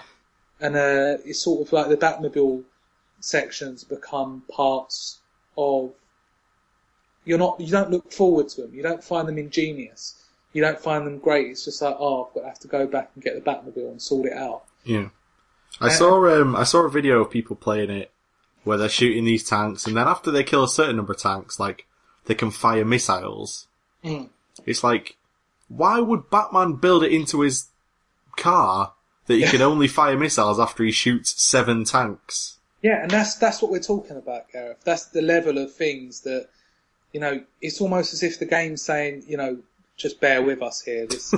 [0.59, 2.63] And uh, it's sort of like the Batmobile
[3.19, 5.19] sections become parts
[5.57, 5.93] of
[7.23, 8.73] you're not you don't look forward to them.
[8.73, 10.15] You don't find them ingenious.
[10.53, 11.51] You don't find them great.
[11.51, 13.91] It's just like, oh, I've got to have to go back and get the Batmobile
[13.91, 14.63] and sort it out.
[14.83, 15.09] Yeah.
[15.79, 18.11] I saw um I saw a video of people playing it
[18.63, 21.59] where they're shooting these tanks and then after they kill a certain number of tanks,
[21.59, 21.85] like
[22.25, 23.67] they can fire missiles.
[24.03, 24.29] Mm.
[24.65, 25.17] It's like
[25.69, 27.67] why would Batman build it into his
[28.35, 28.93] car
[29.27, 32.57] that he can only fire missiles after he shoots seven tanks?
[32.81, 34.81] Yeah, and that's that's what we're talking about, Gareth.
[34.83, 36.49] That's the level of things that
[37.13, 37.43] you know.
[37.61, 39.59] It's almost as if the game's saying, you know,
[39.95, 41.05] just bear with us here.
[41.05, 41.35] This,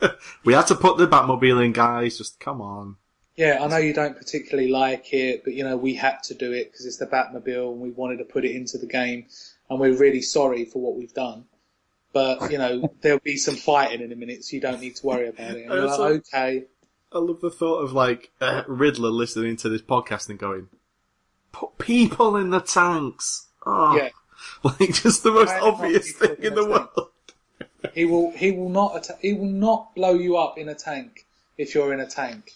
[0.44, 2.18] we had to put the Batmobile in, guys.
[2.18, 2.96] Just come on.
[3.36, 6.52] yeah, I know you don't particularly like it, but you know we had to do
[6.52, 9.26] it because it's the Batmobile, and we wanted to put it into the game,
[9.68, 11.44] and we're really sorry for what we've done.
[12.14, 15.06] But you know there'll be some fighting in a minute, so you don't need to
[15.06, 15.66] worry about it.
[15.66, 16.64] And you're like, okay,
[17.12, 20.68] I love the thought of like uh, Riddler listening to this podcast and going,
[21.52, 24.10] "Put people in the tanks." Oh, yeah.
[24.62, 27.10] like just the most obvious thing in in the the world.
[27.92, 31.26] He will he will not atta- he will not blow you up in a tank
[31.58, 32.52] if you're in a tank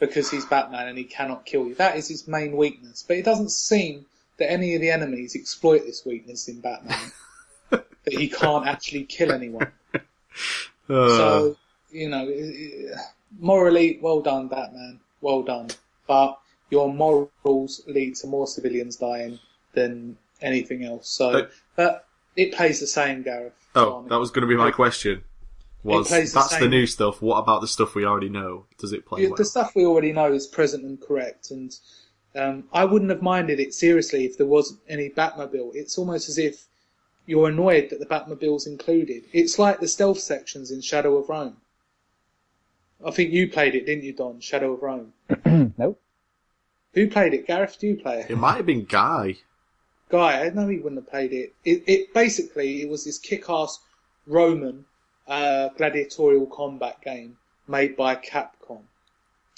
[0.00, 1.74] because he's Batman and he cannot kill you.
[1.74, 3.04] That is his main weakness.
[3.06, 4.06] But it doesn't seem
[4.38, 7.12] that any of the enemies exploit this weakness in Batman.
[8.04, 9.70] that he can't actually kill anyone.
[10.90, 11.56] Uh, So
[11.92, 12.28] you know,
[13.38, 15.00] morally, well done, Batman.
[15.20, 15.68] Well done.
[16.06, 16.38] But
[16.70, 19.38] your morals lead to more civilians dying
[19.74, 21.08] than anything else.
[21.08, 22.06] So, But- but
[22.36, 23.52] it pays the same, Gareth.
[23.76, 25.22] oh, that was going to be my question.
[25.84, 27.22] was plays the that's the new stuff.
[27.22, 28.66] What about the stuff we already know?
[28.78, 29.36] Does it play Yeah, well?
[29.36, 31.74] the stuff we already know is present and correct, and
[32.34, 35.74] um, I wouldn't have minded it seriously if there wasn't any Batmobile.
[35.74, 36.66] It's almost as if
[37.26, 39.24] you're annoyed that the Batmobile's included.
[39.32, 41.56] It's like the stealth sections in Shadow of Rome.
[43.04, 44.40] I think you played it, didn't you, Don?
[44.40, 45.12] Shadow of Rome.
[45.78, 46.00] nope.
[46.94, 47.46] Who played it?
[47.46, 48.30] Gareth, do you play it?
[48.30, 49.36] It might have been Guy.
[50.08, 51.54] Guy, I know he wouldn't have played it.
[51.64, 53.80] It, it basically it was this kick-ass
[54.26, 54.84] Roman
[55.26, 57.36] uh, gladiatorial combat game
[57.66, 58.82] made by Capcom,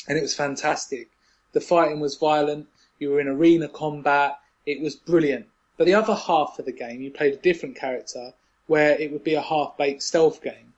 [0.09, 1.09] and it was fantastic.
[1.52, 2.68] The fighting was violent.
[2.98, 4.38] You were in arena combat.
[4.64, 5.47] It was brilliant.
[5.77, 8.32] But the other half of the game, you played a different character,
[8.66, 10.73] where it would be a half-baked stealth game,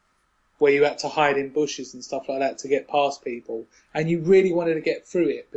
[0.58, 3.66] where you had to hide in bushes and stuff like that to get past people,
[3.94, 5.48] and you really wanted to get through it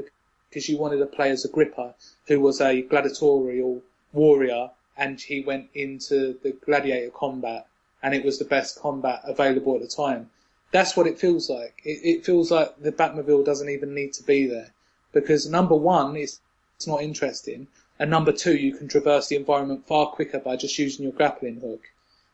[0.49, 1.95] because you wanted to play as Agrippa,
[2.27, 3.81] who was a gladiatorial
[4.13, 7.65] warrior, and he went into the gladiator combat,
[8.03, 10.29] and it was the best combat available at the time.
[10.71, 11.81] That's what it feels like.
[11.83, 14.71] It, it feels like the Batmobile doesn't even need to be there
[15.13, 16.39] because number one, it's,
[16.77, 17.67] it's not interesting,
[18.01, 21.61] and number two, you can traverse the environment far quicker by just using your grappling
[21.61, 21.91] hook.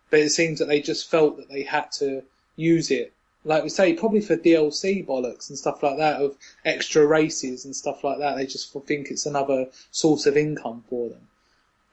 [0.09, 2.23] But it seems that they just felt that they had to
[2.55, 3.11] use it,
[3.43, 7.75] like we say, probably for DLC bollocks and stuff like that, of extra races and
[7.75, 8.37] stuff like that.
[8.37, 11.27] They just think it's another source of income for them.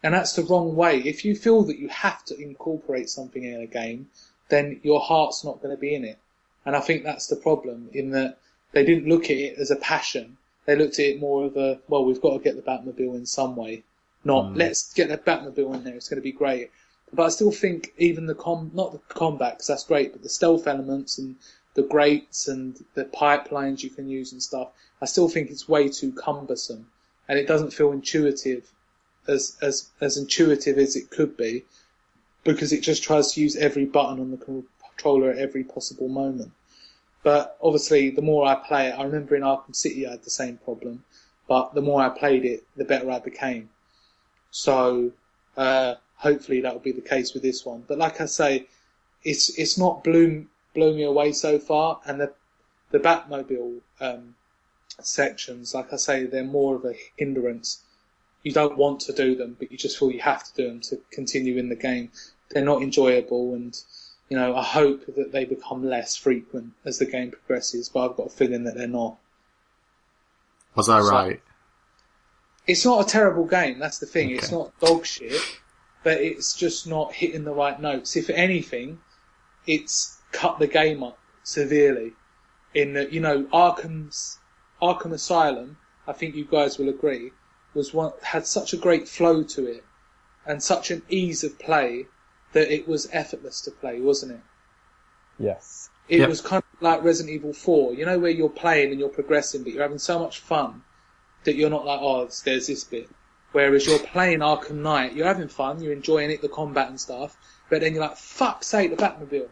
[0.04, 1.00] And that's the wrong way.
[1.00, 4.08] If you feel that you have to incorporate something in a game,
[4.50, 6.20] then your heart's not going to be in it.
[6.64, 8.38] And I think that's the problem in that
[8.70, 10.36] they didn't look at it as a passion.
[10.66, 13.26] They looked at it more of a, well, we've got to get the Batmobile in
[13.26, 13.84] some way.
[14.24, 14.56] Not, hmm.
[14.56, 16.70] let's get the Batmobile in there, it's going to be great.
[17.12, 20.28] But I still think even the com, not the combat, because that's great, but the
[20.28, 21.36] stealth elements and
[21.74, 24.68] the grates and the pipelines you can use and stuff,
[25.02, 26.90] I still think it's way too cumbersome.
[27.28, 28.70] And it doesn't feel intuitive
[29.26, 31.64] as, as, as intuitive as it could be
[32.42, 36.52] because it just tries to use every button on the controller at every possible moment.
[37.24, 40.30] But obviously, the more I play it, I remember in Arkham City I had the
[40.30, 41.04] same problem,
[41.48, 43.70] but the more I played it, the better I became.
[44.52, 45.10] So,
[45.56, 47.82] uh, hopefully that will be the case with this one.
[47.88, 48.68] But like I say,
[49.24, 52.32] it's, it's not blew, blew me away so far, and the,
[52.90, 54.36] the Batmobile, um,
[55.00, 57.82] sections, like I say, they're more of a hindrance.
[58.42, 60.80] You don't want to do them, but you just feel you have to do them
[60.82, 62.12] to continue in the game.
[62.50, 63.74] They're not enjoyable, and
[64.28, 67.88] you know I hope that they become less frequent as the game progresses.
[67.88, 69.16] But I've got a feeling that they're not.
[70.74, 71.40] Was I So- right?
[72.66, 73.78] It's not a terrible game.
[73.78, 74.30] That's the thing.
[74.30, 75.38] It's not dog shit,
[76.02, 78.16] but it's just not hitting the right notes.
[78.16, 79.00] If anything,
[79.66, 82.12] it's cut the game up severely.
[82.72, 84.38] In that, you know, Arkham's
[84.80, 85.76] Arkham Asylum,
[86.08, 87.32] I think you guys will agree,
[87.74, 89.84] was one had such a great flow to it
[90.46, 92.06] and such an ease of play
[92.54, 94.40] that it was effortless to play, wasn't it?
[95.38, 95.90] Yes.
[96.08, 96.28] It Yep.
[96.28, 99.62] was kind of like Resident Evil 4, you know, where you're playing and you're progressing,
[99.62, 100.82] but you're having so much fun
[101.44, 103.08] that you're not like, oh, there's this bit.
[103.52, 107.36] Whereas you're playing Arkham Knight, you're having fun, you're enjoying it, the combat and stuff,
[107.70, 109.48] but then you're like, fuck's sake, the Batmobile.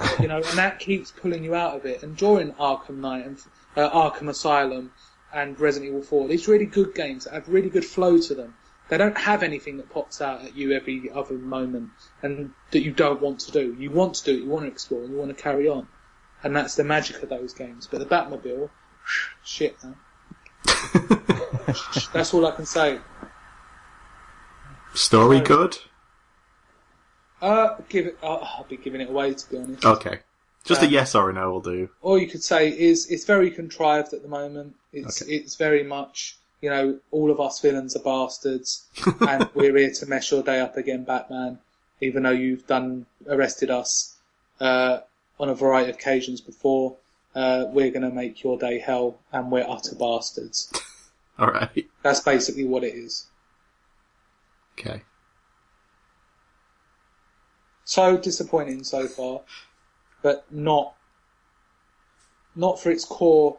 [0.20, 2.02] you know, and that keeps pulling you out of it.
[2.02, 3.38] And during Arkham Knight and
[3.76, 4.92] uh, Arkham Asylum
[5.32, 8.54] and Resident Evil 4, these really good games that have really good flow to them.
[8.88, 11.90] They don't have anything that pops out at you every other moment
[12.22, 13.74] and that you don't want to do.
[13.78, 15.88] You want to do it, you want to explore, and you want to carry on.
[16.42, 17.86] And that's the magic of those games.
[17.90, 18.68] But the Batmobile,
[19.44, 19.96] shit, man.
[22.12, 22.98] That's all I can say.
[24.94, 25.44] Story Right.
[25.46, 25.78] good?
[27.40, 28.18] Uh, give it.
[28.22, 29.84] Uh, I'll be giving it away to be honest.
[29.84, 30.20] Okay.
[30.64, 31.88] Just a Um, yes or a no will do.
[32.02, 34.76] All you could say is it's very contrived at the moment.
[34.92, 35.32] It's Okay.
[35.32, 38.86] it's very much you know all of us villains are bastards,
[39.28, 41.58] and we're here to mess your day up again, Batman.
[42.00, 44.16] Even though you've done arrested us
[44.60, 45.00] uh,
[45.38, 46.96] on a variety of occasions before,
[47.34, 50.72] uh, we're going to make your day hell, and we're utter bastards.
[51.38, 51.86] Alright.
[52.02, 53.26] That's basically what it is.
[54.78, 55.02] Okay.
[57.84, 59.40] so disappointing so far,
[60.22, 60.94] but not
[62.54, 63.58] not for its core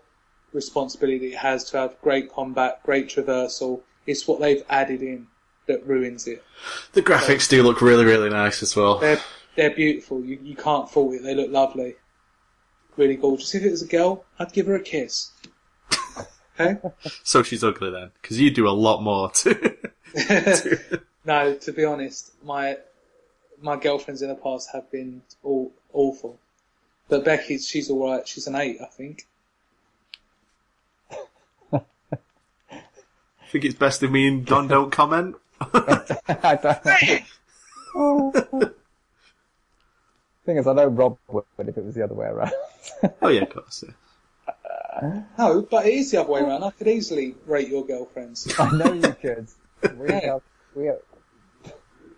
[0.53, 3.81] responsibility it has to have great combat, great traversal.
[4.05, 5.27] It's what they've added in
[5.67, 6.43] that ruins it.
[6.93, 8.99] The graphics do look really, really nice as well.
[8.99, 9.21] They're
[9.55, 10.23] they're beautiful.
[10.23, 11.23] You you can't fault it.
[11.23, 11.95] They look lovely,
[12.97, 13.53] really gorgeous.
[13.55, 15.31] If it was a girl, I'd give her a kiss.
[16.59, 16.79] Okay.
[17.23, 19.75] So she's ugly then, because you do a lot more to.
[21.25, 22.77] no, to be honest, my
[23.59, 26.37] my girlfriends in the past have been all awful.
[27.09, 28.27] But Becky, she's all right.
[28.27, 29.25] She's an eight, I think.
[33.53, 35.35] Think it's best if me and Don don't comment.
[35.61, 38.71] I don't know.
[40.45, 42.51] Thing is, I know Rob would if it was the other way around.
[43.21, 43.83] Oh yeah, of course.
[45.01, 45.21] Yeah.
[45.37, 46.63] No, but it is the other way around.
[46.63, 48.51] I could easily rate your girlfriends.
[48.59, 49.47] I know you could.
[49.97, 50.29] We Yeah.
[50.33, 50.41] are,
[50.75, 50.99] we are,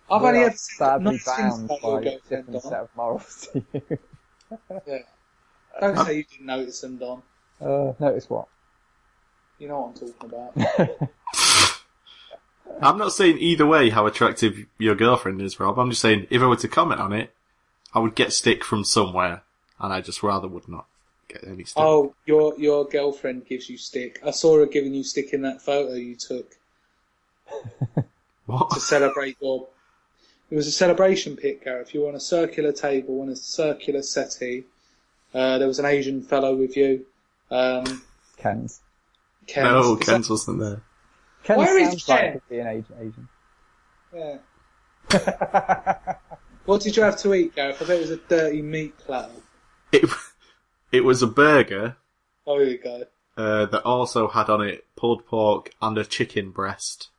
[0.10, 2.22] I've we only are ever said sadly nice things bound about by your a girlfriend,
[2.46, 2.62] different Don.
[2.72, 3.82] set of morals to you.
[4.88, 4.98] Yeah.
[5.82, 7.22] Don't say you didn't notice them, Don.
[7.60, 8.48] Uh, notice what?
[9.60, 11.10] You know what I'm talking about.
[12.82, 15.80] I'm not saying either way how attractive your girlfriend is, Rob.
[15.80, 17.34] I'm just saying if I were to comment on it,
[17.94, 19.44] I would get stick from somewhere,
[19.80, 20.86] and I just rather would not
[21.28, 21.82] get any stick.
[21.82, 24.20] Oh, your your girlfriend gives you stick.
[24.26, 26.56] I saw her giving you stick in that photo you took
[28.46, 28.72] what?
[28.72, 29.68] to celebrate your.
[30.52, 31.94] It was a celebration pic, Gareth.
[31.94, 34.66] You were on a circular table on a circular settee.
[35.34, 37.06] Uh, there was an Asian fellow with you.
[37.50, 38.04] Um,
[38.38, 38.70] Kenan.
[39.48, 39.64] Ken.
[39.66, 40.82] no, is that- Kenan wasn't there.
[41.46, 42.42] Ken Where is sounds like Ken?
[42.50, 42.86] he'd Asian.
[44.14, 44.40] Asian.
[45.14, 46.16] Yeah.
[46.66, 47.82] What did you have to eat, Gareth?
[47.82, 49.32] I bet it was a dirty meat platter.
[49.92, 50.10] It,
[50.92, 51.96] it was a burger
[52.48, 53.04] Oh, here we go.
[53.38, 57.10] uh, that also had on it pulled pork and a chicken breast.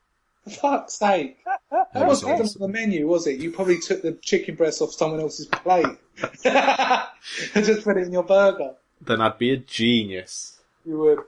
[0.44, 1.39] For fuck's sake.
[1.70, 2.62] That That was wasn't awesome.
[2.62, 3.40] on the menu, was it?
[3.40, 5.85] You probably took the chicken breast off someone else's plate.
[6.44, 8.74] and just put it in your burger.
[9.01, 10.61] Then I'd be a genius.
[10.85, 11.19] You would.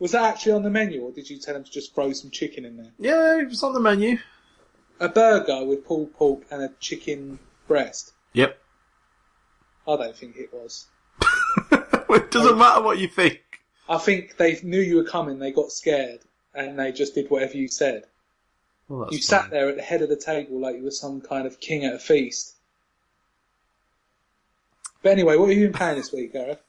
[0.00, 2.30] Was that actually on the menu, or did you tell them to just throw some
[2.30, 2.90] chicken in there?
[2.98, 4.18] Yeah, it was on the menu.
[4.98, 8.12] A burger with pulled pork and a chicken breast.
[8.32, 8.58] Yep.
[9.86, 10.86] I don't think it was.
[11.70, 13.40] it doesn't matter what you think.
[13.88, 16.20] I think they knew you were coming, they got scared,
[16.54, 18.04] and they just did whatever you said.
[18.88, 19.50] Well, that's You sat fine.
[19.50, 21.94] there at the head of the table like you were some kind of king at
[21.94, 22.54] a feast.
[25.02, 26.60] But anyway, what have you been playing this week, Gareth?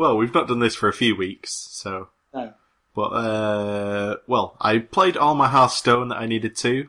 [0.00, 2.08] Well, we've not done this for a few weeks, so.
[2.32, 2.54] No.
[2.94, 6.88] But, uh, well, I played all my Hearthstone that I needed to.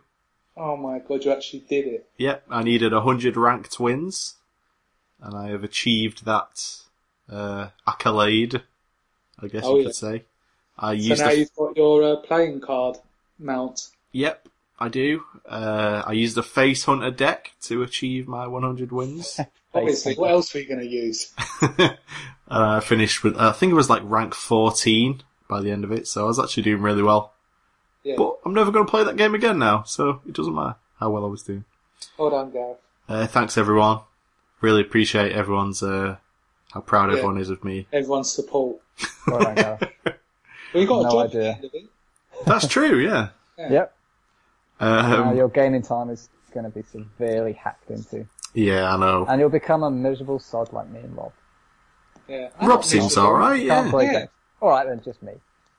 [0.55, 2.09] Oh my god, you actually did it.
[2.17, 4.35] Yep, I needed 100 ranked wins,
[5.21, 6.77] and I have achieved that,
[7.29, 8.61] uh, accolade,
[9.41, 9.88] I guess Oh, you yeah.
[9.88, 10.23] could say.
[10.79, 12.95] I So used now a, you've got your uh, playing card
[13.38, 13.89] mount.
[14.13, 14.47] yep,
[14.81, 15.23] I do.
[15.45, 19.39] Uh, I used the Face Hunter deck to achieve my 100 wins.
[19.73, 21.31] Obviously, what else were you going to use?
[21.61, 21.97] and
[22.49, 26.07] I finished with, I think it was like rank 14 by the end of it,
[26.07, 27.31] so I was actually doing really well.
[28.03, 28.15] Yeah.
[28.17, 31.11] But I'm never going to play that game again now, so it doesn't matter how
[31.11, 31.63] well I was doing.
[32.17, 32.77] Hold on, Gareth.
[33.07, 33.99] Uh, thanks everyone.
[34.61, 36.17] Really appreciate everyone's, uh,
[36.73, 37.17] how proud Yeah.
[37.17, 37.87] everyone is of me.
[37.93, 38.77] Everyone's support.
[39.27, 39.83] Well done, Gareth.
[40.73, 41.51] Well, you got No a job idea.
[41.51, 42.45] at the end of it.
[42.45, 43.29] That's true, yeah.
[43.57, 43.93] Yep.
[44.81, 48.25] Now Um, your gaming time is going to be severely hacked into.
[48.53, 49.25] yeah, I know.
[49.29, 51.31] And you'll become a miserable sod like me and Rob.
[52.27, 52.49] Yeah.
[52.61, 53.91] Rob seems alright, Can't yeah.
[53.91, 54.11] play Yeah.
[54.13, 54.29] games.
[54.61, 55.33] Alright then, just me.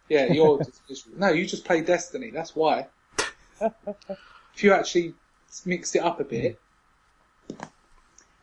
[0.09, 2.31] Yeah, you're just, just- no, you just play Destiny.
[2.31, 2.87] That's why.
[3.61, 5.15] if you actually
[5.65, 6.59] mixed it up a bit,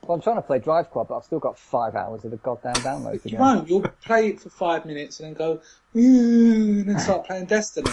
[0.04, 2.38] Well, I'm trying to play Drive Club, but I've still got five hours of the
[2.38, 3.44] goddamn download to you go.
[3.44, 3.70] won't.
[3.70, 5.62] You'll play it for five minutes and then go,
[5.94, 7.92] and then start playing Destiny.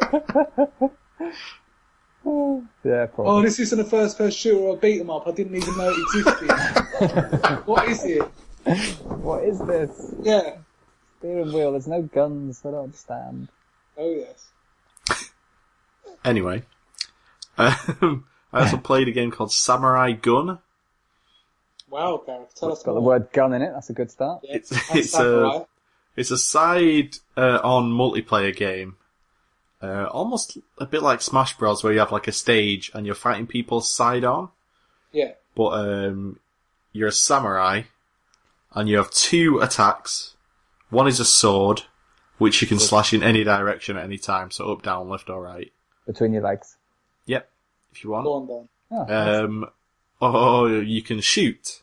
[1.20, 3.24] Yeah, probably.
[3.32, 5.26] Oh, this isn't a first-person shooter or beat 'em up.
[5.26, 7.62] I didn't even know it existed.
[7.66, 8.22] what is it?
[9.04, 10.14] What is this?
[10.22, 10.56] Yeah.
[11.18, 13.48] Steering wheel, there's no guns, I don't understand.
[13.96, 14.48] Oh yes.
[16.24, 16.62] Anyway.
[17.58, 20.58] Um, I also played a game called Samurai Gun.
[21.90, 23.08] Wow, Gareth, tell us It's got the more.
[23.18, 24.40] word gun in it, that's a good start.
[24.44, 25.64] Yeah, It's- that's it's, Samurai.
[26.16, 28.96] It's a side uh, on multiplayer game.
[29.82, 33.14] Uh, almost a bit like Smash Bros, where you have like a stage and you're
[33.14, 34.50] fighting people side on.
[35.12, 35.32] yeah.
[35.54, 36.38] But um,
[36.92, 37.82] you're a samurai,
[38.72, 40.34] and you have two attacks.
[40.90, 41.82] One is a sword,
[42.38, 45.42] which you can slash in any direction at any time, so up, down, left, or
[45.42, 45.72] right.
[46.06, 46.76] Between your legs.
[47.26, 47.48] Yep,
[47.92, 48.24] if you want.
[48.24, 48.68] Go on, Don.
[48.92, 49.44] Oh, nice.
[49.44, 49.70] Um,
[50.20, 51.82] or you can shoot.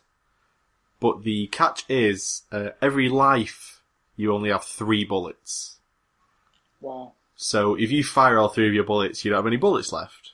[1.00, 3.82] But the catch is, uh, every life,
[4.16, 5.76] you only have three bullets.
[6.80, 7.12] Wow.
[7.40, 10.32] So if you fire all three of your bullets, you don't have any bullets left.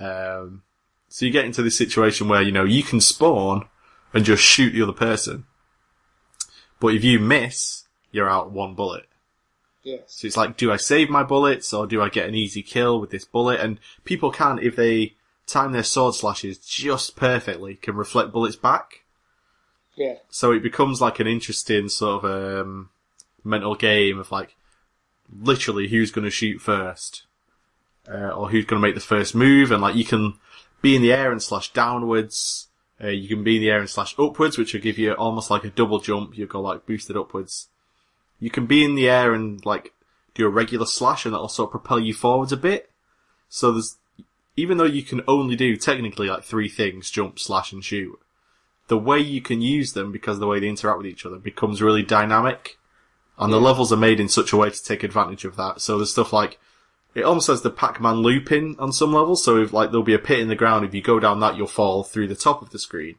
[0.00, 0.64] Um,
[1.08, 3.68] so you get into this situation where, you know, you can spawn
[4.12, 5.44] and just shoot the other person.
[6.80, 9.06] But if you miss, you're out one bullet.
[9.84, 10.00] Yes.
[10.08, 13.00] So it's like, do I save my bullets or do I get an easy kill
[13.00, 13.60] with this bullet?
[13.60, 15.14] And people can, if they
[15.46, 19.04] time their sword slashes just perfectly, can reflect bullets back.
[19.94, 20.16] Yeah.
[20.30, 22.90] So it becomes like an interesting sort of um,
[23.44, 24.56] mental game of like
[25.32, 27.24] literally who's going to shoot first,
[28.08, 30.34] uh, or who's going to make the first move, and like you can
[30.80, 32.68] be in the air and slash downwards.
[33.02, 35.50] Uh, you can be in the air and slash upwards, which will give you almost
[35.50, 36.36] like a double jump.
[36.36, 37.68] You go like boosted upwards.
[38.40, 39.92] You can be in the air and like
[40.34, 42.90] do a regular slash, and that'll sort of propel you forwards a bit.
[43.48, 43.98] So there's
[44.58, 48.18] even though you can only do technically like three things, jump, slash, and shoot,
[48.88, 51.80] the way you can use them because the way they interact with each other becomes
[51.80, 52.77] really dynamic.
[53.38, 55.80] And the levels are made in such a way to take advantage of that.
[55.80, 56.58] So there's stuff like,
[57.14, 59.44] it almost has the Pac-Man looping on some levels.
[59.44, 61.56] So if like there'll be a pit in the ground, if you go down that,
[61.56, 63.14] you'll fall through the top of the screen.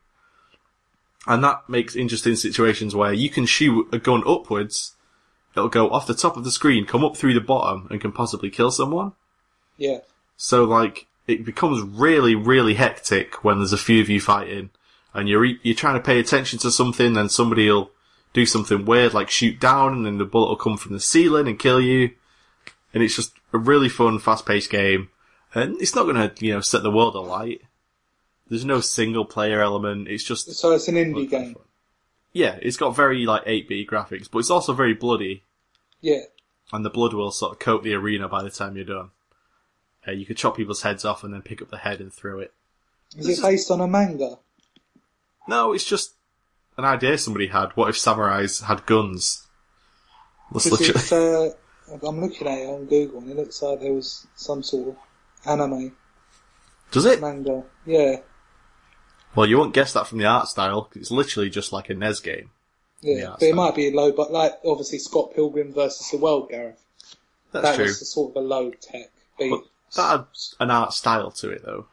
[1.26, 4.96] And that makes interesting situations where you can shoot a gun upwards,
[5.56, 8.12] it'll go off the top of the screen, come up through the bottom, and can
[8.12, 9.14] possibly kill someone.
[9.78, 10.00] Yeah.
[10.38, 14.72] So like, it becomes really, really hectic when there's a few of you fighting,
[15.14, 17.92] and you're you're trying to pay attention to something, and somebody'll
[18.34, 21.48] do something weird like shoot down, and then the bullet will come from the ceiling
[21.48, 22.12] and kill you.
[22.94, 25.10] And it's just a really fun, fast-paced game,
[25.54, 27.62] and it's not going to you know set the world alight.
[28.48, 30.08] There's no single player element.
[30.08, 31.56] It's just So it's an indie game.
[32.34, 35.44] yeah, it's got very like 8-bit graphics, but it's also very bloody,
[36.02, 36.22] Yeah.
[36.74, 39.12] and the blood will sort of coat the arena by the time you're done.
[40.08, 42.40] Uh, you could chop people's heads off and then pick up the head and throw
[42.40, 42.54] it.
[43.16, 44.40] Is it based on a manga?
[45.48, 46.14] No, it's just
[46.80, 47.70] an idea somebody had.
[47.76, 49.46] What if samurais had guns?
[50.52, 51.52] That's literally.
[51.92, 54.90] uh, I'm looking at it on Google and it looks like there was some sort
[54.90, 54.96] of
[55.46, 55.96] anime
[56.92, 57.22] Does it?
[57.22, 57.64] manga.
[57.86, 58.18] Yeah.
[59.36, 60.84] Well, you won't guess that from the art style.
[60.84, 62.50] 'cause It's literally just like a NES game.
[63.02, 66.84] Yeah, but it might be low, but like obviously Scott Pilgrim versus the World, Gareth.
[67.52, 67.86] That's that true.
[67.86, 69.52] was the sort of a low tech beat.
[69.52, 69.62] But
[69.96, 70.26] that had
[70.60, 71.88] an art style to it, though.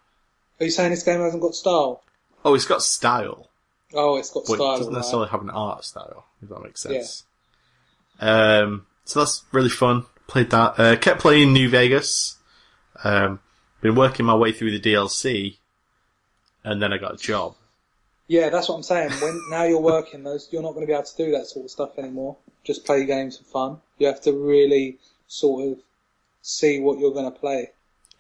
[0.59, 2.03] Are you saying this game hasn't got style?
[2.45, 3.49] Oh, it's got style,
[3.95, 4.75] Oh, it's got but style.
[4.75, 4.99] it doesn't right.
[4.99, 6.27] necessarily have an art style.
[6.43, 7.25] If that makes sense.
[8.21, 10.07] Um, so that's really fun.
[10.27, 10.79] Played that.
[10.79, 12.37] Uh, kept playing New Vegas.
[13.05, 13.41] Um,
[13.81, 15.57] been working my way through the DLC,
[16.65, 17.55] and then I got a job.
[18.29, 19.11] Yeah, that's what I'm saying.
[19.23, 21.67] When now you're working, those you're not going to be able to do that sort
[21.67, 22.37] of stuff anymore.
[22.65, 23.81] Just play games for fun.
[23.99, 24.99] You have to really
[25.29, 25.79] sort of
[26.43, 27.71] see what you're going to play.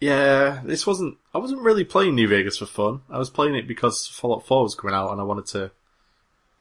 [0.01, 1.16] Yeah, this wasn't.
[1.35, 3.01] I wasn't really playing New Vegas for fun.
[3.09, 5.70] I was playing it because Fallout 4 was coming out, and I wanted to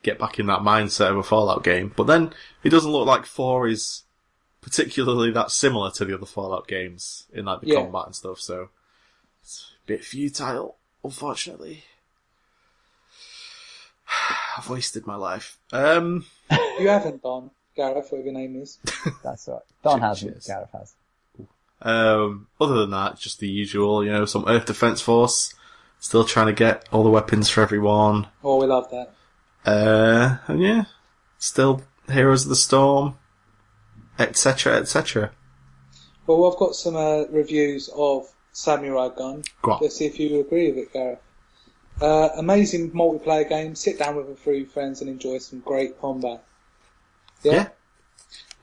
[0.04, 1.92] get back in that mindset of a Fallout game.
[1.96, 2.34] But then
[2.64, 4.04] it doesn't look like 4 is
[4.62, 7.82] particularly that similar to the other Fallout games in like the Yeah.
[7.82, 8.40] combat and stuff.
[8.40, 8.70] So
[9.42, 11.84] it's a bit futile, unfortunately.
[14.58, 15.58] I've wasted my life.
[15.72, 16.26] Um,
[16.80, 17.52] You haven't Don.
[17.76, 18.80] Gareth, whatever your name is.
[19.24, 19.60] That's right.
[19.84, 20.46] Don hasn't.
[20.46, 20.94] Gareth has.
[21.86, 25.54] Um, other than that, just the usual, you know, some Earth Defense Force.
[26.00, 28.28] Still trying to get all the weapons for everyone.
[28.44, 29.14] Oh, we love that.
[29.66, 30.86] Uh, and yeah,
[31.40, 33.18] still Heroes of the Storm,
[34.20, 35.32] etc., etc.
[36.28, 39.44] Well, I've got some uh, reviews of Samurai Gun.
[39.62, 39.80] Go on.
[39.82, 41.20] Let's see if you agree with it, Gareth.
[42.02, 43.76] Uh, amazing multiplayer game.
[43.76, 46.44] Sit down with a few friends and enjoy some great combat.
[47.44, 47.70] Yeah.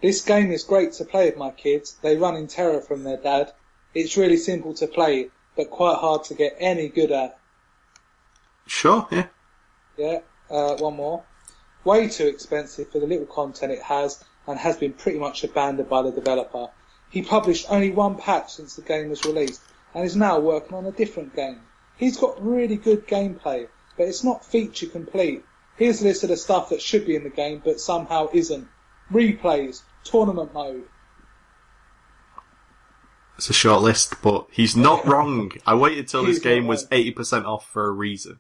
[0.03, 1.95] This game is great to play with my kids.
[2.03, 3.53] They run in terror from their dad.
[3.95, 7.39] It's really simple to play, but quite hard to get any good at.
[8.67, 9.27] Sure, yeah.
[9.97, 10.19] Yeah,
[10.51, 11.23] uh, one more.
[11.85, 15.89] Way too expensive for the little content it has and has been pretty much abandoned
[15.89, 16.71] by the developer.
[17.09, 19.61] He published only one patch since the game was released
[19.95, 21.61] and is now working on a different game.
[21.97, 25.45] He's got really good gameplay, but it's not feature complete.
[25.77, 28.67] Here's a list of the stuff that should be in the game but somehow isn't.
[29.13, 30.85] Replays, tournament mode.
[33.37, 35.53] It's a short list, but he's not wrong.
[35.67, 37.01] I waited till this He's not game was wrong.
[37.03, 38.39] 80% off for a reason.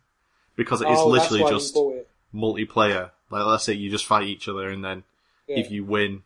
[0.55, 2.09] Because it is oh, literally just you bought it.
[2.35, 3.11] multiplayer.
[3.31, 5.05] Like, let's say you just fight each other and then
[5.49, 5.59] Yeah.
[5.61, 6.23] if you win,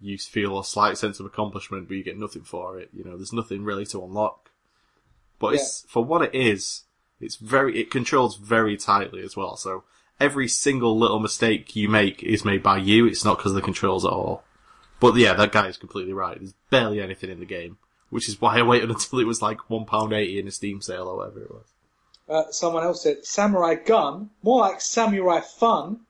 [0.00, 2.90] you feel a slight sense of accomplishment, but you get nothing for it.
[2.92, 4.50] You know, there's nothing really to unlock.
[5.38, 6.84] But it's, for what it is,
[7.18, 9.56] it's very, it controls very tightly as well.
[9.56, 9.84] So
[10.20, 13.06] every single little mistake you make is made by you.
[13.06, 14.44] It's not because of the controls at all.
[15.00, 16.38] But yeah, that guy is completely right.
[16.38, 17.78] There's barely anything in the game,
[18.10, 21.16] which is why I waited until it was like £1.80 in a Steam sale or
[21.18, 21.66] whatever it was.
[22.28, 26.00] Uh, someone else said Samurai Gun, more like Samurai Fun.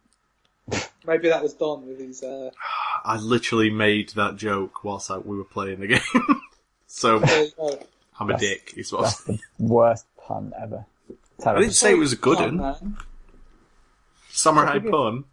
[1.07, 2.23] Maybe that was Don with his.
[2.23, 2.51] Uh,
[3.05, 6.41] I literally made that joke whilst I, we were playing the game.
[6.87, 7.79] so there you go.
[8.19, 8.73] I'm a dick.
[8.77, 10.87] Is what That's the worst pun ever.
[11.45, 12.97] I didn't say it was a good Come one.
[14.31, 15.25] Samurai Forgive- pun.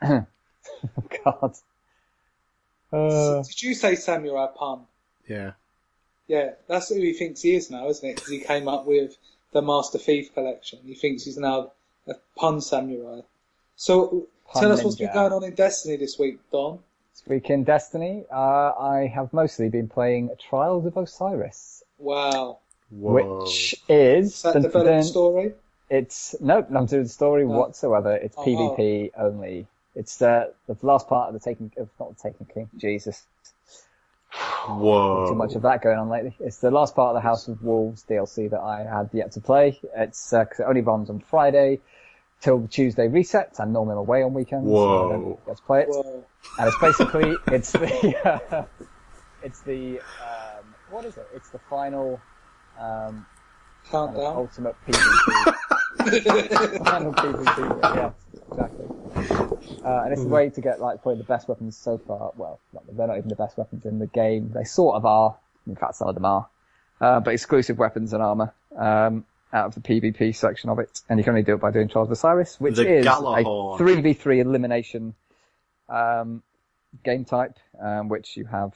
[1.24, 1.54] God.
[2.92, 4.80] Uh, Did you say Samurai Pun?
[5.28, 5.52] Yeah.
[6.28, 8.16] Yeah, that's who he thinks he is now, isn't it?
[8.16, 9.16] Because he came up with
[9.52, 10.78] the Master Thief collection.
[10.84, 11.72] He thinks he's now
[12.06, 13.20] a pun samurai.
[13.76, 16.78] So, Pun tell us what's been going on in Destiny this week, Don.
[17.12, 22.58] this week in Destiny, uh, I have mostly been playing Trials of Osiris, Wow.
[22.90, 23.40] Whoa.
[23.44, 25.54] which is Is that dun, dun, dun, story?
[25.90, 27.58] It's nope, not to do the story No.
[27.58, 28.14] whatsoever.
[28.14, 29.66] It's Oh, PvP only.
[29.94, 32.70] It's the the last part of the Taken of not the Taken King.
[32.76, 33.24] Jesus.
[34.66, 35.26] Whoa.
[35.28, 36.34] too much of that going on lately.
[36.40, 39.40] It's the last part of the House of Wolves DLC that I had yet to
[39.40, 39.78] play.
[39.94, 41.80] It's uh 'cause it only runs on Friday
[42.40, 43.56] till the Tuesday reset.
[43.58, 44.68] I'm normally away on weekends.
[44.70, 45.08] So I Whoa.
[45.08, 45.88] don't get to play it.
[45.88, 46.24] Whoa.
[46.58, 48.64] And it's basically it's the uh,
[49.42, 51.28] it's the um, what is it?
[51.34, 52.20] It's the final
[52.80, 53.26] um,
[53.90, 54.36] kind of Countdown.
[54.36, 55.54] ultimate PvP.
[56.84, 57.96] final PvP.
[57.96, 58.10] Yeah,
[58.50, 58.86] exactly.
[59.30, 62.32] Uh, and it's a way to get like probably the best weapons so far.
[62.36, 64.50] Well, not, they're not even the best weapons in the game.
[64.54, 65.36] They sort of are.
[65.66, 66.48] In fact, some of them are.
[67.00, 71.18] Uh, but exclusive weapons and armor um, out of the PvP section of it, and
[71.18, 74.40] you can only do it by doing Trials of Osiris, which The is a 3v3
[74.40, 75.14] elimination
[75.88, 76.42] um,
[77.04, 78.72] game type, um, which you have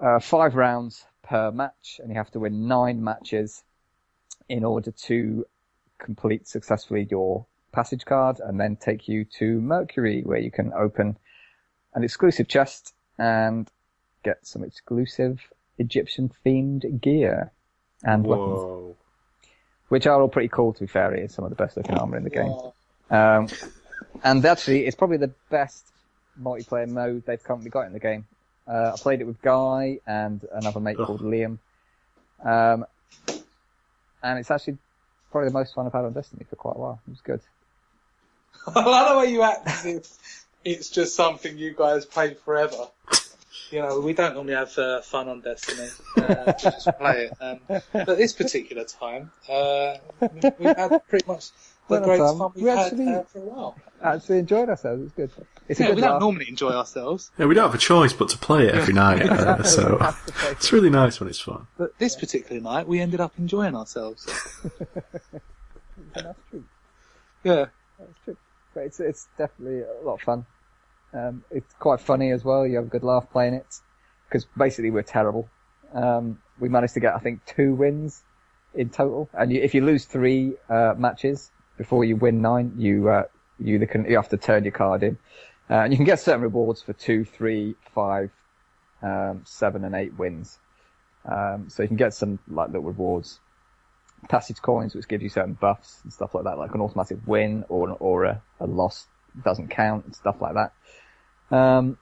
[0.00, 3.64] uh, five rounds per match, and you have to win nine matches
[4.48, 5.46] in order to
[5.98, 7.46] complete successfully your
[7.76, 11.18] passage card, and then take you to Mercury, where you can open
[11.94, 13.70] an exclusive chest and
[14.24, 15.40] get some exclusive
[15.78, 17.52] Egyptian themed gear
[18.02, 18.96] and weapons,
[19.88, 20.72] which are all pretty cool.
[20.72, 22.54] To be fair, it is some of the best looking armor in the game.
[22.54, 22.72] Wow.
[23.10, 23.48] Um,
[24.24, 25.84] and actually, it's probably the best
[26.40, 28.26] multiplayer mode they've currently got in the game.
[28.66, 31.06] Uh, I played it with Guy and another mate Ugh.
[31.06, 31.58] called Liam.
[32.42, 32.86] Um,
[34.22, 34.78] and it's actually
[35.30, 37.00] probably the most fun I've had on Destiny for quite a while.
[37.06, 37.40] It was good.
[38.74, 40.18] I like the way you act as if
[40.64, 42.88] it's just something you guys play forever.
[43.70, 45.88] You know, we don't normally have uh, fun on Destiny.
[46.16, 47.32] Uh, we just play it.
[47.40, 47.60] Um,
[47.92, 49.96] but this particular time, uh,
[50.58, 51.50] we've had pretty much
[51.88, 53.76] the Well, greatest fun we've we had actually- uh, for a while.
[54.02, 55.00] Actually enjoyed ourselves.
[55.00, 55.30] It was good.
[55.68, 56.20] It's a Yeah, good we don't laugh.
[56.20, 59.22] normally enjoy ourselves, Yeah, we don't have a choice but to play it every night,
[59.22, 61.66] uh, Exactly, so we have to play it's really nice when it's fun.
[61.78, 64.28] but this particular night we ended up enjoying ourselves.
[66.14, 66.64] And that's true.
[67.42, 67.66] Yeah.
[68.76, 70.44] But it's it's definitely a lot of fun.
[71.14, 72.66] Um, it's quite funny as well.
[72.66, 73.80] You have a good laugh playing it
[74.28, 75.48] because basically we're terrible.
[75.94, 78.22] Um, we managed to get I think two wins
[78.74, 83.08] in total, and you, if you lose three uh, matches before you win nine, you
[83.08, 83.22] uh,
[83.58, 85.16] you can you have to turn your card in,
[85.70, 88.30] uh, and you can get certain rewards for two, three, five,
[89.00, 90.58] um, seven, and eight wins.
[91.24, 93.40] Um, so you can get some like little rewards
[94.28, 97.64] passage coins, which gives you certain buffs and stuff like that, like an automatic win
[97.68, 99.06] or an, or a, a loss
[99.44, 101.56] doesn't count and stuff like that.
[101.56, 101.98] Um,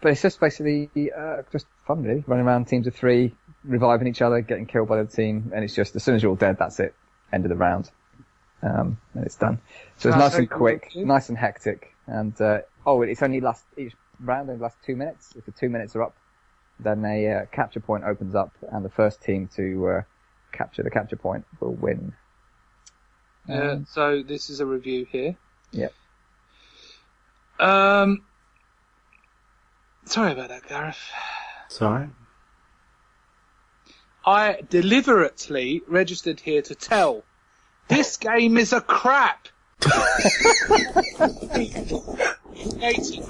[0.00, 4.22] but it's just basically uh, just fun, really, running around teams of three, reviving each
[4.22, 6.56] other, getting killed by the team, and it's just as soon as you're all dead,
[6.58, 6.94] that's it,
[7.32, 7.90] end of the round,
[8.62, 9.60] um, and it's done.
[9.98, 13.92] So it's nice and quick, nice and hectic, and uh, oh, it's only last each
[14.20, 15.34] round only lasts two minutes.
[15.36, 16.16] If the two minutes are up,
[16.78, 20.02] then a uh, capture point opens up, and the first team to uh,
[20.52, 22.12] capture the capture point will win.
[23.48, 25.36] Uh, so this is a review here.
[25.72, 25.92] Yep.
[27.58, 28.24] Um,
[30.04, 30.98] sorry about that, Gareth.
[31.68, 32.08] Sorry.
[34.24, 37.24] I deliberately registered here to tell
[37.88, 39.48] this game is a crap.
[39.80, 40.02] Created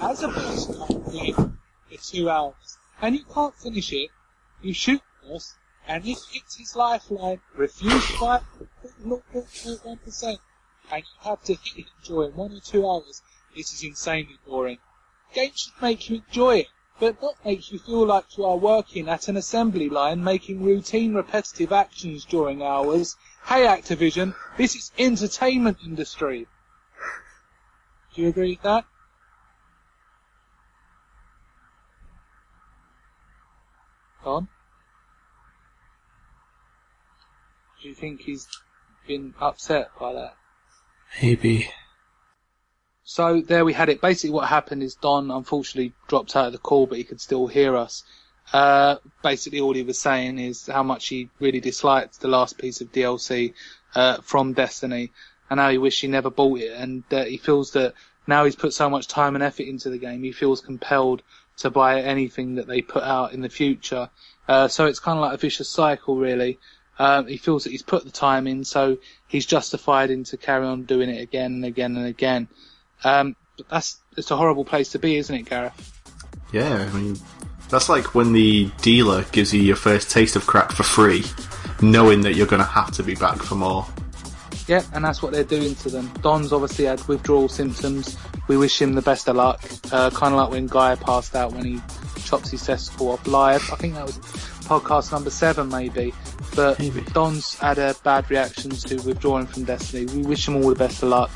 [0.02, 0.66] as a boss
[1.12, 4.10] game for two hours, and you can't finish it.
[4.60, 5.54] You shoot the boss,
[5.90, 8.40] and it hits his lifeline, refused by
[9.02, 10.38] 0.1%,
[10.92, 13.22] and you have to hit it during one or two hours.
[13.56, 14.78] This is insanely boring.
[15.34, 16.68] Games should make you enjoy it,
[17.00, 21.12] but not make you feel like you are working at an assembly line making routine
[21.12, 23.16] repetitive actions during hours.
[23.46, 26.46] Hey Activision, this is entertainment industry.
[28.14, 28.84] Do you agree with that?
[34.22, 34.48] Don?
[37.82, 38.46] Do you think he's
[39.06, 40.34] been upset by that?
[41.22, 41.70] Maybe.
[43.02, 44.00] So there we had it.
[44.00, 47.46] Basically what happened is Don unfortunately dropped out of the call, but he could still
[47.46, 48.04] hear us.
[48.52, 52.80] Uh, basically all he was saying is how much he really disliked the last piece
[52.80, 53.54] of DLC,
[53.94, 55.12] uh, from Destiny
[55.48, 57.94] and how he wished he never bought it and uh, he feels that
[58.26, 61.22] now he's put so much time and effort into the game, he feels compelled
[61.56, 64.10] to buy anything that they put out in the future.
[64.46, 66.58] Uh, so it's kind of like a vicious cycle really.
[67.00, 70.66] Um, he feels that he's put the time in, so he's justified in to carry
[70.66, 72.46] on doing it again and again and again.
[73.02, 75.72] Um, but that's it's a horrible place to be, isn't it, Gareth?
[76.52, 77.18] Yeah, I mean,
[77.70, 81.24] that's like when the dealer gives you your first taste of crack for free,
[81.80, 83.86] knowing that you're going to have to be back for more.
[84.68, 86.12] Yeah, and that's what they're doing to them.
[86.20, 88.18] Don's obviously had withdrawal symptoms.
[88.46, 89.62] We wish him the best of luck.
[89.90, 91.80] Uh, kind of like when Guy passed out when he
[92.24, 93.66] chops his testicle off live.
[93.72, 94.18] I think that was
[94.60, 96.12] podcast number seven, maybe.
[96.54, 97.00] But Maybe.
[97.12, 100.06] Don's had a bad reaction to withdrawing from Destiny.
[100.14, 101.30] We wish him all the best of luck.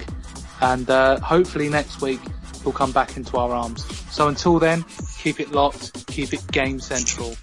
[0.60, 2.20] And uh, hopefully next week
[2.62, 3.84] he'll come back into our arms.
[4.12, 4.84] So until then,
[5.18, 7.36] keep it locked, keep it game central.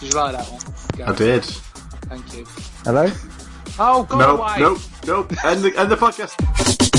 [0.00, 1.08] Did you like that one?
[1.08, 1.44] I did.
[1.44, 2.44] Thank you.
[2.84, 3.10] Hello?
[3.78, 4.56] Oh, go Nope, away.
[4.60, 5.44] nope, nope.
[5.44, 6.95] End the, end the podcast.